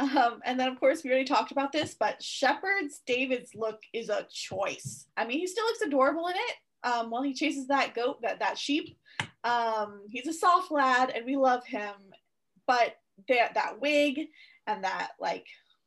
Um, 0.02 0.40
and 0.46 0.60
then, 0.60 0.68
of 0.68 0.80
course, 0.80 1.04
we 1.04 1.12
already 1.12 1.26
talked 1.26 1.52
about 1.52 1.72
this, 1.72 1.96
but 2.00 2.24
Shepard's 2.24 3.02
David's 3.06 3.52
look 3.54 3.80
is 3.94 4.10
a 4.10 4.26
choice. 4.32 5.06
I 5.16 5.26
mean, 5.26 5.38
he 5.38 5.46
still 5.46 5.66
looks 5.66 5.82
adorable 5.82 6.28
in 6.28 6.36
it 6.36 6.90
um, 6.92 7.12
while 7.12 7.22
he 7.22 7.36
chases 7.36 7.68
that 7.68 7.94
goat, 7.94 8.20
that, 8.24 8.40
that 8.40 8.58
sheep. 8.58 8.98
Um, 9.44 10.02
he's 10.10 10.28
a 10.28 10.34
soft 10.34 10.72
lad 10.72 11.12
and 11.12 11.24
we 11.26 11.36
love 11.36 11.66
him, 11.66 11.94
but 12.66 12.96
that, 13.30 13.54
that 13.54 13.80
wig 13.80 14.28
and 14.66 14.84
that 14.84 15.10
like 15.20 15.46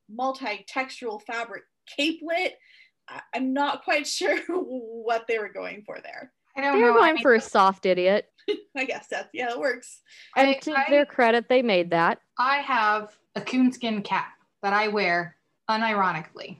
multi 0.08 0.64
textural 0.72 1.20
fabric 1.22 1.64
capelet, 1.98 2.52
I, 3.08 3.20
I'm 3.34 3.52
not 3.52 3.82
quite 3.82 4.06
sure 4.06 4.38
what 4.46 5.26
they 5.26 5.40
were 5.40 5.52
going 5.52 5.82
for 5.84 5.98
there. 6.00 6.32
I 6.56 6.60
don't 6.60 6.76
They 6.76 6.84
were 6.84 6.92
know. 6.92 6.98
I 6.98 7.00
going 7.00 7.14
mean, 7.14 7.22
for 7.22 7.34
a 7.34 7.40
soft 7.40 7.84
idiot. 7.84 8.28
I 8.76 8.84
guess 8.84 9.06
that's, 9.08 9.28
yeah, 9.32 9.50
it 9.50 9.58
works. 9.58 10.00
And 10.36 10.50
I- 10.50 10.54
to 10.54 10.72
I- 10.72 10.90
their 10.90 11.06
credit, 11.06 11.48
they 11.48 11.62
made 11.62 11.90
that. 11.90 12.20
I 12.38 12.56
have 12.58 13.16
a 13.36 13.40
coonskin 13.40 14.02
cap 14.02 14.32
that 14.62 14.72
I 14.72 14.88
wear 14.88 15.36
unironically, 15.70 16.56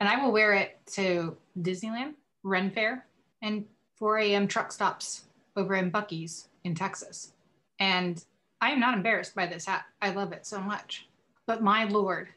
and 0.00 0.08
I 0.08 0.22
will 0.22 0.32
wear 0.32 0.52
it 0.54 0.78
to 0.92 1.36
Disneyland, 1.60 2.14
Ren 2.42 2.70
Fair, 2.70 3.06
and 3.42 3.64
4 3.96 4.18
a.m. 4.18 4.48
truck 4.48 4.72
stops 4.72 5.24
over 5.56 5.74
in 5.74 5.90
Buc-ee's 5.90 6.48
in 6.64 6.74
Texas. 6.74 7.32
And 7.78 8.22
I 8.60 8.70
am 8.70 8.80
not 8.80 8.94
embarrassed 8.94 9.34
by 9.34 9.46
this 9.46 9.66
hat. 9.66 9.84
I 10.02 10.10
love 10.10 10.32
it 10.32 10.46
so 10.46 10.60
much. 10.60 11.08
But 11.46 11.62
my 11.62 11.84
lord, 11.84 12.28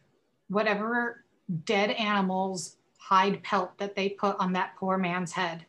whatever 0.50 1.24
dead 1.66 1.91
animal's 1.91 2.78
hide 2.98 3.44
pelt 3.44 3.78
that 3.78 3.96
they 3.96 4.10
put 4.10 4.38
on 4.39 4.54
that 4.54 4.76
poor 4.78 4.98
man's 4.98 5.32
head 5.34 5.66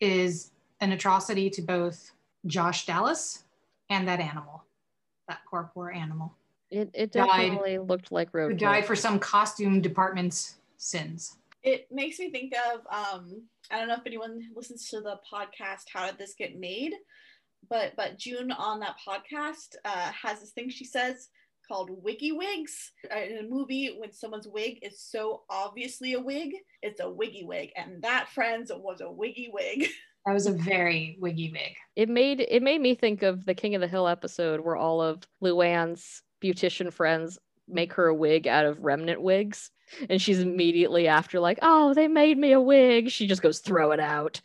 is 0.00 0.50
an 0.80 0.92
atrocity 0.92 1.48
to 1.50 1.62
both 1.62 2.10
Josh 2.46 2.86
Dallas 2.86 3.44
and 3.90 4.06
that 4.08 4.20
animal, 4.20 4.64
that 5.28 5.40
poor, 5.48 5.70
poor 5.74 5.90
animal. 5.90 6.34
It 6.70 6.90
it 6.94 7.12
Died. 7.12 7.26
definitely 7.26 7.78
looked 7.78 8.10
like 8.10 8.30
who 8.32 8.52
died 8.54 8.84
for 8.86 8.96
some 8.96 9.18
costume 9.18 9.80
department's 9.80 10.56
sins. 10.76 11.36
it 11.62 11.86
makes 11.90 12.18
me 12.18 12.30
think 12.30 12.52
of 12.72 12.80
um 12.90 13.42
i 13.70 13.78
don't 13.78 13.88
know 13.88 13.94
if 13.94 14.06
anyone 14.06 14.40
listens 14.54 14.88
to 14.90 15.00
the 15.00 15.18
podcast 15.32 15.84
how 15.92 16.06
did 16.06 16.18
this 16.18 16.34
get 16.36 16.58
made? 16.58 16.92
But 17.70 17.92
but 17.96 18.18
june 18.18 18.50
on 18.52 18.80
that 18.80 18.96
podcast 19.06 19.76
uh, 19.84 20.10
has 20.22 20.40
this 20.40 20.50
thing 20.50 20.68
she 20.68 20.84
says 20.84 21.28
called 21.66 21.88
wiggy 22.02 22.32
wigs. 22.32 22.92
Uh, 23.14 23.20
in 23.20 23.38
a 23.38 23.48
movie 23.48 23.94
when 23.98 24.12
someone's 24.12 24.48
wig 24.48 24.78
is 24.82 25.00
so 25.00 25.42
obviously 25.48 26.12
a 26.14 26.20
wig 26.20 26.50
it's 26.82 27.00
a 27.00 27.08
wiggy 27.08 27.44
wig. 27.44 27.70
And 27.76 28.02
that 28.02 28.28
friends 28.30 28.70
was 28.74 29.00
a 29.00 29.10
wiggy 29.10 29.48
wig 29.52 29.88
That 30.26 30.32
was 30.32 30.46
a 30.46 30.52
very 30.52 31.16
wiggy 31.20 31.50
wig. 31.52 31.76
It 31.96 32.08
made 32.08 32.40
it 32.40 32.62
made 32.62 32.80
me 32.80 32.94
think 32.94 33.22
of 33.22 33.44
the 33.44 33.54
King 33.54 33.74
of 33.74 33.80
the 33.80 33.88
Hill 33.88 34.08
episode 34.08 34.60
where 34.60 34.76
all 34.76 35.02
of 35.02 35.22
Luann's 35.42 36.22
beautician 36.42 36.92
friends 36.92 37.38
make 37.68 37.92
her 37.94 38.06
a 38.06 38.14
wig 38.14 38.46
out 38.46 38.66
of 38.66 38.82
remnant 38.82 39.20
wigs. 39.20 39.70
And 40.08 40.20
she's 40.20 40.40
immediately 40.40 41.08
after, 41.08 41.40
like, 41.40 41.58
oh, 41.62 41.94
they 41.94 42.08
made 42.08 42.38
me 42.38 42.52
a 42.52 42.60
wig. 42.60 43.10
She 43.10 43.26
just 43.26 43.42
goes, 43.42 43.60
throw 43.60 43.92
it 43.92 44.00
out. 44.00 44.40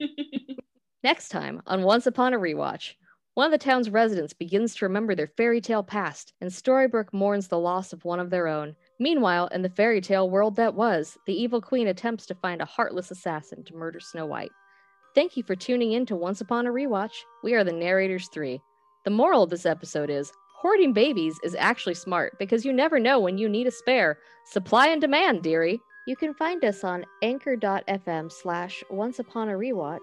Next 1.04 1.28
time 1.28 1.62
on 1.66 1.82
Once 1.82 2.06
Upon 2.06 2.34
a 2.34 2.38
Rewatch, 2.38 2.94
one 3.34 3.46
of 3.46 3.52
the 3.52 3.64
town's 3.64 3.90
residents 3.90 4.34
begins 4.34 4.74
to 4.74 4.84
remember 4.84 5.14
their 5.14 5.32
fairy 5.36 5.60
tale 5.60 5.82
past, 5.82 6.34
and 6.40 6.50
Storybrooke 6.50 7.12
mourns 7.12 7.48
the 7.48 7.58
loss 7.58 7.92
of 7.92 8.04
one 8.04 8.20
of 8.20 8.28
their 8.28 8.46
own. 8.46 8.76
Meanwhile, 8.98 9.46
in 9.48 9.62
the 9.62 9.70
fairy 9.70 10.00
tale 10.00 10.28
world 10.28 10.56
that 10.56 10.74
was, 10.74 11.16
the 11.26 11.34
evil 11.34 11.60
queen 11.60 11.88
attempts 11.88 12.26
to 12.26 12.34
find 12.34 12.60
a 12.60 12.66
heartless 12.66 13.10
assassin 13.10 13.64
to 13.64 13.74
murder 13.74 14.00
Snow 14.00 14.26
White. 14.26 14.52
Thank 15.14 15.36
you 15.36 15.42
for 15.42 15.54
tuning 15.54 15.92
in 15.92 16.06
to 16.06 16.16
Once 16.16 16.40
Upon 16.40 16.66
a 16.66 16.70
Rewatch. 16.70 17.12
We 17.42 17.52
are 17.52 17.64
the 17.64 17.72
Narrators 17.72 18.30
3. 18.32 18.62
The 19.04 19.10
moral 19.10 19.42
of 19.42 19.50
this 19.50 19.66
episode 19.66 20.08
is 20.08 20.32
hoarding 20.56 20.94
babies 20.94 21.38
is 21.44 21.54
actually 21.58 21.96
smart 21.96 22.38
because 22.38 22.64
you 22.64 22.72
never 22.72 22.98
know 22.98 23.20
when 23.20 23.36
you 23.36 23.46
need 23.46 23.66
a 23.66 23.70
spare. 23.70 24.16
Supply 24.46 24.88
and 24.88 25.02
demand, 25.02 25.42
dearie. 25.42 25.82
You 26.06 26.16
can 26.16 26.32
find 26.32 26.64
us 26.64 26.82
on 26.82 27.04
anchor.fm 27.22 28.32
slash 28.32 28.82
once 28.88 29.18
upon 29.18 29.50
a 29.50 29.52
rewatch, 29.52 29.98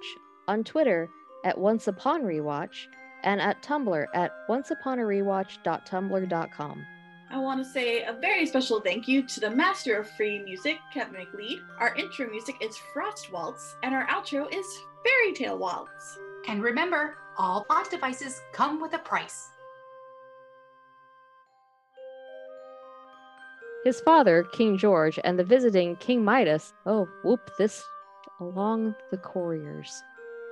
on 0.48 0.64
Twitter 0.64 1.10
at 1.44 1.58
once 1.58 1.88
upon 1.88 2.22
rewatch, 2.22 2.86
and 3.24 3.42
at 3.42 3.64
Tumblr 3.64 4.06
at 4.14 4.32
onceuponarewatch.tumblr.com. 4.48 6.86
I 7.32 7.38
want 7.38 7.64
to 7.64 7.70
say 7.70 8.02
a 8.04 8.14
very 8.14 8.48
special 8.48 8.82
thank 8.82 9.08
you 9.08 9.22
to 9.28 9.40
the 9.40 9.52
master 9.52 10.00
of 10.00 10.10
free 10.12 10.40
music, 10.40 10.78
Kevin 10.94 11.14
MacLeod. 11.14 11.60
Our 11.80 11.96
intro 11.96 12.30
music 12.30 12.56
is 12.62 12.76
Frost 12.92 13.32
Waltz, 13.32 13.76
and 13.84 13.94
our 13.94 14.08
outro 14.08 14.52
is 14.54 14.66
Fairy 15.04 15.34
Tale 15.34 15.58
Waltz. 15.58 16.20
And 16.48 16.62
remember, 16.64 17.18
all 17.38 17.64
plot 17.66 17.90
devices 17.90 18.42
come 18.54 18.82
with 18.82 18.94
a 18.94 19.00
price. 19.00 19.48
His 23.86 24.02
father, 24.02 24.44
King 24.52 24.78
George, 24.78 25.20
and 25.24 25.40
the 25.40 25.44
visiting 25.44 25.96
King 25.98 26.24
Midas, 26.24 26.74
oh, 26.86 27.08
whoop, 27.24 27.52
this 27.58 27.82
along 28.42 28.94
the 29.10 29.18
couriers. 29.18 30.04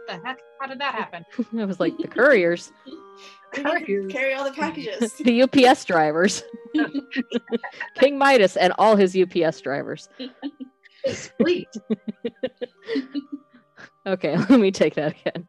The 0.08 0.14
heck? 0.24 0.40
How 0.62 0.68
did 0.68 0.80
that 0.80 0.96
happen? 0.96 1.26
I 1.60 1.66
was 1.66 1.80
like, 1.80 1.98
the 1.98 2.08
couriers, 2.08 2.72
We 3.56 3.64
need 3.64 3.72
to 3.72 3.80
Couriers. 3.86 4.12
carry 4.12 4.34
all 4.34 4.44
the 4.44 4.52
packages. 4.52 5.14
the 5.20 5.42
UPS 5.44 5.86
drivers. 5.86 6.44
King 7.96 8.18
Midas 8.18 8.58
and 8.58 8.74
all 8.78 8.96
his 8.96 9.18
UPS 9.18 9.62
drivers. 9.62 10.10
It's 11.04 11.28
fleet. 11.40 11.70
Okay, 14.08 14.38
let 14.50 14.60
me 14.60 14.72
take 14.72 14.96
that 14.96 15.16
again. 15.20 15.48